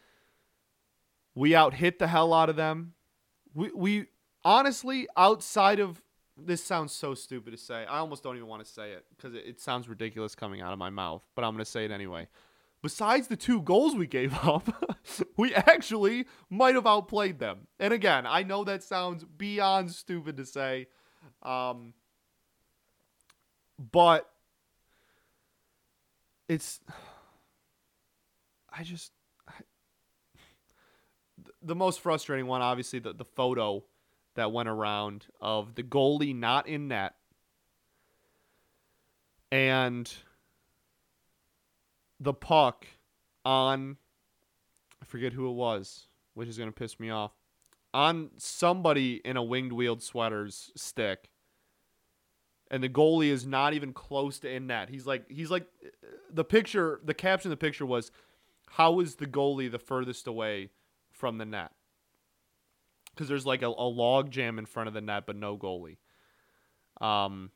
we 1.35 1.55
out 1.55 1.73
hit 1.73 1.99
the 1.99 2.07
hell 2.07 2.33
out 2.33 2.49
of 2.49 2.55
them. 2.55 2.93
We 3.53 3.71
we 3.73 4.05
honestly 4.43 5.07
outside 5.15 5.79
of 5.79 6.01
this 6.45 6.63
sounds 6.63 6.93
so 6.93 7.13
stupid 7.13 7.51
to 7.51 7.57
say. 7.57 7.85
I 7.85 7.99
almost 7.99 8.23
don't 8.23 8.35
even 8.35 8.47
want 8.47 8.65
to 8.65 8.71
say 8.71 8.91
it 8.91 9.05
because 9.15 9.33
it, 9.33 9.43
it 9.45 9.61
sounds 9.61 9.87
ridiculous 9.89 10.35
coming 10.35 10.61
out 10.61 10.73
of 10.73 10.79
my 10.79 10.89
mouth, 10.89 11.21
but 11.35 11.43
I'm 11.43 11.51
going 11.51 11.65
to 11.65 11.69
say 11.69 11.85
it 11.85 11.91
anyway. 11.91 12.27
Besides 12.81 13.27
the 13.27 13.35
two 13.35 13.61
goals 13.61 13.95
we 13.95 14.07
gave 14.07 14.33
up, 14.43 14.69
we 15.37 15.53
actually 15.53 16.25
might 16.49 16.75
have 16.75 16.87
outplayed 16.87 17.39
them. 17.39 17.67
And 17.79 17.93
again, 17.93 18.25
I 18.25 18.43
know 18.43 18.63
that 18.63 18.83
sounds 18.83 19.25
beyond 19.25 19.91
stupid 19.91 20.37
to 20.37 20.45
say. 20.45 20.87
Um, 21.43 21.93
but 23.79 24.29
it's 26.47 26.79
I 28.71 28.83
just 28.83 29.11
I, 29.47 29.53
the 31.61 31.75
most 31.75 32.01
frustrating 32.01 32.47
one 32.47 32.61
obviously 32.61 32.99
the, 32.99 33.13
the 33.13 33.25
photo 33.25 33.83
that 34.35 34.51
went 34.51 34.69
around 34.69 35.27
of 35.41 35.75
the 35.75 35.83
goalie 35.83 36.35
not 36.35 36.67
in 36.67 36.89
net 36.89 37.15
and 39.51 40.11
the 42.19 42.33
puck 42.33 42.85
on 43.45 43.97
I 45.01 45.05
forget 45.05 45.33
who 45.33 45.49
it 45.49 45.53
was, 45.53 46.07
which 46.33 46.49
is 46.49 46.57
going 46.57 46.69
to 46.69 46.75
piss 46.75 46.99
me 46.99 47.09
off. 47.09 47.31
On 47.93 48.31
somebody 48.37 49.21
in 49.25 49.37
a 49.37 49.43
winged 49.43 49.71
wheeled 49.71 50.03
sweater's 50.03 50.71
stick 50.75 51.29
and 52.71 52.83
the 52.83 52.89
goalie 52.89 53.29
is 53.29 53.45
not 53.45 53.73
even 53.73 53.93
close 53.93 54.39
to 54.39 54.49
in 54.49 54.67
net. 54.67 54.89
He's 54.89 55.07
like 55.07 55.29
he's 55.29 55.49
like 55.49 55.65
the 56.31 56.43
picture 56.43 56.99
the 57.03 57.13
caption 57.13 57.51
of 57.51 57.57
the 57.57 57.65
picture 57.65 57.85
was 57.85 58.11
how 58.69 58.99
is 58.99 59.15
the 59.15 59.25
goalie 59.25 59.71
the 59.71 59.79
furthest 59.79 60.27
away 60.27 60.69
from 61.11 61.37
the 61.37 61.45
net? 61.45 61.71
Cuz 63.15 63.27
there's 63.27 63.45
like 63.45 63.61
a, 63.61 63.67
a 63.67 63.89
log 63.89 64.29
jam 64.31 64.59
in 64.59 64.65
front 64.65 64.87
of 64.87 64.93
the 64.93 65.01
net 65.01 65.25
but 65.25 65.35
no 65.35 65.57
goalie. 65.57 65.97
Um 67.01 67.51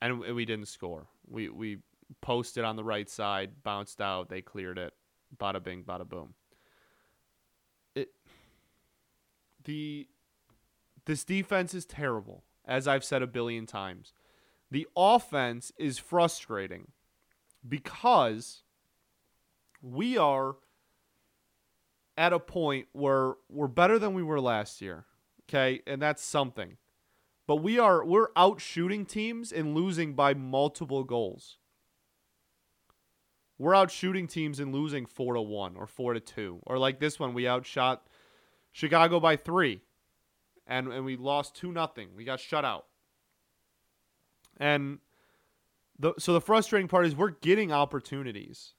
and 0.00 0.20
we 0.20 0.44
didn't 0.44 0.66
score. 0.66 1.06
We 1.28 1.48
we 1.48 1.78
posted 2.20 2.64
on 2.64 2.76
the 2.76 2.84
right 2.84 3.08
side, 3.08 3.62
bounced 3.62 4.00
out, 4.00 4.28
they 4.28 4.42
cleared 4.42 4.78
it. 4.78 4.92
Bada 5.36 5.62
bing, 5.62 5.84
bada 5.84 6.08
boom. 6.08 6.34
It 7.94 8.08
the 9.62 10.08
this 11.04 11.24
defense 11.24 11.74
is 11.74 11.84
terrible, 11.84 12.42
as 12.64 12.88
I've 12.88 13.04
said 13.04 13.22
a 13.22 13.26
billion 13.28 13.66
times 13.66 14.12
the 14.72 14.88
offense 14.96 15.70
is 15.76 15.98
frustrating 15.98 16.88
because 17.68 18.62
we 19.82 20.16
are 20.16 20.56
at 22.16 22.32
a 22.32 22.38
point 22.38 22.86
where 22.92 23.34
we're 23.50 23.68
better 23.68 23.98
than 23.98 24.14
we 24.14 24.22
were 24.22 24.40
last 24.40 24.80
year. 24.80 25.04
Okay, 25.42 25.82
and 25.86 26.00
that's 26.00 26.22
something. 26.22 26.78
But 27.46 27.56
we 27.56 27.78
are 27.78 28.02
we're 28.02 28.28
out 28.34 28.62
shooting 28.62 29.04
teams 29.04 29.52
and 29.52 29.74
losing 29.74 30.14
by 30.14 30.32
multiple 30.32 31.04
goals. 31.04 31.58
We're 33.58 33.74
out 33.74 33.90
shooting 33.90 34.26
teams 34.26 34.58
and 34.58 34.74
losing 34.74 35.04
4 35.04 35.34
to 35.34 35.42
1 35.42 35.76
or 35.76 35.86
4 35.86 36.14
to 36.14 36.20
2 36.20 36.60
or 36.64 36.78
like 36.78 36.98
this 36.98 37.20
one 37.20 37.34
we 37.34 37.46
outshot 37.46 38.06
Chicago 38.72 39.20
by 39.20 39.36
three, 39.36 39.82
and 40.66 40.88
and 40.88 41.04
we 41.04 41.16
lost 41.16 41.54
two 41.54 41.72
nothing. 41.72 42.08
We 42.16 42.24
got 42.24 42.40
shut 42.40 42.64
out. 42.64 42.86
And 44.62 45.00
the 45.98 46.14
so 46.20 46.32
the 46.32 46.40
frustrating 46.40 46.86
part 46.86 47.04
is 47.04 47.16
we're 47.16 47.30
getting 47.30 47.72
opportunities. 47.72 48.74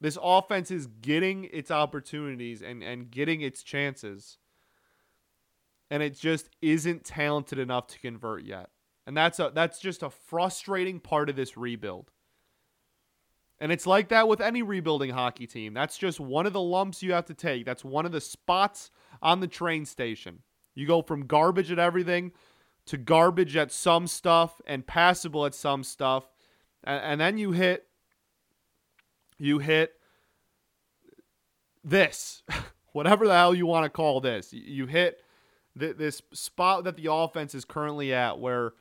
This 0.00 0.16
offense 0.22 0.70
is 0.70 0.86
getting 0.86 1.48
its 1.52 1.72
opportunities 1.72 2.62
and 2.62 2.84
and 2.84 3.10
getting 3.10 3.40
its 3.40 3.64
chances. 3.64 4.38
And 5.90 6.04
it 6.04 6.16
just 6.16 6.50
isn't 6.62 7.04
talented 7.04 7.58
enough 7.58 7.88
to 7.88 7.98
convert 7.98 8.44
yet. 8.44 8.70
And 9.08 9.16
that's 9.16 9.40
a 9.40 9.50
that's 9.52 9.80
just 9.80 10.04
a 10.04 10.10
frustrating 10.10 11.00
part 11.00 11.28
of 11.28 11.34
this 11.34 11.56
rebuild. 11.56 12.12
And 13.58 13.72
it's 13.72 13.88
like 13.88 14.10
that 14.10 14.28
with 14.28 14.40
any 14.40 14.62
rebuilding 14.62 15.10
hockey 15.10 15.48
team. 15.48 15.74
That's 15.74 15.98
just 15.98 16.20
one 16.20 16.46
of 16.46 16.52
the 16.52 16.62
lumps 16.62 17.02
you 17.02 17.12
have 17.12 17.24
to 17.24 17.34
take. 17.34 17.66
That's 17.66 17.84
one 17.84 18.06
of 18.06 18.12
the 18.12 18.20
spots 18.20 18.92
on 19.20 19.40
the 19.40 19.48
train 19.48 19.84
station. 19.84 20.42
You 20.76 20.86
go 20.86 21.02
from 21.02 21.26
garbage 21.26 21.72
at 21.72 21.80
everything 21.80 22.30
to 22.86 22.96
garbage 22.96 23.56
at 23.56 23.72
some 23.72 24.06
stuff 24.06 24.60
and 24.66 24.86
passable 24.86 25.44
at 25.44 25.54
some 25.54 25.84
stuff. 25.84 26.30
And, 26.84 27.02
and 27.02 27.20
then 27.20 27.38
you 27.38 27.52
hit 27.52 27.86
you 29.38 29.58
hit 29.58 29.94
this, 31.84 32.42
whatever 32.92 33.26
the 33.26 33.34
hell 33.34 33.54
you 33.54 33.66
want 33.66 33.84
to 33.84 33.90
call 33.90 34.20
this. 34.20 34.52
You 34.52 34.86
hit 34.86 35.22
th- 35.78 35.96
this 35.96 36.22
spot 36.32 36.84
that 36.84 36.96
the 36.96 37.12
offense 37.12 37.54
is 37.54 37.64
currently 37.64 38.14
at 38.14 38.38
where 38.38 38.72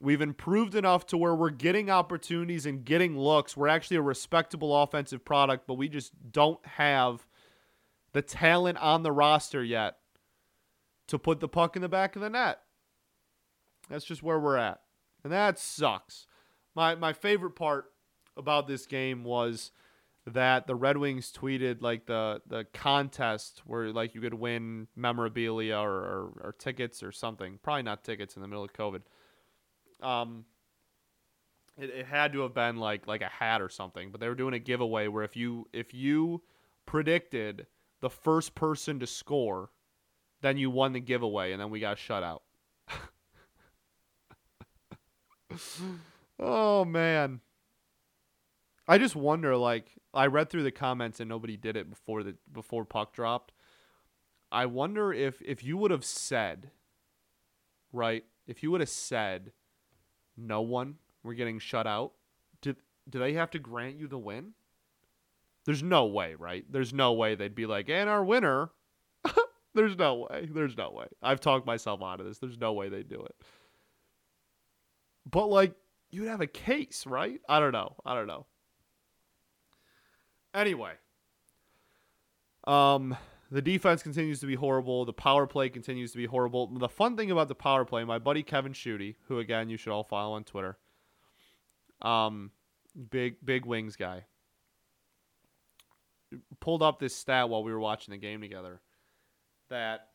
we've 0.00 0.20
improved 0.20 0.74
enough 0.74 1.06
to 1.06 1.16
where 1.16 1.34
we're 1.34 1.50
getting 1.50 1.90
opportunities 1.90 2.66
and 2.66 2.84
getting 2.84 3.18
looks. 3.18 3.56
We're 3.56 3.68
actually 3.68 3.98
a 3.98 4.02
respectable 4.02 4.82
offensive 4.82 5.24
product, 5.24 5.66
but 5.66 5.74
we 5.74 5.88
just 5.88 6.12
don't 6.32 6.64
have 6.66 7.26
the 8.12 8.22
talent 8.22 8.78
on 8.78 9.02
the 9.02 9.12
roster 9.12 9.62
yet 9.62 9.96
to 11.08 11.18
put 11.18 11.40
the 11.40 11.48
puck 11.48 11.76
in 11.76 11.82
the 11.82 11.88
back 11.88 12.16
of 12.16 12.22
the 12.22 12.30
net. 12.30 12.60
That's 13.88 14.04
just 14.04 14.22
where 14.22 14.38
we're 14.38 14.56
at. 14.56 14.80
And 15.24 15.32
that 15.32 15.58
sucks. 15.58 16.26
My 16.74 16.94
my 16.94 17.12
favorite 17.12 17.56
part 17.56 17.86
about 18.36 18.68
this 18.68 18.86
game 18.86 19.24
was 19.24 19.72
that 20.26 20.66
the 20.66 20.74
Red 20.74 20.96
Wings 20.96 21.32
tweeted 21.32 21.80
like 21.80 22.06
the 22.06 22.40
the 22.46 22.66
contest 22.72 23.62
where 23.64 23.92
like 23.92 24.14
you 24.14 24.20
could 24.20 24.34
win 24.34 24.88
memorabilia 24.94 25.76
or, 25.76 25.90
or, 25.90 26.32
or 26.44 26.54
tickets 26.58 27.02
or 27.02 27.12
something. 27.12 27.58
Probably 27.62 27.82
not 27.82 28.04
tickets 28.04 28.36
in 28.36 28.42
the 28.42 28.48
middle 28.48 28.64
of 28.64 28.72
COVID. 28.72 29.02
Um, 30.00 30.44
it, 31.76 31.90
it 31.90 32.06
had 32.06 32.32
to 32.34 32.40
have 32.40 32.54
been 32.54 32.76
like 32.76 33.06
like 33.06 33.22
a 33.22 33.28
hat 33.28 33.60
or 33.60 33.68
something, 33.68 34.10
but 34.10 34.20
they 34.20 34.28
were 34.28 34.34
doing 34.34 34.54
a 34.54 34.58
giveaway 34.58 35.08
where 35.08 35.24
if 35.24 35.36
you 35.36 35.68
if 35.72 35.94
you 35.94 36.42
predicted 36.86 37.66
the 38.00 38.10
first 38.10 38.54
person 38.54 39.00
to 39.00 39.06
score, 39.06 39.70
then 40.40 40.56
you 40.56 40.70
won 40.70 40.92
the 40.92 41.00
giveaway, 41.00 41.52
and 41.52 41.60
then 41.60 41.70
we 41.70 41.80
got 41.80 41.98
shut 41.98 42.22
out. 42.22 42.42
oh 46.38 46.84
man. 46.84 47.40
I 48.86 48.98
just 48.98 49.16
wonder 49.16 49.56
like 49.56 49.92
I 50.14 50.26
read 50.26 50.50
through 50.50 50.62
the 50.62 50.70
comments 50.70 51.20
and 51.20 51.28
nobody 51.28 51.56
did 51.56 51.76
it 51.76 51.90
before 51.90 52.22
the 52.22 52.36
before 52.52 52.84
puck 52.84 53.12
dropped. 53.12 53.52
I 54.50 54.66
wonder 54.66 55.12
if 55.12 55.42
if 55.42 55.62
you 55.62 55.76
would 55.76 55.90
have 55.90 56.04
said 56.04 56.70
right, 57.92 58.24
if 58.46 58.62
you 58.62 58.70
would 58.70 58.80
have 58.80 58.88
said 58.88 59.52
no 60.36 60.60
one 60.62 60.96
we're 61.22 61.34
getting 61.34 61.58
shut 61.58 61.86
out, 61.86 62.12
do 62.62 62.74
do 63.08 63.18
they 63.18 63.34
have 63.34 63.50
to 63.50 63.58
grant 63.58 63.98
you 63.98 64.06
the 64.06 64.18
win? 64.18 64.52
There's 65.64 65.82
no 65.82 66.06
way, 66.06 66.34
right? 66.34 66.64
There's 66.70 66.94
no 66.94 67.12
way 67.12 67.34
they'd 67.34 67.54
be 67.54 67.66
like, 67.66 67.88
"And 67.90 68.08
our 68.08 68.24
winner." 68.24 68.70
There's 69.74 69.96
no 69.98 70.26
way. 70.30 70.48
There's 70.50 70.76
no 70.76 70.90
way. 70.90 71.06
I've 71.22 71.40
talked 71.40 71.66
myself 71.66 72.02
out 72.02 72.20
of 72.20 72.26
this. 72.26 72.38
There's 72.38 72.58
no 72.58 72.72
way 72.72 72.88
they'd 72.88 73.08
do 73.08 73.20
it. 73.20 73.36
But 75.30 75.46
like 75.46 75.74
you'd 76.10 76.28
have 76.28 76.40
a 76.40 76.46
case, 76.46 77.04
right? 77.06 77.40
I 77.48 77.60
don't 77.60 77.72
know. 77.72 77.96
I 78.04 78.14
don't 78.14 78.26
know. 78.26 78.46
Anyway, 80.54 80.92
um, 82.64 83.16
the 83.50 83.62
defense 83.62 84.02
continues 84.02 84.40
to 84.40 84.46
be 84.46 84.54
horrible. 84.54 85.04
The 85.04 85.12
power 85.12 85.46
play 85.46 85.68
continues 85.68 86.12
to 86.12 86.18
be 86.18 86.26
horrible. 86.26 86.66
The 86.78 86.88
fun 86.88 87.16
thing 87.16 87.30
about 87.30 87.48
the 87.48 87.54
power 87.54 87.84
play, 87.84 88.04
my 88.04 88.18
buddy 88.18 88.42
Kevin 88.42 88.72
Schutte, 88.72 89.16
who 89.26 89.38
again 89.38 89.68
you 89.68 89.76
should 89.76 89.92
all 89.92 90.04
follow 90.04 90.34
on 90.34 90.44
Twitter, 90.44 90.78
um, 92.00 92.50
big 93.10 93.36
big 93.44 93.66
wings 93.66 93.96
guy, 93.96 94.24
pulled 96.60 96.82
up 96.82 96.98
this 96.98 97.14
stat 97.14 97.48
while 97.48 97.62
we 97.62 97.72
were 97.72 97.80
watching 97.80 98.12
the 98.12 98.18
game 98.18 98.40
together, 98.40 98.80
that 99.68 100.08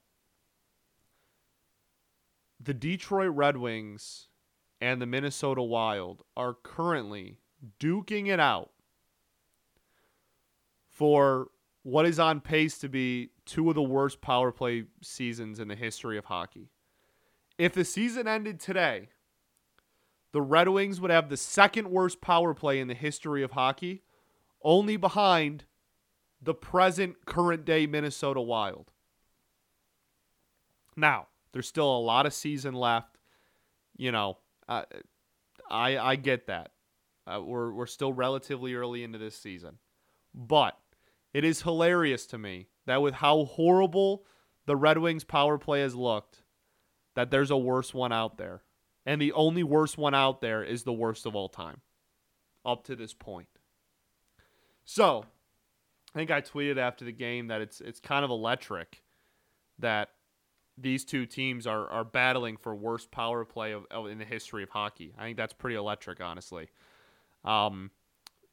the 2.60 2.74
Detroit 2.74 3.36
Red 3.36 3.58
Wings 3.58 4.28
and 4.84 5.02
the 5.02 5.06
Minnesota 5.06 5.64
Wild 5.64 6.24
are 6.36 6.58
currently 6.62 7.38
duking 7.80 8.28
it 8.28 8.38
out 8.38 8.72
for 10.90 11.48
what 11.84 12.06
is 12.06 12.20
on 12.20 12.42
pace 12.42 12.78
to 12.80 12.90
be 12.90 13.30
two 13.46 13.70
of 13.70 13.76
the 13.76 13.82
worst 13.82 14.20
power 14.20 14.52
play 14.52 14.84
seasons 15.02 15.62
in 15.62 15.70
the 15.70 15.76
history 15.76 16.18
of 16.18 16.26
hockey. 16.26 16.68
If 17.58 17.72
the 17.72 17.86
season 17.86 18.28
ended 18.28 18.60
today, 18.60 19.08
the 20.34 20.42
Red 20.42 20.68
Wings 20.68 21.00
would 21.00 21.12
have 21.12 21.30
the 21.30 21.38
second 21.38 21.90
worst 21.90 22.20
power 22.20 22.54
play 22.54 22.82
in 22.82 22.90
the 22.90 22.94
history 22.94 23.42
of 23.42 23.52
hockey, 23.52 24.04
only 24.62 24.98
behind 24.98 25.64
the 26.42 26.54
present 26.54 27.26
current 27.26 27.64
day 27.64 27.88
Minnesota 27.88 28.42
Wild. 28.42 28.92
Now, 30.98 31.28
there's 31.54 31.70
still 31.70 31.90
a 31.90 32.00
lot 32.00 32.26
of 32.26 32.34
season 32.34 32.74
left. 32.74 33.18
You 33.96 34.12
know, 34.12 34.40
I 35.70 35.98
I 35.98 36.16
get 36.16 36.48
that. 36.48 36.72
Uh, 37.26 37.42
we're 37.42 37.72
we're 37.72 37.86
still 37.86 38.14
relatively 38.14 38.76
early 38.76 39.04
into 39.04 39.18
this 39.18 39.38
season, 39.38 39.78
but 40.34 40.78
it 41.34 41.44
is 41.44 41.62
hilarious 41.62 42.26
to 42.28 42.38
me 42.38 42.68
that 42.86 43.02
with 43.02 43.16
how 43.16 43.46
horrible 43.46 44.26
the 44.66 44.76
Red 44.76 44.98
Wings 44.98 45.24
power 45.24 45.58
play 45.58 45.82
has 45.82 45.96
looked, 45.96 46.44
that 47.16 47.32
there's 47.32 47.52
a 47.52 47.58
worse 47.58 47.94
one 47.94 48.12
out 48.12 48.38
there. 48.38 48.64
And 49.06 49.22
the 49.22 49.34
only 49.34 49.64
worse 49.64 49.98
one 49.98 50.14
out 50.14 50.40
there 50.40 50.64
is 50.64 50.84
the 50.84 50.94
worst 50.94 51.26
of 51.26 51.36
all 51.36 51.50
time 51.50 51.82
up 52.66 52.86
to 52.86 52.96
this 52.96 53.14
point. 53.14 53.50
So, 54.86 55.26
I 56.14 56.20
think 56.20 56.32
I 56.32 56.42
tweeted 56.42 56.78
after 56.78 57.04
the 57.04 57.12
game 57.12 57.48
that 57.48 57.62
it's 57.62 57.82
it's 57.82 58.00
kind 58.00 58.24
of 58.24 58.32
electric 58.32 59.04
that 59.80 60.10
these 60.78 61.06
two 61.06 61.26
teams 61.26 61.68
are 61.68 61.88
are 61.90 62.04
battling 62.04 62.58
for 62.58 62.76
worst 62.76 63.12
power 63.12 63.46
play 63.46 63.72
of, 63.72 63.86
of, 63.92 64.08
in 64.08 64.18
the 64.18 64.26
history 64.26 64.64
of 64.64 64.70
hockey. 64.70 65.14
I 65.18 65.24
think 65.24 65.38
that's 65.38 65.54
pretty 65.54 65.76
electric, 65.76 66.22
honestly. 66.22 66.70
Um, 67.46 67.92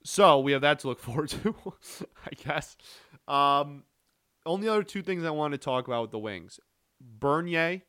so 0.02 0.40
we 0.40 0.52
have 0.52 0.62
that 0.62 0.80
to 0.80 0.88
look 0.88 0.98
forward 1.00 1.30
to, 1.30 1.54
I 2.26 2.30
guess. 2.42 2.76
Um, 3.28 3.84
only 4.46 4.68
other 4.68 4.82
two 4.82 5.02
things 5.02 5.24
I 5.24 5.30
want 5.30 5.52
to 5.52 5.58
talk 5.58 5.86
about 5.86 6.02
with 6.02 6.10
the 6.10 6.18
Wings. 6.18 6.58
Bernier 7.00 7.82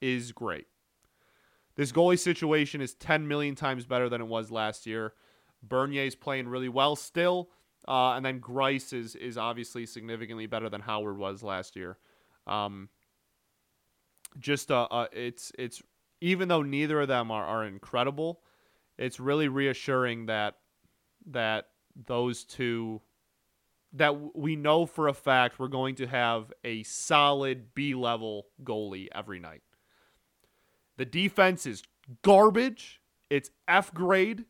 is 0.00 0.32
great. 0.32 0.66
This 1.76 1.92
goalie 1.92 2.18
situation 2.18 2.80
is 2.80 2.94
10 2.94 3.26
million 3.26 3.54
times 3.54 3.86
better 3.86 4.08
than 4.08 4.20
it 4.20 4.26
was 4.26 4.50
last 4.50 4.86
year. 4.86 5.14
Bernier 5.62 6.04
is 6.04 6.14
playing 6.14 6.48
really 6.48 6.68
well 6.68 6.96
still. 6.96 7.50
Uh, 7.88 8.12
and 8.12 8.24
then 8.24 8.40
Greiss 8.40 8.92
is, 8.92 9.16
is 9.16 9.38
obviously 9.38 9.86
significantly 9.86 10.46
better 10.46 10.68
than 10.68 10.82
Howard 10.82 11.16
was 11.16 11.42
last 11.42 11.76
year. 11.76 11.96
Um, 12.46 12.88
just 14.38 14.70
uh, 14.70 14.86
uh, 14.90 15.06
it's 15.12 15.52
it's 15.58 15.82
even 16.20 16.48
though 16.48 16.62
neither 16.62 17.00
of 17.00 17.08
them 17.08 17.30
are, 17.30 17.44
are 17.44 17.64
incredible, 17.64 18.40
it's 18.98 19.18
really 19.18 19.48
reassuring 19.48 20.26
that 20.26 20.56
that 21.26 21.68
those 22.06 22.44
two 22.44 23.00
that 23.92 24.36
we 24.36 24.54
know 24.54 24.86
for 24.86 25.08
a 25.08 25.14
fact 25.14 25.58
we're 25.58 25.68
going 25.68 25.96
to 25.96 26.06
have 26.06 26.52
a 26.62 26.82
solid 26.84 27.74
B 27.74 27.94
level 27.94 28.46
goalie 28.62 29.08
every 29.12 29.40
night. 29.40 29.62
The 30.96 31.04
defense 31.04 31.66
is 31.66 31.82
garbage. 32.22 33.00
It's 33.30 33.50
F 33.66 33.92
grade. 33.92 34.44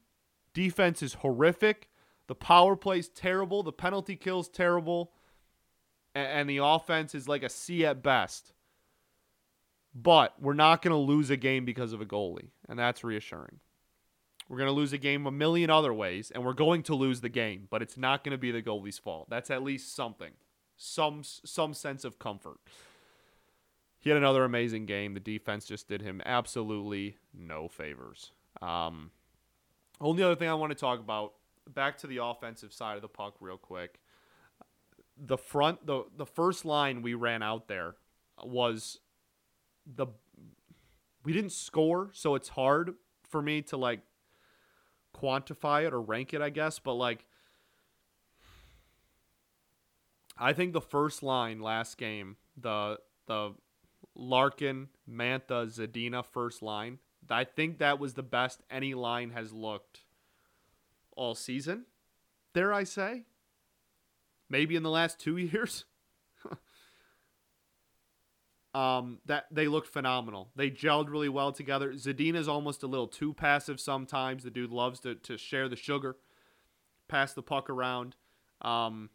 Defense 0.53 1.03
is 1.03 1.15
horrific. 1.15 1.89
The 2.27 2.35
power 2.35 2.77
play's 2.77 3.09
terrible. 3.09 3.63
The 3.63 3.73
penalty 3.73 4.17
kill's 4.17 4.49
terrible. 4.49 5.13
And 6.15 6.51
the 6.51 6.59
offense 6.59 7.15
is 7.15 7.29
like 7.29 7.45
a 7.45 7.49
C 7.49 7.87
at 7.87 8.03
best. 8.03 8.53
But 9.95 10.35
we're 10.41 10.55
not 10.55 10.83
going 10.83 10.93
to 10.93 10.99
lose 10.99 11.31
a 11.31 11.37
game 11.37 11.65
because 11.65 11.93
of 11.93 12.01
a 12.01 12.07
goalie. 12.07 12.51
And 12.69 12.79
that's 12.79 13.03
reassuring. 13.05 13.61
We're 14.49 14.59
going 14.59 14.69
to 14.69 14.73
lose 14.73 14.93
a 14.93 14.99
game 14.99 15.27
a 15.27 15.31
million 15.31 15.71
other 15.71 15.93
ways, 15.95 16.31
and 16.33 16.45
we're 16.45 16.55
going 16.55 16.83
to 16.85 16.95
lose 16.95 17.21
the 17.21 17.29
game, 17.29 17.69
but 17.71 17.83
it's 17.83 17.97
not 17.97 18.25
going 18.25 18.33
to 18.33 18.39
be 18.39 18.51
the 18.51 18.63
goalie's 18.63 18.99
fault. 18.99 19.31
That's 19.31 19.51
at 19.51 19.63
least 19.63 19.95
something, 19.95 20.33
some 20.77 21.23
some 21.25 21.73
sense 21.75 22.05
of 22.05 22.19
comfort. 22.19 22.59
He 24.01 24.11
had 24.11 24.17
another 24.17 24.45
amazing 24.45 24.87
game. 24.87 25.15
The 25.15 25.21
defense 25.21 25.67
just 25.67 25.89
did 25.89 26.03
him 26.03 26.21
absolutely 26.27 27.17
no 27.33 27.69
favors. 27.69 28.33
Um, 28.63 29.11
only 30.01 30.23
other 30.23 30.35
thing 30.37 30.49
I 30.49 30.55
want 30.55 30.73
to 30.73 30.79
talk 30.79 30.99
about, 31.01 31.35
back 31.69 31.99
to 31.99 32.07
the 32.09 32.19
offensive 32.19 32.73
side 32.73 32.97
of 32.97 33.03
the 33.03 33.09
puck, 33.09 33.35
real 33.41 33.59
quick. 33.59 34.01
the 35.17 35.37
front 35.39 35.87
the 35.87 36.05
the 36.17 36.27
first 36.27 36.65
line 36.65 37.03
we 37.03 37.15
ran 37.15 37.43
out 37.43 37.69
there 37.69 37.95
was 38.43 38.99
the 39.87 40.07
we 41.25 41.33
didn't 41.33 41.53
score, 41.53 42.11
so 42.13 42.35
it's 42.35 42.49
hard 42.51 42.95
for 43.29 43.43
me 43.43 43.63
to 43.63 43.77
like 43.77 44.01
quantify 45.15 45.87
it 45.87 45.93
or 45.93 46.01
rank 46.01 46.33
it, 46.35 46.41
I 46.41 46.51
guess, 46.51 46.79
but 46.79 46.95
like 46.95 47.25
I 50.39 50.53
think 50.55 50.73
the 50.73 50.81
first 50.81 51.23
line 51.23 51.61
last 51.61 51.99
game, 51.99 52.37
the 52.57 52.99
the 53.27 53.55
Larkin, 54.15 54.89
Mantha, 55.09 55.67
Zadina 55.67 56.25
first 56.25 56.63
line, 56.63 56.99
I 57.29 57.45
think 57.45 57.79
that 57.79 57.99
was 57.99 58.15
the 58.15 58.23
best 58.23 58.63
any 58.71 58.95
line 58.95 59.31
has 59.31 59.53
looked 59.53 60.01
all 61.15 61.35
season. 61.35 61.85
Dare 62.55 62.73
I 62.73 62.85
say? 62.85 63.25
Maybe 64.49 64.75
in 64.75 64.83
the 64.83 64.91
last 64.91 65.21
two 65.21 65.37
years. 65.37 65.85
Um, 68.75 69.19
that 69.27 69.47
they 69.51 69.67
looked 69.69 69.89
phenomenal. 69.89 70.51
They 70.55 70.71
gelled 70.71 71.11
really 71.11 71.29
well 71.29 71.53
together. 71.53 71.93
Zadina's 71.93 72.49
almost 72.49 72.83
a 72.83 72.87
little 72.87 73.09
too 73.09 73.35
passive 73.35 73.81
sometimes. 73.81 74.45
The 74.45 74.51
dude 74.51 74.71
loves 74.71 75.01
to, 75.01 75.15
to 75.17 75.37
share 75.37 75.69
the 75.69 75.77
sugar, 75.77 76.17
pass 77.09 77.33
the 77.33 77.43
puck 77.43 77.69
around. 77.69 78.17
Um, 78.63 79.11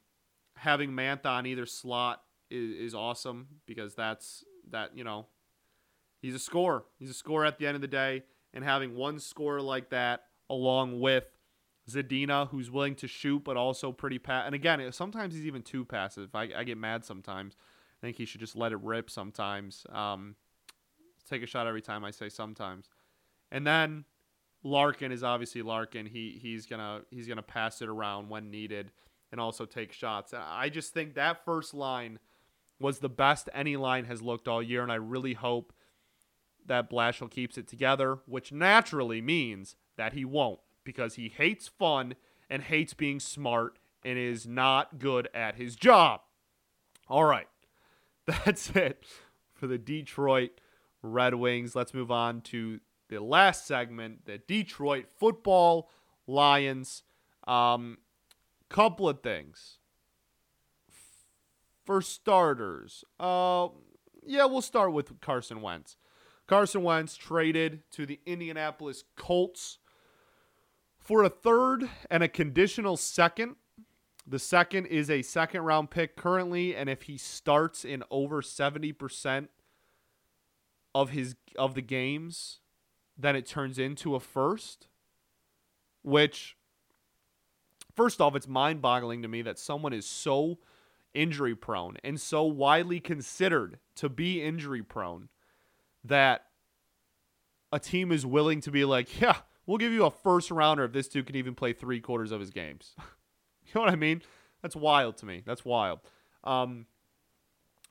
having 0.58 0.92
Mantha 0.92 1.28
on 1.28 1.46
either 1.46 1.66
slot 1.66 2.24
is, 2.50 2.76
is 2.78 2.96
awesome 2.96 3.48
because 3.66 3.96
that's 3.96 4.44
that 4.72 4.98
you 4.98 5.04
know 5.04 5.28
he's 6.22 6.36
a 6.36 6.40
scorer. 6.40 6.84
He's 7.00 7.10
a 7.10 7.14
scorer 7.14 7.46
at 7.46 7.58
the 7.58 7.68
end 7.68 7.76
of 7.76 7.82
the 7.82 7.88
day, 7.88 8.24
and 8.54 8.64
having 8.64 8.96
one 8.96 9.20
scorer 9.20 9.62
like 9.62 9.90
that 9.92 10.24
along 10.50 11.00
with 11.00 11.26
Zadina, 11.90 12.50
who's 12.50 12.70
willing 12.72 12.96
to 12.96 13.08
shoot 13.08 13.44
but 13.44 13.58
also 13.58 13.92
pretty 13.92 14.20
pass. 14.20 14.44
And 14.46 14.56
again, 14.56 14.92
sometimes 14.92 15.34
he's 15.34 15.46
even 15.46 15.62
too 15.62 15.86
passive. 15.86 16.34
I, 16.34 16.50
I 16.56 16.64
get 16.64 16.78
mad 16.78 17.06
sometimes. 17.06 17.56
I 18.06 18.10
think 18.10 18.18
he 18.18 18.26
should 18.26 18.40
just 18.40 18.56
let 18.56 18.72
it 18.72 18.78
rip 18.84 19.10
sometimes. 19.10 19.84
Um, 19.92 20.36
take 21.28 21.42
a 21.42 21.48
shot 21.48 21.66
every 21.66 21.82
time 21.82 22.06
I 22.06 22.12
say 22.12 22.30
sometimes. 22.30 22.88
And 23.52 23.66
then 23.66 24.06
Larkin 24.62 25.12
is 25.12 25.24
obviously 25.24 25.64
Larkin. 25.64 26.06
He 26.06 26.38
he's 26.40 26.68
gonna 26.68 27.02
he's 27.10 27.28
gonna 27.28 27.42
pass 27.42 27.82
it 27.82 27.90
around 27.90 28.30
when 28.30 28.52
needed 28.52 28.92
and 29.32 29.42
also 29.42 29.66
take 29.66 29.92
shots. 29.92 30.36
I 30.38 30.70
just 30.70 30.94
think 30.94 31.16
that 31.16 31.44
first 31.46 31.74
line 31.74 32.20
was 32.80 33.00
the 33.00 33.10
best 33.10 33.50
any 33.56 33.76
line 33.76 34.06
has 34.06 34.22
looked 34.22 34.48
all 34.48 34.62
year, 34.62 34.84
and 34.84 34.92
I 34.92 34.96
really 34.96 35.34
hope 35.34 35.74
that 36.64 36.92
Blashill 36.92 37.32
keeps 37.32 37.58
it 37.58 37.68
together, 37.68 38.20
which 38.28 38.52
naturally 38.52 39.20
means 39.20 39.76
that 39.98 40.14
he 40.14 40.24
won't 40.24 40.60
because 40.84 41.16
he 41.16 41.30
hates 41.30 41.68
fun 41.68 42.14
and 42.52 42.62
hates 42.62 42.94
being 42.94 43.20
smart 43.20 43.80
and 44.04 44.20
is 44.20 44.46
not 44.46 45.00
good 45.00 45.28
at 45.34 45.56
his 45.56 45.76
job. 45.76 46.22
All 47.08 47.24
right. 47.24 47.48
That's 48.46 48.70
it 48.72 49.04
for 49.54 49.68
the 49.68 49.78
Detroit 49.78 50.60
Red 51.02 51.36
Wings. 51.36 51.76
Let's 51.76 51.94
move 51.94 52.12
on 52.12 52.42
to 52.42 52.80
the 53.10 53.20
last 53.20 53.68
segment, 53.68 54.26
the 54.26 54.40
Detroit 54.40 55.06
Football 55.18 55.90
Lions. 56.28 57.04
Um, 57.48 58.00
couple 58.70 59.08
of 59.08 59.22
things. 59.22 59.78
For 61.86 62.02
starters, 62.02 63.04
uh, 63.20 63.68
yeah, 64.26 64.46
we'll 64.46 64.64
start 64.64 64.92
with 64.92 65.22
Carson 65.22 65.62
Wentz. 65.62 65.98
Carson 66.48 66.82
Wentz 66.82 67.16
traded 67.16 67.84
to 67.92 68.08
the 68.08 68.20
Indianapolis 68.26 69.04
Colts 69.16 69.78
for 70.98 71.24
a 71.24 71.30
third 71.30 71.88
and 72.10 72.24
a 72.24 72.28
conditional 72.28 72.98
second. 72.98 73.56
The 74.28 74.40
second 74.40 74.88
is 74.88 75.10
a 75.10 75.22
second 75.22 75.62
round 75.62 75.92
pick 75.92 76.16
currently, 76.16 76.76
and 76.76 76.90
if 76.90 77.04
he 77.04 77.18
starts 77.18 77.86
in 77.86 78.04
over 78.10 78.42
70% 78.42 79.48
of 80.96 81.12
his 81.12 81.36
of 81.58 81.76
the 81.76 81.82
games, 81.82 82.60
then 83.18 83.36
it 83.36 83.46
turns 83.46 83.78
into 83.78 84.16
a 84.16 84.20
first. 84.20 84.88
Which 86.02 86.58
first 87.96 88.20
off, 88.20 88.36
it's 88.36 88.48
mind 88.48 88.82
boggling 88.82 89.22
to 89.22 89.28
me 89.28 89.42
that 89.44 89.60
someone 89.60 89.94
is 89.94 90.06
so 90.06 90.60
injury 91.14 91.56
prone 91.56 91.98
and 92.04 92.20
so 92.20 92.44
widely 92.44 93.00
considered 93.00 93.80
to 93.96 94.10
be 94.10 94.42
injury 94.42 94.84
prone 94.84 95.30
that 96.04 96.46
a 97.72 97.80
team 97.80 98.12
is 98.12 98.26
willing 98.26 98.62
to 98.62 98.72
be 98.72 98.86
like, 98.86 99.20
yeah, 99.20 99.38
we'll 99.66 99.78
give 99.78 99.92
you 99.92 100.06
a 100.06 100.12
first 100.12 100.52
rounder 100.52 100.84
if 100.84 100.94
this 100.94 101.08
dude 101.08 101.28
can 101.28 101.36
even 101.36 101.56
play 101.56 101.74
three 101.74 102.00
quarters 102.00 102.32
of 102.32 102.40
his 102.40 102.52
games. 102.52 102.96
you 103.74 103.74
know 103.76 103.82
what 103.82 103.90
I 103.90 103.96
mean? 103.96 104.22
That's 104.62 104.76
wild 104.76 105.18
to 105.18 105.26
me. 105.26 105.44
That's 105.46 105.64
wild. 105.64 106.00
Um, 106.44 106.86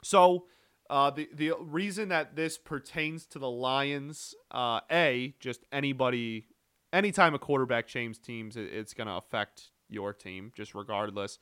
so 0.03 0.47
uh, 0.91 1.11
the 1.11 1.29
the 1.33 1.53
reason 1.61 2.09
that 2.11 2.37
this 2.37 2.59
pertains 2.59 3.27
to 3.27 3.39
the 3.39 3.51
Lions, 3.51 4.35
uh, 4.51 4.81
a 4.91 5.35
just 5.41 5.65
anybody, 5.73 6.47
anytime 6.93 7.35
a 7.35 7.39
quarterback 7.39 7.87
changes 7.87 8.19
teams, 8.19 8.57
it, 8.57 8.73
it's 8.73 8.93
going 8.95 9.07
to 9.07 9.15
affect 9.15 9.71
your 9.89 10.13
team, 10.13 10.53
just 10.55 10.75
regardless. 10.75 11.39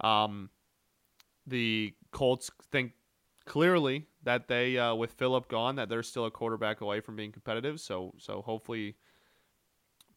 Um, 0.00 0.50
the 1.46 1.94
Colts 2.10 2.50
think 2.72 2.92
clearly 3.44 4.06
that 4.22 4.48
they, 4.48 4.78
uh, 4.78 4.94
with 4.94 5.12
Philip 5.12 5.48
gone, 5.48 5.76
that 5.76 5.88
they're 5.88 6.02
still 6.02 6.24
a 6.24 6.30
quarterback 6.30 6.80
away 6.80 7.00
from 7.00 7.16
being 7.16 7.32
competitive. 7.32 7.80
So, 7.80 8.14
so 8.18 8.42
hopefully, 8.42 8.96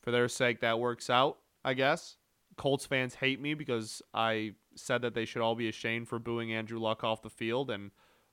for 0.01 0.11
their 0.11 0.29
sake, 0.29 0.61
that 0.61 0.79
works 0.79 1.09
out. 1.09 1.37
I 1.65 1.73
guess 1.73 2.17
Colts 2.57 2.85
fans 2.85 3.15
hate 3.15 3.39
me 3.39 3.53
because 3.53 4.01
I 4.13 4.53
said 4.75 5.01
that 5.03 5.13
they 5.13 5.25
should 5.25 5.41
all 5.41 5.55
be 5.55 5.69
ashamed 5.69 6.09
for 6.09 6.19
booing 6.19 6.51
Andrew 6.51 6.79
Luck 6.79 7.03
off 7.03 7.21
the 7.21 7.29
field, 7.29 7.69
and 7.69 7.91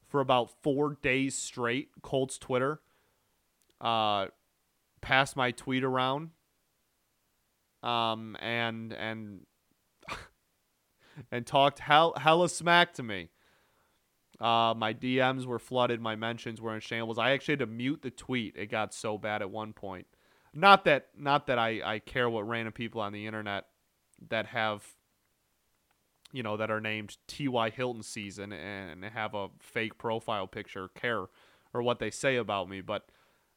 for 0.08 0.20
about 0.20 0.50
four 0.62 0.98
days 1.02 1.36
straight, 1.36 1.90
Colts 2.02 2.38
Twitter 2.38 2.80
uh, 3.80 4.26
passed 5.00 5.36
my 5.36 5.50
tweet 5.50 5.84
around 5.84 6.30
um, 7.82 8.36
and 8.40 8.92
and 8.92 9.40
and 11.30 11.46
talked 11.46 11.78
hell, 11.78 12.14
hella 12.16 12.48
smack 12.48 12.94
to 12.94 13.02
me. 13.02 13.28
Uh, 14.40 14.74
my 14.76 14.92
DMs 14.92 15.46
were 15.46 15.58
flooded. 15.60 16.00
My 16.00 16.16
mentions 16.16 16.60
were 16.60 16.74
in 16.74 16.80
shambles. 16.80 17.18
I 17.18 17.30
actually 17.32 17.52
had 17.52 17.58
to 17.60 17.66
mute 17.66 18.02
the 18.02 18.10
tweet. 18.10 18.56
It 18.56 18.66
got 18.66 18.92
so 18.92 19.16
bad 19.16 19.42
at 19.42 19.50
one 19.50 19.72
point. 19.72 20.06
Not 20.52 20.84
that 20.86 21.08
not 21.16 21.46
that 21.48 21.58
I, 21.58 21.80
I 21.84 21.98
care 21.98 22.28
what 22.30 22.48
random 22.48 22.72
people 22.72 23.00
on 23.00 23.12
the 23.12 23.26
internet 23.26 23.66
that 24.30 24.46
have 24.46 24.94
you 26.32 26.42
know 26.42 26.56
that 26.56 26.70
are 26.70 26.80
named 26.80 27.16
T.Y. 27.28 27.70
Hilton 27.70 28.02
season 28.02 28.52
and 28.52 29.04
have 29.04 29.34
a 29.34 29.48
fake 29.60 29.98
profile 29.98 30.46
picture 30.46 30.88
care 30.88 31.26
or 31.72 31.82
what 31.82 31.98
they 31.98 32.10
say 32.10 32.36
about 32.36 32.68
me, 32.68 32.80
but 32.80 33.08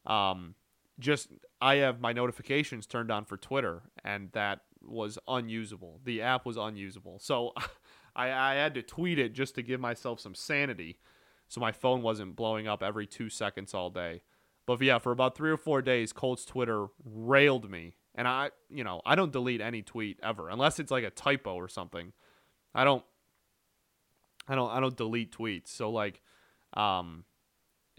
um, 0.05 0.55
just 0.99 1.29
I 1.61 1.75
have 1.75 1.99
my 1.99 2.13
notifications 2.13 2.85
turned 2.85 3.11
on 3.11 3.25
for 3.25 3.37
Twitter, 3.37 3.83
and 4.03 4.31
that 4.33 4.61
was 4.81 5.17
unusable. 5.27 6.01
The 6.03 6.21
app 6.21 6.45
was 6.45 6.57
unusable, 6.57 7.19
so 7.19 7.53
I, 8.15 8.31
I 8.31 8.53
had 8.55 8.73
to 8.75 8.81
tweet 8.81 9.19
it 9.19 9.33
just 9.33 9.55
to 9.55 9.61
give 9.61 9.79
myself 9.79 10.19
some 10.19 10.35
sanity, 10.35 10.99
so 11.47 11.61
my 11.61 11.71
phone 11.71 12.01
wasn't 12.01 12.35
blowing 12.35 12.67
up 12.67 12.81
every 12.81 13.05
two 13.05 13.29
seconds 13.29 13.73
all 13.73 13.89
day. 13.89 14.21
But 14.65 14.81
yeah, 14.81 14.97
for 14.97 15.11
about 15.11 15.35
three 15.35 15.51
or 15.51 15.57
four 15.57 15.81
days, 15.81 16.11
Colts 16.11 16.43
Twitter 16.43 16.87
railed 17.05 17.69
me, 17.71 17.95
and 18.17 18.27
I, 18.27 18.49
you 18.69 18.83
know, 18.83 19.01
I 19.05 19.15
don't 19.15 19.31
delete 19.31 19.61
any 19.61 19.83
tweet 19.83 20.19
ever 20.23 20.49
unless 20.49 20.79
it's 20.79 20.91
like 20.91 21.03
a 21.03 21.11
typo 21.11 21.53
or 21.53 21.69
something. 21.69 22.11
I 22.73 22.83
don't, 22.83 23.03
I 24.47 24.55
don't, 24.55 24.71
I 24.71 24.79
don't 24.79 24.97
delete 24.97 25.37
tweets. 25.37 25.67
So 25.67 25.91
like, 25.91 26.21
um, 26.73 27.25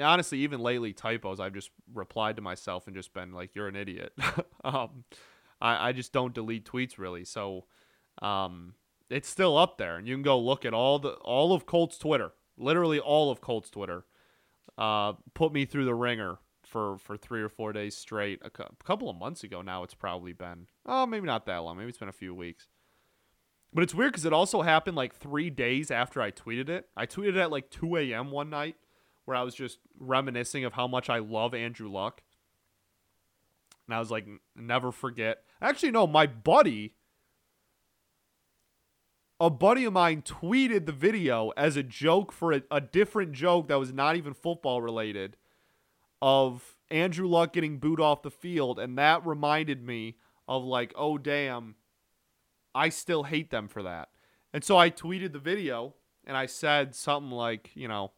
honestly, 0.00 0.40
even 0.40 0.60
lately, 0.60 0.92
typos, 0.92 1.38
I've 1.38 1.54
just 1.54 1.70
replied 1.94 2.36
to 2.36 2.42
myself 2.42 2.88
and 2.88 2.96
just 2.96 3.14
been 3.14 3.32
like, 3.32 3.54
"You're 3.54 3.68
an 3.68 3.76
idiot." 3.76 4.12
um, 4.64 5.04
I, 5.60 5.88
I 5.88 5.92
just 5.92 6.12
don't 6.12 6.34
delete 6.34 6.68
tweets 6.68 6.98
really, 6.98 7.24
so 7.24 7.66
um, 8.20 8.74
it's 9.08 9.28
still 9.28 9.56
up 9.56 9.78
there, 9.78 9.96
and 9.96 10.06
you 10.06 10.14
can 10.14 10.22
go 10.22 10.38
look 10.38 10.64
at 10.64 10.74
all 10.74 10.98
the 10.98 11.10
all 11.10 11.52
of 11.52 11.64
Colts 11.64 11.96
Twitter, 11.96 12.32
literally 12.56 12.98
all 12.98 13.30
of 13.30 13.40
Colts 13.40 13.70
Twitter. 13.70 14.04
Uh, 14.76 15.14
put 15.34 15.52
me 15.52 15.64
through 15.64 15.84
the 15.84 15.94
ringer 15.94 16.38
for 16.68 16.98
for 16.98 17.16
three 17.16 17.42
or 17.42 17.48
four 17.48 17.72
days 17.72 17.96
straight. 17.96 18.40
A, 18.44 18.50
cu- 18.50 18.64
a 18.64 18.84
couple 18.84 19.08
of 19.08 19.16
months 19.16 19.42
ago 19.42 19.62
now, 19.62 19.82
it's 19.82 19.94
probably 19.94 20.32
been. 20.32 20.66
Oh, 20.86 21.06
maybe 21.06 21.26
not 21.26 21.46
that 21.46 21.58
long. 21.58 21.76
Maybe 21.76 21.88
it's 21.88 21.98
been 21.98 22.08
a 22.08 22.12
few 22.12 22.34
weeks. 22.34 22.68
But 23.72 23.82
it's 23.82 23.94
weird 23.94 24.12
because 24.12 24.24
it 24.24 24.32
also 24.32 24.62
happened 24.62 24.96
like 24.96 25.14
three 25.14 25.50
days 25.50 25.90
after 25.90 26.22
I 26.22 26.30
tweeted 26.30 26.68
it. 26.68 26.88
I 26.96 27.06
tweeted 27.06 27.36
at 27.36 27.50
like 27.50 27.70
2 27.70 27.96
a.m. 27.96 28.30
one 28.30 28.48
night 28.48 28.76
where 29.24 29.36
I 29.36 29.42
was 29.42 29.54
just 29.54 29.78
reminiscing 29.98 30.64
of 30.64 30.72
how 30.72 30.86
much 30.86 31.10
I 31.10 31.18
love 31.18 31.54
Andrew 31.54 31.90
Luck. 31.90 32.22
And 33.86 33.94
I 33.94 33.98
was 33.98 34.10
like, 34.10 34.26
never 34.56 34.90
forget. 34.90 35.42
Actually, 35.60 35.90
no, 35.92 36.06
my 36.06 36.26
buddy, 36.26 36.94
a 39.38 39.50
buddy 39.50 39.84
of 39.84 39.92
mine 39.92 40.22
tweeted 40.22 40.86
the 40.86 40.92
video 40.92 41.52
as 41.56 41.76
a 41.76 41.82
joke 41.82 42.32
for 42.32 42.52
a, 42.52 42.62
a 42.70 42.80
different 42.80 43.32
joke 43.32 43.68
that 43.68 43.78
was 43.78 43.92
not 43.92 44.16
even 44.16 44.32
football 44.32 44.80
related 44.80 45.36
of 46.20 46.76
Andrew 46.90 47.28
Luck 47.28 47.52
getting 47.52 47.78
booed 47.78 48.00
off 48.00 48.22
the 48.22 48.30
field. 48.30 48.78
And 48.78 48.98
that 48.98 49.26
reminded 49.26 49.84
me 49.84 50.16
of 50.46 50.64
like, 50.64 50.92
oh, 50.96 51.18
damn, 51.18 51.76
I 52.74 52.88
still 52.88 53.24
hate 53.24 53.50
them 53.50 53.68
for 53.68 53.82
that. 53.82 54.08
And 54.52 54.64
so 54.64 54.76
I 54.78 54.90
tweeted 54.90 55.32
the 55.32 55.38
video 55.38 55.94
and 56.26 56.36
I 56.36 56.46
said 56.46 56.94
something 56.94 57.30
like, 57.30 57.70
you 57.74 57.88
know, 57.88 58.12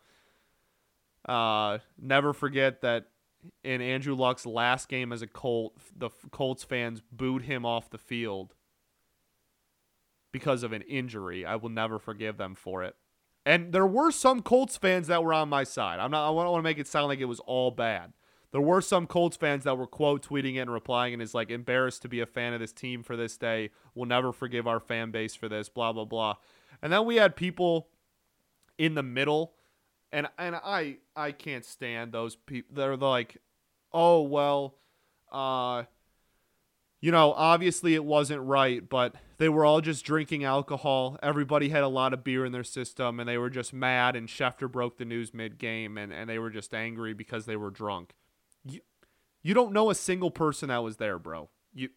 uh, 1.29 1.79
never 1.99 2.33
forget 2.33 2.81
that 2.83 3.07
in 3.65 3.81
Andrew 3.81 4.15
Luck's 4.15 4.47
last 4.47 4.89
game 4.89 5.13
as 5.13 5.23
a 5.23 5.27
Colt, 5.27 5.77
the 5.97 6.11
Colts 6.31 6.63
fans 6.65 7.03
booed 7.13 7.43
him 7.43 7.65
off 7.65 7.91
the 7.91 7.99
field 7.99 8.55
because 10.33 10.63
of 10.63 10.73
an 10.73 10.83
injury. 10.83 11.45
I 11.45 11.57
will 11.57 11.69
never 11.71 11.99
forgive 11.99 12.37
them 12.37 12.55
for 12.55 12.83
it. 12.85 12.95
And 13.51 13.73
there 13.73 13.87
were 13.87 14.13
some 14.13 14.43
Colts 14.43 14.77
fans 14.77 15.09
that 15.09 15.25
were 15.25 15.35
on 15.35 15.49
my 15.49 15.65
side. 15.65 15.99
I'm 15.99 16.13
not. 16.13 16.23
I 16.23 16.29
don't 16.29 16.37
want 16.37 16.59
to 16.59 16.63
make 16.63 16.79
it 16.79 16.87
sound 16.87 17.09
like 17.09 17.19
it 17.19 17.25
was 17.25 17.41
all 17.41 17.73
bad. 17.73 18.13
There 18.53 18.61
were 18.61 18.81
some 18.81 19.09
Colts 19.09 19.37
fans 19.37 19.65
that 19.65 19.77
were 19.77 19.89
quote 19.89 20.25
tweeting 20.25 20.55
it 20.55 20.61
and 20.61 20.73
replying 20.73 21.15
and 21.15 21.21
is 21.21 21.35
like 21.35 21.51
embarrassed 21.51 22.03
to 22.03 22.09
be 22.09 22.21
a 22.21 22.27
fan 22.27 22.53
of 22.53 22.61
this 22.61 22.73
team 22.73 23.03
for 23.03 23.17
this 23.17 23.37
day. 23.37 23.71
We'll 23.93 24.07
never 24.07 24.31
forgive 24.31 24.69
our 24.69 24.79
fan 24.79 25.11
base 25.11 25.35
for 25.35 25.49
this. 25.49 25.69
Blah 25.69 25.93
blah 25.93 26.05
blah. 26.05 26.37
And 26.81 26.93
then 26.93 27.05
we 27.07 27.17
had 27.17 27.35
people 27.35 27.89
in 28.79 28.95
the 28.95 29.03
middle, 29.03 29.55
and 30.13 30.29
and 30.39 30.55
I 30.55 30.99
I 31.17 31.33
can't 31.33 31.65
stand 31.65 32.13
those 32.13 32.37
people. 32.37 32.77
They're 32.77 32.97
like, 32.97 33.39
oh 33.93 34.23
well, 34.23 34.77
uh, 35.33 35.85
you 37.01 37.11
know, 37.11 37.33
obviously 37.33 37.95
it 37.95 38.05
wasn't 38.05 38.43
right, 38.43 38.87
but 38.87 39.15
they 39.39 39.49
were 39.49 39.65
all 39.65 39.81
just 39.81 40.05
drinking 40.05 40.45
alcohol. 40.45 41.19
Everybody 41.23 41.71
had 41.71 41.83
a 41.83 41.89
lot 41.89 42.13
of 42.13 42.23
beer 42.23 42.45
in 42.45 42.53
their 42.53 42.65
system, 42.65 43.19
and 43.19 43.29
they 43.29 43.39
were 43.39 43.49
just 43.49 43.73
mad. 43.73 44.17
And 44.17 44.29
Schefter 44.29 44.71
broke 44.71 44.99
the 44.99 45.07
news 45.07 45.33
mid 45.33 45.59
game, 45.59 45.97
and, 45.97 46.13
and 46.13 46.29
they 46.29 46.39
were 46.39 46.51
just 46.51 46.75
angry 46.75 47.15
because 47.15 47.47
they 47.47 47.57
were 47.57 47.71
drunk. 47.71 48.15
You, 48.65 48.81
you 49.43 49.55
don't 49.55 49.73
know 49.73 49.89
a 49.89 49.95
single 49.95 50.31
person 50.31 50.69
that 50.69 50.83
was 50.83 50.99
there, 50.99 51.19
bro. 51.19 51.49
You 51.73 51.89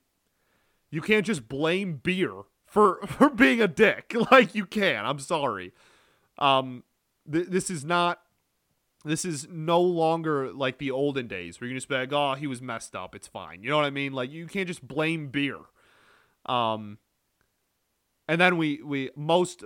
you 0.90 1.02
can't 1.02 1.26
just 1.26 1.50
blame 1.50 1.98
beer 1.98 2.32
for 2.66 3.02
for 3.08 3.30
being 3.30 3.62
a 3.62 3.68
dick. 3.68 4.16
Like 4.32 4.56
you 4.56 4.66
can. 4.66 5.06
I'm 5.06 5.20
sorry. 5.20 5.74
Um, 6.40 6.84
th- 7.32 7.48
this 7.48 7.70
is 7.70 7.84
not 7.84 8.22
this 9.06 9.26
is 9.26 9.48
no 9.50 9.82
longer 9.82 10.52
like 10.54 10.78
the 10.78 10.92
olden 10.92 11.28
days 11.28 11.60
where 11.60 11.68
you 11.68 11.74
can 11.74 11.78
just 11.78 11.90
be 11.90 11.96
like, 11.96 12.14
oh, 12.14 12.36
he 12.36 12.48
was 12.48 12.62
messed 12.62 12.96
up. 12.96 13.16
It's 13.16 13.28
fine. 13.28 13.62
You 13.64 13.70
know 13.70 13.76
what 13.76 13.86
I 13.86 13.90
mean? 13.90 14.14
Like 14.14 14.32
you 14.32 14.48
can't 14.48 14.68
just 14.68 14.88
blame 14.88 15.28
beer. 15.28 15.58
Um, 16.46 16.98
and 18.28 18.40
then 18.40 18.58
we 18.58 18.82
we 18.82 19.10
most 19.16 19.64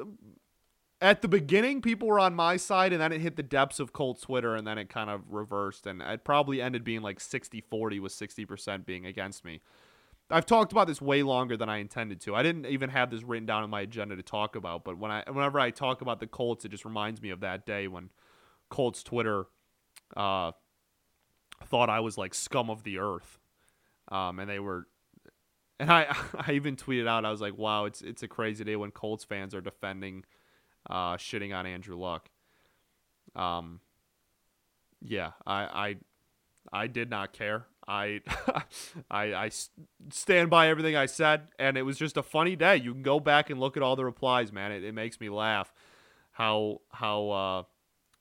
at 1.00 1.22
the 1.22 1.28
beginning 1.28 1.82
people 1.82 2.08
were 2.08 2.20
on 2.20 2.34
my 2.34 2.58
side 2.58 2.92
and 2.92 3.02
then 3.02 3.12
it 3.12 3.22
hit 3.22 3.36
the 3.36 3.44
depths 3.44 3.80
of 3.80 3.94
Colts 3.94 4.22
Twitter 4.22 4.56
and 4.56 4.66
then 4.66 4.80
it 4.80 4.90
kind 4.90 5.10
of 5.10 5.22
reversed 5.30 5.86
and 5.86 6.02
it 6.02 6.24
probably 6.24 6.60
ended 6.60 6.84
being 6.84 7.02
like 7.02 7.20
60-40 7.20 8.00
with 8.00 8.12
60% 8.12 8.86
being 8.86 9.06
against 9.06 9.46
me. 9.46 9.62
I've 10.30 10.46
talked 10.46 10.72
about 10.72 10.88
this 10.88 11.02
way 11.02 11.24
longer 11.24 11.56
than 11.56 11.70
I 11.70 11.78
intended 11.78 12.20
to. 12.22 12.36
I 12.36 12.44
didn't 12.44 12.66
even 12.66 12.90
have 12.90 13.12
this 13.12 13.24
written 13.24 13.46
down 13.46 13.64
in 13.64 13.70
my 13.70 13.82
agenda 13.82 14.16
to 14.16 14.24
talk 14.24 14.56
about, 14.56 14.84
but 14.84 14.98
when 14.98 15.12
I 15.12 15.24
whenever 15.28 15.60
I 15.60 15.70
talk 15.70 16.02
about 16.02 16.20
the 16.20 16.28
Colts, 16.28 16.66
it 16.66 16.70
just 16.70 16.84
reminds 16.84 17.22
me 17.22 17.30
of 17.30 17.40
that 17.42 17.66
day 17.66 17.88
when 17.88 18.10
Colts 18.70 19.04
Twitter 19.04 19.46
uh, 20.16 20.52
thought 21.66 21.90
I 21.90 22.00
was 22.00 22.18
like 22.18 22.34
scum 22.34 22.70
of 22.70 22.84
the 22.84 23.00
earth, 23.00 23.40
um, 24.10 24.40
and 24.40 24.50
they 24.50 24.60
were, 24.60 24.88
and 25.80 25.92
I 25.92 26.16
I 26.36 26.54
even 26.54 26.76
tweeted 26.76 27.08
out 27.08 27.26
I 27.26 27.32
was 27.32 27.42
like, 27.42 27.58
wow, 27.58 27.86
it's 27.86 28.02
it's 28.02 28.24
a 28.24 28.28
crazy 28.28 28.64
day 28.64 28.76
when 28.76 28.92
Colts 28.92 29.24
fans 29.24 29.54
are 29.54 29.62
defending, 29.62 30.26
uh, 30.90 31.18
shitting 31.18 31.56
on 31.56 31.66
Andrew 31.66 31.98
Luck. 31.98 32.30
Um, 33.36 33.82
yeah, 35.02 35.32
I 35.46 35.64
I 35.64 35.96
I 36.72 36.88
did 36.88 37.10
not 37.10 37.34
care. 37.34 37.66
I, 37.88 38.22
I, 39.12 39.34
I 39.34 39.52
stand 40.12 40.50
by 40.50 40.68
everything 40.68 40.96
I 40.96 41.06
said, 41.06 41.48
and 41.58 41.78
it 41.78 41.84
was 41.84 41.98
just 41.98 42.18
a 42.18 42.24
funny 42.24 42.56
day. 42.56 42.78
You 42.78 42.94
can 42.94 43.04
go 43.04 43.20
back 43.20 43.50
and 43.50 43.60
look 43.60 43.78
at 43.78 43.84
all 43.84 43.96
the 43.96 44.06
replies, 44.06 44.52
man. 44.52 44.72
It, 44.72 44.84
it 44.84 44.94
makes 44.94 45.20
me 45.20 45.30
laugh 45.30 45.74
how 46.32 46.82
how 46.92 47.30
uh, 47.30 47.64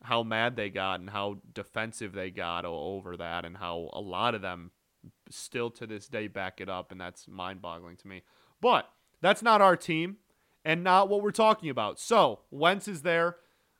how 0.07 0.23
mad 0.23 0.57
they 0.57 0.71
got 0.71 1.01
and 1.01 1.11
how 1.11 1.39
defensive 1.53 2.13
they 2.13 2.31
got 2.31 2.65
over 2.65 3.17
that 3.17 3.45
and 3.45 3.57
how 3.57 3.91
a 3.93 4.01
lot 4.01 4.35
of 4.35 4.43
them 4.43 4.71
still 5.31 5.71
to 5.71 5.87
this 5.87 6.07
day 6.07 6.29
back 6.29 6.61
it 6.61 6.69
up 6.69 6.93
and 6.93 7.01
that's 7.01 7.27
mind-boggling 7.27 7.97
to 7.97 8.09
me. 8.09 8.23
But 8.61 8.89
that's 9.21 9.43
not 9.43 9.61
our 9.61 9.77
team 9.77 10.19
and 10.65 10.85
not 10.85 11.09
what 11.09 11.23
we're 11.23 11.33
talking 11.33 11.71
about. 11.71 11.99
So, 11.99 12.41
Wentz 12.51 12.87
is 12.89 13.03
there. 13.03 13.37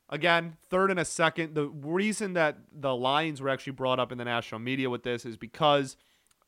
Again, 0.09 0.57
third 0.69 0.91
and 0.91 0.99
a 0.99 1.05
second. 1.05 1.55
The 1.55 1.67
reason 1.67 2.33
that 2.33 2.57
the 2.71 2.95
Lions 2.95 3.41
were 3.41 3.49
actually 3.49 3.73
brought 3.73 3.99
up 3.99 4.11
in 4.11 4.17
the 4.17 4.25
national 4.25 4.59
media 4.59 4.89
with 4.89 5.03
this 5.03 5.25
is 5.25 5.37
because 5.37 5.97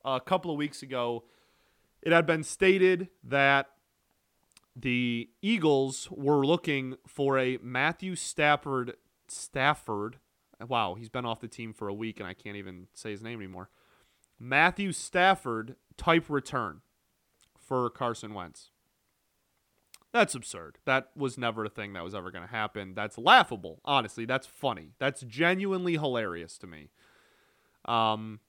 a 0.06 0.20
couple 0.20 0.52
of 0.52 0.58
weeks 0.58 0.82
ago 0.82 1.24
it 2.02 2.12
had 2.12 2.26
been 2.26 2.44
stated 2.44 3.10
that 3.24 3.68
the 4.76 5.30
Eagles 5.42 6.08
were 6.12 6.46
looking 6.46 6.96
for 7.06 7.38
a 7.38 7.58
Matthew 7.62 8.16
Stafford 8.16 8.96
Stafford. 9.32 10.18
Wow, 10.68 10.96
he's 10.96 11.10
been 11.10 11.26
off 11.26 11.40
the 11.40 11.48
team 11.48 11.74
for 11.74 11.88
a 11.88 11.94
week 11.94 12.20
and 12.20 12.28
I 12.28 12.34
can't 12.34 12.58
even 12.58 12.88
say 12.94 13.12
his 13.12 13.22
name 13.22 13.40
anymore. 13.40 13.70
Matthew 14.40 14.92
Stafford 14.92 15.76
type 15.98 16.26
return 16.30 16.82
for 17.58 17.90
Carson 17.90 18.34
Wentz. 18.34 18.72
That's 20.12 20.34
absurd. 20.34 20.80
That 20.86 21.10
was 21.16 21.38
never 21.38 21.66
a 21.66 21.70
thing 21.70 21.94
that 21.94 22.04
was 22.04 22.16
ever 22.16 22.32
going 22.32 22.46
to 22.46 22.52
happen. 22.52 22.94
That's 22.96 23.18
laughable. 23.18 23.80
Honestly, 23.86 24.26
that's 24.26 24.48
funny. 24.48 24.94
That's 24.98 25.22
genuinely 25.22 25.94
hilarious 25.94 26.58
to 26.60 26.68
me. 26.68 26.90
Um 27.86 28.40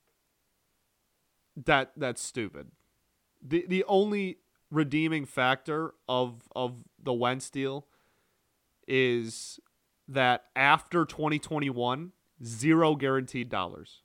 that 1.57 1.93
that's 1.97 2.23
stupid. 2.23 2.71
The 3.43 3.65
the 3.69 3.85
only 3.85 4.39
redeeming 4.71 5.27
factor 5.27 5.95
of 6.09 6.49
of 6.55 6.85
the 7.03 7.13
Wentz 7.13 7.51
deal 7.51 7.87
is 8.87 9.61
that 10.11 10.45
after 10.57 11.05
2021, 11.05 12.13
zero 12.45 12.97
guaranteed 12.97 13.49
dollars. 13.49 14.03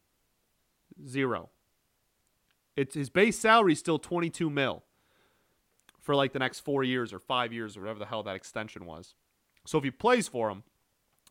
Zero. 1.05 1.49
It's 2.75 2.95
his 2.95 3.09
base 3.09 3.39
salary 3.39 3.73
is 3.73 3.79
still 3.79 3.99
22 3.99 4.49
mil 4.49 4.83
for 6.01 6.15
like 6.15 6.33
the 6.33 6.39
next 6.39 6.59
four 6.59 6.83
years 6.83 7.11
or 7.11 7.19
five 7.19 7.51
years 7.51 7.75
or 7.75 7.81
whatever 7.81 7.99
the 7.99 8.05
hell 8.05 8.23
that 8.23 8.35
extension 8.35 8.85
was. 8.85 9.15
So 9.65 9.77
if 9.77 9.83
he 9.83 9.91
plays 9.91 10.27
for 10.27 10.49
him, 10.49 10.63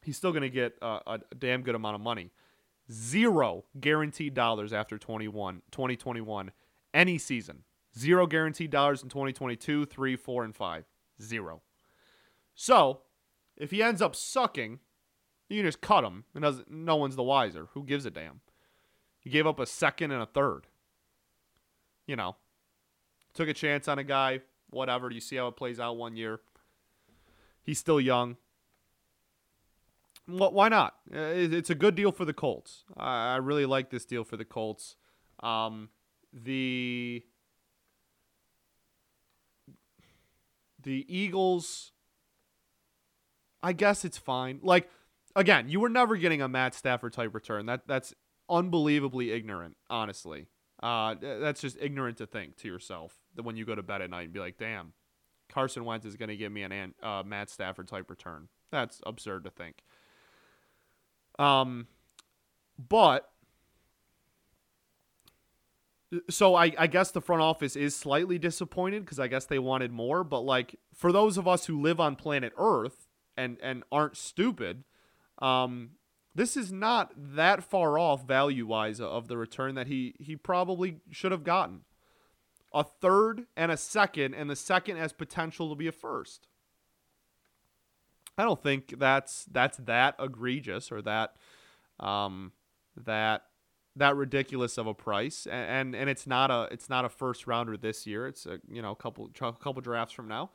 he's 0.02 0.16
still 0.16 0.32
going 0.32 0.42
to 0.42 0.50
get 0.50 0.76
a, 0.82 1.00
a, 1.06 1.20
damn 1.38 1.62
good 1.62 1.74
amount 1.74 1.94
of 1.94 2.00
money. 2.00 2.32
Zero 2.90 3.64
guaranteed 3.80 4.34
dollars 4.34 4.72
after 4.72 4.98
21, 4.98 5.62
2021, 5.70 6.50
any 6.92 7.18
season. 7.18 7.62
Zero 7.96 8.26
guaranteed 8.26 8.70
dollars 8.70 9.02
in 9.02 9.08
2022, 9.08 9.86
3, 9.86 10.16
4, 10.16 10.44
and 10.44 10.56
5. 10.56 10.84
Zero. 11.22 11.62
So 12.54 13.02
if 13.56 13.70
he 13.70 13.82
ends 13.82 14.02
up 14.02 14.16
sucking, 14.16 14.80
you 15.48 15.58
can 15.58 15.66
just 15.66 15.80
cut 15.80 16.04
him. 16.04 16.24
and 16.34 16.64
no 16.68 16.96
one's 16.96 17.16
the 17.16 17.22
wiser. 17.22 17.68
Who 17.74 17.84
gives 17.84 18.06
a 18.06 18.10
damn? 18.10 18.40
He 19.20 19.30
gave 19.30 19.46
up 19.46 19.58
a 19.58 19.66
second 19.66 20.10
and 20.10 20.22
a 20.22 20.26
third. 20.26 20.66
You 22.06 22.16
know, 22.16 22.36
took 23.32 23.48
a 23.48 23.54
chance 23.54 23.88
on 23.88 23.98
a 23.98 24.04
guy. 24.04 24.40
Whatever. 24.70 25.10
You 25.10 25.20
see 25.20 25.36
how 25.36 25.48
it 25.48 25.56
plays 25.56 25.78
out 25.78 25.96
one 25.96 26.16
year. 26.16 26.40
He's 27.62 27.78
still 27.78 28.00
young. 28.00 28.36
Why 30.26 30.68
not? 30.68 30.94
Uh, 31.14 31.32
it's 31.34 31.70
a 31.70 31.74
good 31.74 31.94
deal 31.94 32.10
for 32.10 32.24
the 32.24 32.32
Colts. 32.32 32.84
I 32.96 33.36
really 33.36 33.66
like 33.66 33.90
this 33.90 34.04
deal 34.04 34.24
for 34.24 34.36
the 34.36 34.44
Colts. 34.44 34.96
Um, 35.40 35.90
the 36.32 37.24
the 40.82 41.04
Eagles 41.08 41.92
I 43.64 43.72
guess 43.72 44.04
it's 44.04 44.18
fine. 44.18 44.60
Like 44.62 44.90
again, 45.34 45.70
you 45.70 45.80
were 45.80 45.88
never 45.88 46.16
getting 46.16 46.42
a 46.42 46.48
Matt 46.48 46.74
Stafford 46.74 47.14
type 47.14 47.34
return. 47.34 47.64
That 47.64 47.88
that's 47.88 48.14
unbelievably 48.48 49.32
ignorant, 49.32 49.78
honestly. 49.88 50.46
Uh, 50.82 51.14
that's 51.18 51.62
just 51.62 51.78
ignorant 51.80 52.18
to 52.18 52.26
think 52.26 52.56
to 52.56 52.68
yourself 52.68 53.14
that 53.36 53.42
when 53.42 53.56
you 53.56 53.64
go 53.64 53.74
to 53.74 53.82
bed 53.82 54.02
at 54.02 54.10
night 54.10 54.24
and 54.24 54.32
be 54.34 54.38
like, 54.38 54.58
"Damn, 54.58 54.92
Carson 55.48 55.86
Wentz 55.86 56.04
is 56.04 56.16
going 56.16 56.28
to 56.28 56.36
give 56.36 56.52
me 56.52 56.62
an 56.62 56.94
uh, 57.02 57.22
Matt 57.24 57.48
Stafford 57.48 57.88
type 57.88 58.10
return." 58.10 58.48
That's 58.70 59.00
absurd 59.06 59.44
to 59.44 59.50
think. 59.50 59.82
Um, 61.38 61.86
but 62.76 63.30
so 66.28 66.54
I, 66.54 66.72
I 66.76 66.86
guess 66.86 67.12
the 67.12 67.22
front 67.22 67.40
office 67.40 67.76
is 67.76 67.96
slightly 67.96 68.38
disappointed 68.38 69.04
because 69.04 69.18
I 69.18 69.28
guess 69.28 69.46
they 69.46 69.58
wanted 69.58 69.90
more. 69.90 70.22
But 70.22 70.40
like 70.40 70.78
for 70.94 71.12
those 71.12 71.38
of 71.38 71.48
us 71.48 71.64
who 71.64 71.80
live 71.80 71.98
on 71.98 72.14
planet 72.14 72.52
Earth, 72.58 73.03
and 73.36 73.58
and 73.62 73.84
aren't 73.90 74.16
stupid, 74.16 74.84
um, 75.38 75.90
this 76.34 76.56
is 76.56 76.72
not 76.72 77.12
that 77.16 77.62
far 77.62 77.98
off 77.98 78.26
value 78.26 78.66
wise 78.66 79.00
of 79.00 79.28
the 79.28 79.36
return 79.36 79.74
that 79.74 79.86
he 79.86 80.14
he 80.18 80.36
probably 80.36 81.00
should 81.10 81.32
have 81.32 81.44
gotten. 81.44 81.80
A 82.72 82.82
third 82.82 83.46
and 83.56 83.70
a 83.70 83.76
second, 83.76 84.34
and 84.34 84.50
the 84.50 84.56
second 84.56 84.96
has 84.96 85.12
potential 85.12 85.68
to 85.70 85.76
be 85.76 85.86
a 85.86 85.92
first. 85.92 86.48
I 88.36 88.42
don't 88.42 88.60
think 88.60 88.98
that's 88.98 89.44
that's 89.44 89.78
that 89.78 90.16
egregious 90.18 90.90
or 90.90 91.00
that 91.02 91.36
um, 92.00 92.52
that 92.96 93.44
that 93.96 94.16
ridiculous 94.16 94.76
of 94.76 94.88
a 94.88 94.94
price, 94.94 95.46
and, 95.46 95.70
and 95.70 95.94
and 95.94 96.10
it's 96.10 96.26
not 96.26 96.50
a 96.50 96.68
it's 96.72 96.88
not 96.88 97.04
a 97.04 97.08
first 97.08 97.46
rounder 97.46 97.76
this 97.76 98.08
year. 98.08 98.26
It's 98.26 98.44
a 98.44 98.58
you 98.68 98.82
know 98.82 98.90
a 98.90 98.96
couple 98.96 99.30
a 99.40 99.52
couple 99.52 99.80
drafts 99.80 100.12
from 100.12 100.26
now. 100.26 100.50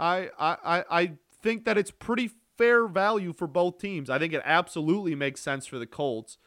I, 0.00 0.30
I, 0.38 0.84
I 0.90 1.12
think 1.42 1.64
that 1.64 1.76
it's 1.76 1.90
pretty 1.90 2.30
fair 2.56 2.86
value 2.86 3.32
for 3.32 3.46
both 3.46 3.78
teams. 3.78 4.08
I 4.08 4.18
think 4.18 4.32
it 4.32 4.42
absolutely 4.44 5.14
makes 5.14 5.40
sense 5.40 5.66
for 5.66 5.78
the 5.78 5.86
Colts. 5.86 6.38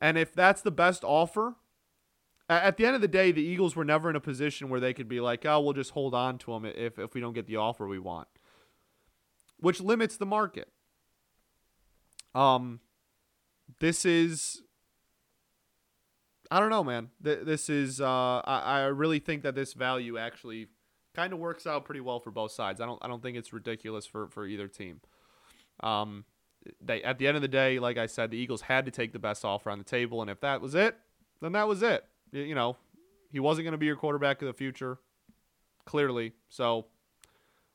And 0.00 0.16
if 0.18 0.32
that's 0.32 0.62
the 0.62 0.70
best 0.70 1.02
offer, 1.04 1.56
at 2.48 2.76
the 2.76 2.84
end 2.84 2.94
of 2.94 3.00
the 3.00 3.08
day, 3.08 3.32
the 3.32 3.42
Eagles 3.42 3.74
were 3.74 3.84
never 3.84 4.10
in 4.10 4.16
a 4.16 4.20
position 4.20 4.68
where 4.68 4.80
they 4.80 4.92
could 4.92 5.08
be 5.08 5.20
like, 5.20 5.46
oh, 5.46 5.60
we'll 5.60 5.72
just 5.72 5.92
hold 5.92 6.14
on 6.14 6.38
to 6.38 6.52
him 6.52 6.64
if, 6.66 6.98
if 6.98 7.14
we 7.14 7.20
don't 7.20 7.32
get 7.32 7.46
the 7.46 7.56
offer 7.56 7.88
we 7.88 7.98
want, 7.98 8.28
which 9.58 9.80
limits 9.80 10.16
the 10.16 10.26
market. 10.26 10.68
Um, 12.34 12.80
this 13.80 14.04
is, 14.04 14.62
I 16.50 16.60
don't 16.60 16.70
know, 16.70 16.84
man. 16.84 17.08
This 17.20 17.70
is, 17.70 18.00
uh, 18.00 18.40
I, 18.44 18.80
I 18.80 18.80
really 18.86 19.20
think 19.20 19.42
that 19.42 19.54
this 19.54 19.72
value 19.72 20.18
actually 20.18 20.68
kind 21.14 21.32
of 21.32 21.38
works 21.38 21.66
out 21.66 21.84
pretty 21.84 22.00
well 22.00 22.20
for 22.20 22.30
both 22.30 22.52
sides. 22.52 22.80
I 22.80 22.86
don't, 22.86 22.98
I 23.02 23.08
don't 23.08 23.22
think 23.22 23.36
it's 23.36 23.52
ridiculous 23.52 24.06
for, 24.06 24.28
for 24.28 24.46
either 24.46 24.68
team. 24.68 25.00
Um, 25.80 26.24
they, 26.80 27.02
at 27.02 27.18
the 27.18 27.26
end 27.26 27.36
of 27.36 27.42
the 27.42 27.48
day, 27.48 27.78
like 27.78 27.98
I 27.98 28.06
said, 28.06 28.30
the 28.30 28.38
Eagles 28.38 28.62
had 28.62 28.84
to 28.86 28.90
take 28.90 29.12
the 29.12 29.18
best 29.18 29.44
offer 29.44 29.70
on 29.70 29.78
the 29.78 29.84
table, 29.84 30.22
and 30.22 30.30
if 30.30 30.40
that 30.40 30.60
was 30.60 30.74
it, 30.74 30.96
then 31.40 31.52
that 31.52 31.68
was 31.68 31.82
it 31.82 32.04
you 32.34 32.54
know, 32.54 32.76
he 33.30 33.40
wasn't 33.40 33.64
going 33.64 33.72
to 33.72 33.78
be 33.78 33.86
your 33.86 33.96
quarterback 33.96 34.42
of 34.42 34.46
the 34.46 34.52
future, 34.52 34.98
clearly. 35.84 36.32
So 36.48 36.86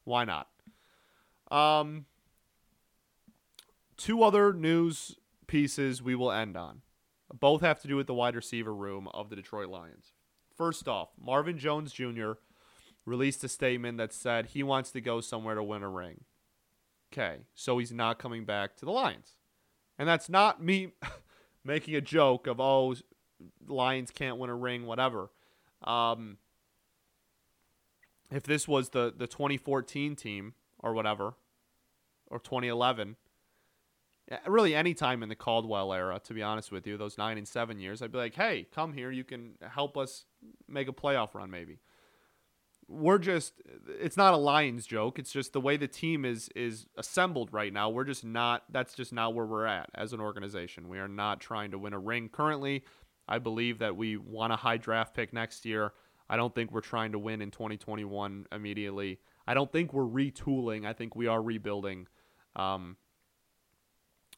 why 0.03 0.25
not? 0.25 0.47
Um, 1.49 2.05
two 3.97 4.21
other 4.21 4.53
news 4.53 5.15
pieces 5.47 6.01
we 6.01 6.15
will 6.15 6.31
end 6.31 6.57
on. 6.57 6.81
Both 7.33 7.61
have 7.61 7.79
to 7.81 7.87
do 7.87 7.95
with 7.95 8.07
the 8.07 8.13
wide 8.13 8.35
receiver 8.35 8.73
room 8.73 9.07
of 9.13 9.29
the 9.29 9.35
Detroit 9.35 9.69
Lions. 9.69 10.13
First 10.55 10.87
off, 10.87 11.09
Marvin 11.19 11.57
Jones 11.57 11.93
Jr. 11.93 12.33
released 13.10 13.43
a 13.43 13.49
statement 13.49 13.97
that 13.97 14.14
said 14.14 14.47
he 14.47 14.64
wants 14.64 14.91
to 14.91 15.01
go 15.01 15.20
somewhere 15.20 15.55
to 15.55 15.64
win 15.64 15.84
a 15.84 15.89
ring. 15.89 16.22
Okay, 17.12 17.39
so 17.55 17.80
he's 17.80 17.91
not 17.91 18.20
coming 18.20 18.45
back 18.45 18.76
to 18.78 18.86
the 18.86 18.91
Lions. 18.91 19.36
And 19.97 20.07
that's 20.07 20.30
not 20.30 20.64
me 20.64 20.93
making 21.64 21.95
a 21.95 22.01
joke 22.01 22.45
of, 22.47 22.60
oh, 22.60 22.95
Lions 23.68 24.12
can't 24.12 24.38
win 24.38 24.49
a 24.49 24.55
ring, 24.55 24.86
whatever. 24.86 25.32
Um, 25.84 26.38
if 28.32 28.43
this 28.43 28.68
was 28.68 28.89
the 28.89 29.12
the 29.16 29.28
2014 29.28 30.16
team 30.16 30.53
or 30.78 30.93
whatever, 30.93 31.34
or 32.28 32.39
2011, 32.39 33.16
really 34.45 34.76
any 34.76 34.93
time 34.93 35.24
in 35.24 35.30
the 35.30 35.36
Caldwell 35.36 35.93
era, 35.93 36.22
to 36.26 36.34
be 36.34 36.43
honest 36.43 36.72
with 36.72 36.86
you, 36.86 36.95
those 36.95 37.18
nine 37.18 37.38
and 37.38 37.47
seven 37.47 37.80
years, 37.80 38.01
I'd 38.01 38.12
be 38.12 38.20
like, 38.20 38.36
hey, 38.36 38.68
come 38.74 38.93
here, 38.93 39.10
you 39.10 39.24
can 39.24 39.53
help 39.68 39.97
us 39.97 40.26
make 40.68 40.88
a 40.88 40.93
playoff 40.93 41.34
run, 41.34 41.49
maybe. 41.49 41.80
We're 42.91 43.19
just 43.19 43.53
it's 43.87 44.17
not 44.17 44.33
a 44.33 44.37
Lions 44.37 44.87
joke. 44.87 45.19
It's 45.19 45.31
just 45.31 45.53
the 45.53 45.61
way 45.61 45.77
the 45.77 45.87
team 45.87 46.25
is 46.25 46.49
is 46.55 46.87
assembled 46.97 47.53
right 47.53 47.71
now. 47.71 47.89
We're 47.89 48.03
just 48.03 48.25
not 48.25 48.63
that's 48.71 48.95
just 48.95 49.13
not 49.13 49.35
where 49.35 49.45
we're 49.45 49.67
at 49.67 49.89
as 49.93 50.11
an 50.11 50.19
organization. 50.19 50.89
We 50.89 50.97
are 50.97 51.07
not 51.07 51.39
trying 51.39 51.71
to 51.71 51.77
win 51.77 51.93
a 51.93 51.99
ring 51.99 52.29
currently. 52.29 52.83
I 53.27 53.37
believe 53.37 53.77
that 53.79 53.95
we 53.95 54.17
want 54.17 54.53
a 54.53 54.55
high 54.55 54.77
draft 54.77 55.13
pick 55.13 55.31
next 55.33 55.65
year. 55.65 55.93
I 56.29 56.37
don't 56.37 56.53
think 56.53 56.71
we're 56.71 56.81
trying 56.81 57.11
to 57.11 57.19
win 57.19 57.41
in 57.41 57.51
2021 57.51 58.47
immediately. 58.51 59.19
I 59.47 59.53
don't 59.53 59.71
think 59.71 59.93
we're 59.93 60.03
retooling. 60.03 60.85
I 60.85 60.93
think 60.93 61.15
we 61.15 61.27
are 61.27 61.41
rebuilding. 61.41 62.07
Um, 62.55 62.97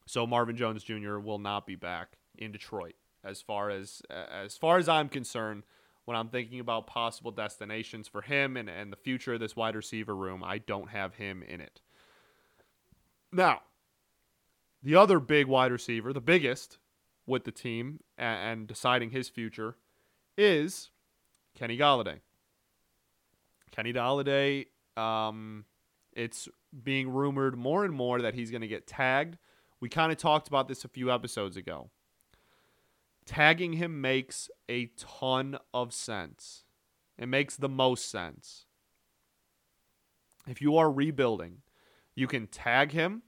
so 0.06 0.28
Marvin 0.28 0.56
Jones 0.56 0.84
Jr. 0.84 1.18
will 1.20 1.40
not 1.40 1.66
be 1.66 1.76
back 1.76 2.18
in 2.38 2.52
Detroit 2.52 2.96
as 3.24 3.42
far 3.42 3.70
as 3.70 4.02
as 4.10 4.58
far 4.58 4.78
as 4.78 4.90
I'm 4.90 5.10
concerned. 5.10 5.64
When 6.06 6.18
I'm 6.18 6.30
thinking 6.30 6.60
about 6.60 6.88
possible 6.88 7.32
destinations 7.32 8.08
for 8.08 8.22
him 8.22 8.58
and, 8.58 8.70
and 8.70 8.92
the 8.92 8.98
future 8.98 9.34
of 9.36 9.40
this 9.40 9.56
wide 9.56 9.76
receiver 9.76 10.16
room, 10.16 10.44
I 10.44 10.58
don't 10.58 10.90
have 10.90 11.16
him 11.16 11.44
in 11.44 11.62
it. 11.62 11.82
Now, 13.32 13.62
the 14.84 14.96
other 14.96 15.20
big 15.20 15.46
wide 15.46 15.72
receiver, 15.72 16.12
the 16.12 16.20
biggest, 16.22 16.80
with 17.26 17.44
the 17.44 17.52
team 17.52 18.00
and, 18.18 18.60
and 18.60 18.68
deciding 18.68 19.12
his 19.12 19.30
future 19.30 19.76
is 20.38 20.90
Kenny 21.56 21.78
Golladay. 21.78 22.20
Kenny 23.72 23.94
Golladay, 23.94 24.68
um, 24.98 25.66
it's 26.14 26.50
being 26.84 27.10
rumored 27.10 27.58
more 27.58 27.86
and 27.86 27.94
more 27.94 28.22
that 28.22 28.34
he's 28.34 28.52
going 28.52 28.62
to 28.62 28.68
get 28.68 28.88
tagged. 28.88 29.38
We 29.80 29.90
kind 29.90 30.12
of 30.12 30.18
talked 30.18 30.48
about 30.48 30.68
this 30.68 30.84
a 30.84 30.90
few 30.90 31.12
episodes 31.12 31.58
ago. 31.58 31.90
Tagging 33.26 33.74
him 33.74 34.02
makes 34.02 34.50
a 34.68 34.88
ton 34.98 35.58
of 35.74 35.94
sense. 35.94 36.64
It 37.18 37.28
makes 37.28 37.56
the 37.56 37.70
most 37.70 38.10
sense. 38.10 38.66
If 40.48 40.62
you 40.62 40.78
are 40.78 40.92
rebuilding, 40.92 41.58
you 42.16 42.28
can 42.28 42.48
tag 42.48 42.92
him 42.92 43.22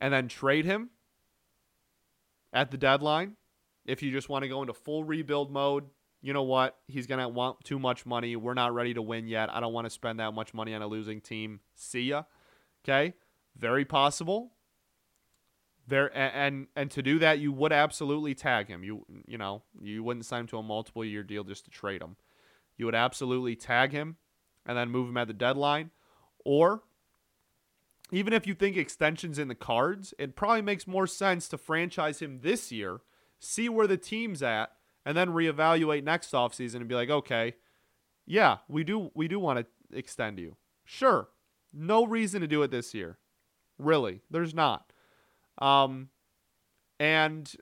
and 0.00 0.12
then 0.14 0.28
trade 0.28 0.64
him 0.64 0.90
at 2.52 2.70
the 2.70 2.76
deadline. 2.76 3.36
If 3.84 4.02
you 4.02 4.12
just 4.12 4.28
want 4.28 4.44
to 4.44 4.48
go 4.48 4.60
into 4.60 4.72
full 4.72 5.02
rebuild 5.02 5.50
mode, 5.50 5.84
you 6.20 6.32
know 6.32 6.44
what? 6.44 6.76
He's 6.86 7.08
going 7.08 7.20
to 7.20 7.28
want 7.28 7.64
too 7.64 7.80
much 7.80 8.06
money. 8.06 8.36
We're 8.36 8.54
not 8.54 8.72
ready 8.72 8.94
to 8.94 9.02
win 9.02 9.26
yet. 9.26 9.52
I 9.52 9.58
don't 9.58 9.72
want 9.72 9.86
to 9.86 9.90
spend 9.90 10.20
that 10.20 10.32
much 10.32 10.54
money 10.54 10.72
on 10.74 10.82
a 10.82 10.86
losing 10.86 11.20
team. 11.20 11.60
See 11.74 12.02
ya. 12.02 12.22
Okay? 12.84 13.14
Very 13.56 13.84
possible. 13.84 14.52
There 15.92 16.16
and 16.16 16.68
and 16.74 16.90
to 16.92 17.02
do 17.02 17.18
that, 17.18 17.38
you 17.38 17.52
would 17.52 17.70
absolutely 17.70 18.34
tag 18.34 18.66
him. 18.66 18.82
You 18.82 19.04
you 19.26 19.36
know, 19.36 19.62
you 19.78 20.02
wouldn't 20.02 20.24
sign 20.24 20.40
him 20.40 20.46
to 20.46 20.56
a 20.56 20.62
multiple 20.62 21.04
year 21.04 21.22
deal 21.22 21.44
just 21.44 21.66
to 21.66 21.70
trade 21.70 22.00
him. 22.00 22.16
You 22.78 22.86
would 22.86 22.94
absolutely 22.94 23.56
tag 23.56 23.92
him 23.92 24.16
and 24.64 24.78
then 24.78 24.88
move 24.88 25.10
him 25.10 25.18
at 25.18 25.28
the 25.28 25.34
deadline 25.34 25.90
or 26.46 26.82
even 28.10 28.32
if 28.32 28.46
you 28.46 28.54
think 28.54 28.78
extensions 28.78 29.38
in 29.38 29.48
the 29.48 29.54
cards, 29.54 30.14
it 30.18 30.34
probably 30.34 30.62
makes 30.62 30.86
more 30.86 31.06
sense 31.06 31.46
to 31.48 31.58
franchise 31.58 32.20
him 32.20 32.40
this 32.42 32.72
year, 32.72 33.00
see 33.38 33.68
where 33.68 33.86
the 33.86 33.98
team's 33.98 34.42
at, 34.42 34.72
and 35.04 35.14
then 35.14 35.28
reevaluate 35.28 36.04
next 36.04 36.32
offseason 36.32 36.76
and 36.76 36.88
be 36.88 36.94
like, 36.94 37.10
okay, 37.10 37.54
yeah, 38.24 38.58
we 38.66 38.82
do 38.82 39.10
we 39.14 39.28
do 39.28 39.38
want 39.38 39.58
to 39.58 39.96
extend 39.96 40.38
you. 40.38 40.56
Sure. 40.86 41.28
No 41.70 42.06
reason 42.06 42.40
to 42.40 42.46
do 42.46 42.62
it 42.62 42.70
this 42.70 42.94
year. 42.94 43.18
Really. 43.78 44.22
There's 44.30 44.54
not. 44.54 44.91
Um 45.58 46.08
and 46.98 47.52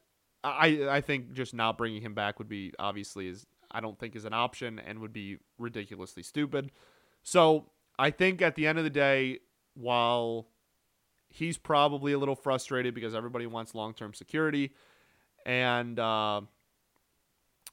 I 0.42 0.86
I 0.88 1.00
think 1.00 1.32
just 1.32 1.54
not 1.54 1.78
bringing 1.78 2.02
him 2.02 2.14
back 2.14 2.38
would 2.38 2.48
be 2.48 2.72
obviously 2.78 3.28
is 3.28 3.46
I 3.70 3.80
don't 3.80 3.98
think 3.98 4.16
is 4.16 4.24
an 4.24 4.32
option 4.32 4.78
and 4.78 4.98
would 5.00 5.12
be 5.12 5.38
ridiculously 5.58 6.22
stupid. 6.22 6.72
So, 7.22 7.66
I 7.98 8.10
think 8.10 8.42
at 8.42 8.54
the 8.56 8.66
end 8.66 8.78
of 8.78 8.84
the 8.84 8.90
day, 8.90 9.40
while 9.74 10.48
he's 11.30 11.56
probably 11.56 12.12
a 12.12 12.18
little 12.18 12.34
frustrated 12.34 12.94
because 12.94 13.14
everybody 13.14 13.46
wants 13.46 13.74
long 13.74 13.94
term 13.94 14.12
security. 14.12 14.72
And 15.46 15.98
uh, 15.98 16.42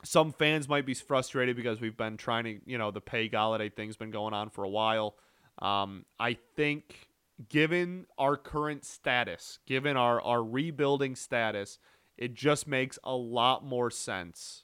some 0.04 0.32
fans 0.32 0.70
might 0.70 0.86
be 0.86 0.94
frustrated 0.94 1.56
because 1.56 1.82
we've 1.82 1.98
been 1.98 2.16
trying 2.16 2.44
to, 2.46 2.60
you 2.66 2.78
know, 2.78 2.92
the 2.92 3.02
pay 3.02 3.28
Golladay 3.28 3.74
thing's 3.74 3.98
been 3.98 4.12
going 4.12 4.34
on 4.34 4.50
for 4.50 4.64
a 4.64 4.70
while. 4.70 5.16
Um, 5.60 6.06
I 6.20 6.38
think, 6.56 7.10
given 7.50 8.06
our 8.18 8.36
current 8.38 8.86
status, 8.86 9.60
given 9.66 9.96
our, 9.96 10.22
our 10.22 10.44
rebuilding 10.44 11.16
status, 11.16 11.80
it 12.18 12.34
just 12.34 12.68
makes 12.68 12.98
a 13.04 13.16
lot 13.16 13.64
more 13.66 13.92
sense 13.92 14.64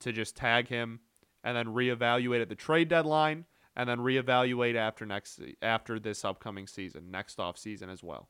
to 0.00 0.12
just 0.12 0.36
tag 0.36 0.68
him 0.68 1.00
and 1.42 1.56
then 1.56 1.66
reevaluate 1.66 2.42
at 2.42 2.48
the 2.48 2.54
trade 2.54 2.88
deadline 2.88 3.46
and 3.74 3.88
then 3.88 3.98
reevaluate 3.98 4.74
after 4.74 5.06
next 5.06 5.40
after 5.62 5.98
this 5.98 6.24
upcoming 6.24 6.66
season, 6.66 7.10
next 7.10 7.40
off 7.40 7.56
season 7.56 7.88
as 7.88 8.02
well. 8.02 8.28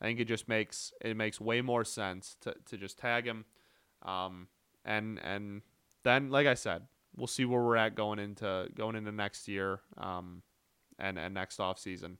I 0.00 0.04
think 0.04 0.20
it 0.20 0.26
just 0.26 0.48
makes 0.48 0.92
it 1.00 1.16
makes 1.16 1.40
way 1.40 1.60
more 1.60 1.84
sense 1.84 2.36
to, 2.42 2.54
to 2.66 2.76
just 2.76 2.98
tag 2.98 3.24
him, 3.26 3.46
um, 4.02 4.48
and 4.84 5.18
and 5.24 5.62
then 6.04 6.30
like 6.30 6.46
I 6.46 6.54
said, 6.54 6.82
we'll 7.16 7.26
see 7.26 7.44
where 7.44 7.62
we're 7.62 7.76
at 7.76 7.94
going 7.94 8.18
into 8.18 8.68
going 8.74 8.96
into 8.96 9.12
next 9.12 9.48
year, 9.48 9.80
um, 9.96 10.42
and 10.98 11.18
and 11.18 11.34
next 11.34 11.60
off 11.60 11.78
season, 11.78 12.18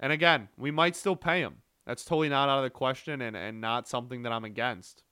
and 0.00 0.12
again 0.12 0.48
we 0.56 0.70
might 0.70 0.96
still 0.96 1.16
pay 1.16 1.40
him. 1.40 1.56
That's 1.86 2.04
totally 2.04 2.28
not 2.28 2.48
out 2.48 2.58
of 2.58 2.64
the 2.64 2.70
question, 2.70 3.22
and 3.22 3.36
and 3.36 3.60
not 3.60 3.88
something 3.88 4.22
that 4.22 4.32
I'm 4.32 4.44
against. 4.44 5.02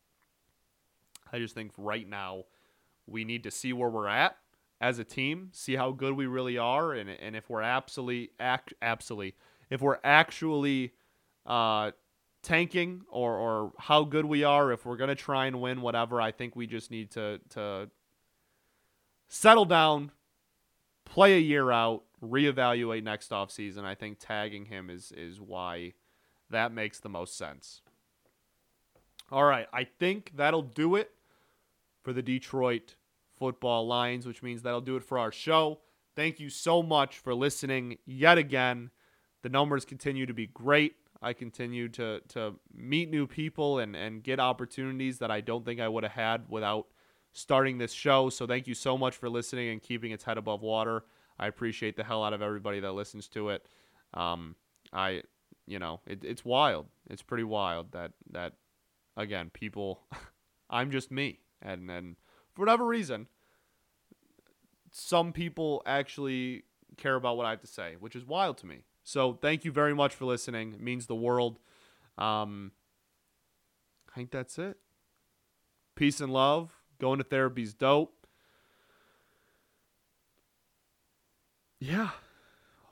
I 1.33 1.39
just 1.39 1.55
think 1.55 1.73
right 1.77 2.09
now 2.09 2.45
we 3.07 3.25
need 3.25 3.43
to 3.45 3.51
see 3.51 3.73
where 3.73 3.91
we're 3.91 4.09
at 4.09 4.37
as 4.81 4.99
a 4.99 5.05
team, 5.05 5.51
see 5.53 5.77
how 5.77 5.93
good 5.93 6.15
we 6.15 6.27
really 6.27 6.59
are, 6.59 6.93
and 6.93 7.09
and 7.11 7.37
if 7.37 7.49
we're 7.49 7.63
absolutely 7.63 8.31
act 8.39 8.75
absolutely 8.83 9.35
if 9.71 9.81
we're 9.81 9.99
actually 10.05 10.93
uh, 11.47 11.91
tanking 12.43 13.03
or 13.09 13.37
or 13.37 13.73
how 13.79 14.05
good 14.05 14.25
we 14.25 14.45
are, 14.45 14.73
if 14.73 14.85
we're 14.87 14.97
gonna 14.97 15.15
try 15.15 15.47
and 15.47 15.61
win 15.61 15.81
whatever, 15.81 16.21
I 16.21 16.33
think 16.33 16.55
we 16.55 16.67
just 16.67 16.91
need 16.91 17.11
to 17.13 17.41
to 17.51 17.91
settle 19.29 19.65
down, 19.65 20.13
play 21.05 21.35
a 21.35 21.41
year 21.41 21.71
out, 21.71 22.05
reevaluate 22.25 23.03
next 23.03 23.31
offseason. 23.31 23.85
I 23.85 23.95
think 23.95 24.19
tagging 24.19 24.67
him 24.67 24.91
is 24.91 25.13
is 25.13 25.41
why 25.41 25.95
that 26.51 26.73
makes 26.73 27.01
the 27.01 27.09
most 27.09 27.37
sense. 27.37 27.83
All 29.31 29.45
right, 29.45 29.67
I 29.73 29.85
think 29.85 30.33
that'll 30.37 30.63
do 30.63 30.97
it 30.97 31.11
for 32.03 32.13
the 32.13 32.23
Detroit 32.23 32.97
football 33.37 33.87
Lions, 33.87 34.27
which 34.27 34.43
means 34.43 34.63
that'll 34.63 34.81
do 34.81 34.97
it 34.97 35.03
for 35.05 35.19
our 35.19 35.33
show. 35.33 35.81
thank 36.15 36.39
you 36.39 36.49
so 36.49 36.83
much 36.83 37.19
for 37.19 37.35
listening 37.35 37.99
yet 38.07 38.39
again. 38.39 38.91
The 39.43 39.49
numbers 39.49 39.85
continue 39.85 40.27
to 40.27 40.35
be 40.35 40.47
great. 40.47 40.95
I 41.21 41.33
continue 41.33 41.89
to 41.91 42.21
to 42.29 42.55
meet 42.73 43.11
new 43.11 43.27
people 43.27 43.79
and 43.79 43.97
and 43.97 44.23
get 44.23 44.39
opportunities 44.39 45.19
that 45.19 45.31
I 45.31 45.41
don't 45.41 45.65
think 45.65 45.81
I 45.81 45.89
would 45.89 46.05
have 46.05 46.13
had 46.13 46.45
without 46.49 46.87
starting 47.33 47.79
this 47.79 47.93
show. 47.93 48.31
So 48.31 48.47
thank 48.47 48.67
you 48.67 48.75
so 48.75 48.97
much 48.97 49.17
for 49.17 49.29
listening 49.29 49.71
and 49.71 49.83
keeping 49.83 50.13
its 50.13 50.25
head 50.25 50.39
above 50.39 50.63
water. 50.63 51.05
I 51.39 51.47
appreciate 51.47 51.97
the 51.97 52.05
hell 52.05 52.25
out 52.25 52.33
of 52.33 52.43
everybody 52.43 52.81
that 52.81 52.93
listens 52.93 53.29
to 53.29 53.51
it. 53.51 53.67
Um, 54.13 54.55
I, 54.93 55.23
you 55.67 55.79
know, 55.79 56.01
it, 56.07 56.25
it's 56.25 56.45
wild. 56.45 56.87
It's 57.11 57.23
pretty 57.23 57.45
wild 57.45 57.93
that 57.93 58.13
that 58.31 58.55
again 59.17 59.51
people. 59.51 60.03
I'm 60.71 60.91
just 60.91 61.11
me, 61.11 61.41
and 61.61 61.91
and 61.91 62.17
for 62.55 62.63
whatever 62.63 62.87
reason, 62.87 63.27
some 64.91 65.33
people 65.33 65.83
actually 65.87 66.65
care 66.97 67.17
about 67.17 67.37
what 67.37 67.47
I 67.47 67.51
have 67.51 67.61
to 67.63 67.67
say, 67.67 67.97
which 67.99 68.15
is 68.17 68.25
wild 68.25 68.59
to 68.59 68.67
me. 68.67 68.85
So 69.03 69.35
thank 69.35 69.65
you 69.65 69.73
very 69.73 69.95
much 69.95 70.15
for 70.15 70.25
listening. 70.25 70.73
It 70.73 70.81
means 70.81 71.07
the 71.07 71.15
world. 71.15 71.59
Um, 72.17 72.73
I 74.11 74.17
think 74.17 74.31
that's 74.31 74.59
it. 74.59 74.79
Peace 75.95 76.21
and 76.21 76.33
love. 76.33 76.81
Going 77.01 77.19
to 77.19 77.25
therapy's 77.25 77.75
dope. 77.75 78.24
Yeah. 81.85 82.11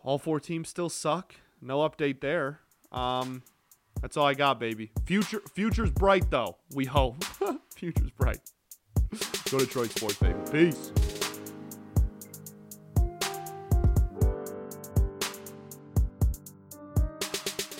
All 0.02 0.18
four 0.18 0.38
teams 0.38 0.68
still 0.68 0.90
suck. 0.90 1.34
No 1.62 1.78
update 1.78 2.20
there. 2.20 2.60
Um, 2.90 3.42
that's 4.02 4.18
all 4.18 4.26
I 4.26 4.34
got, 4.34 4.60
baby. 4.60 4.90
Future 5.06 5.40
future's 5.54 5.90
bright 5.90 6.30
though. 6.30 6.56
We 6.74 6.84
hope. 6.84 7.24
future's 7.74 8.10
bright. 8.10 8.40
Go 9.50 9.58
to 9.58 9.64
Detroit 9.64 9.90
Sports, 9.90 10.16
baby. 10.16 10.38
Peace. 10.50 10.92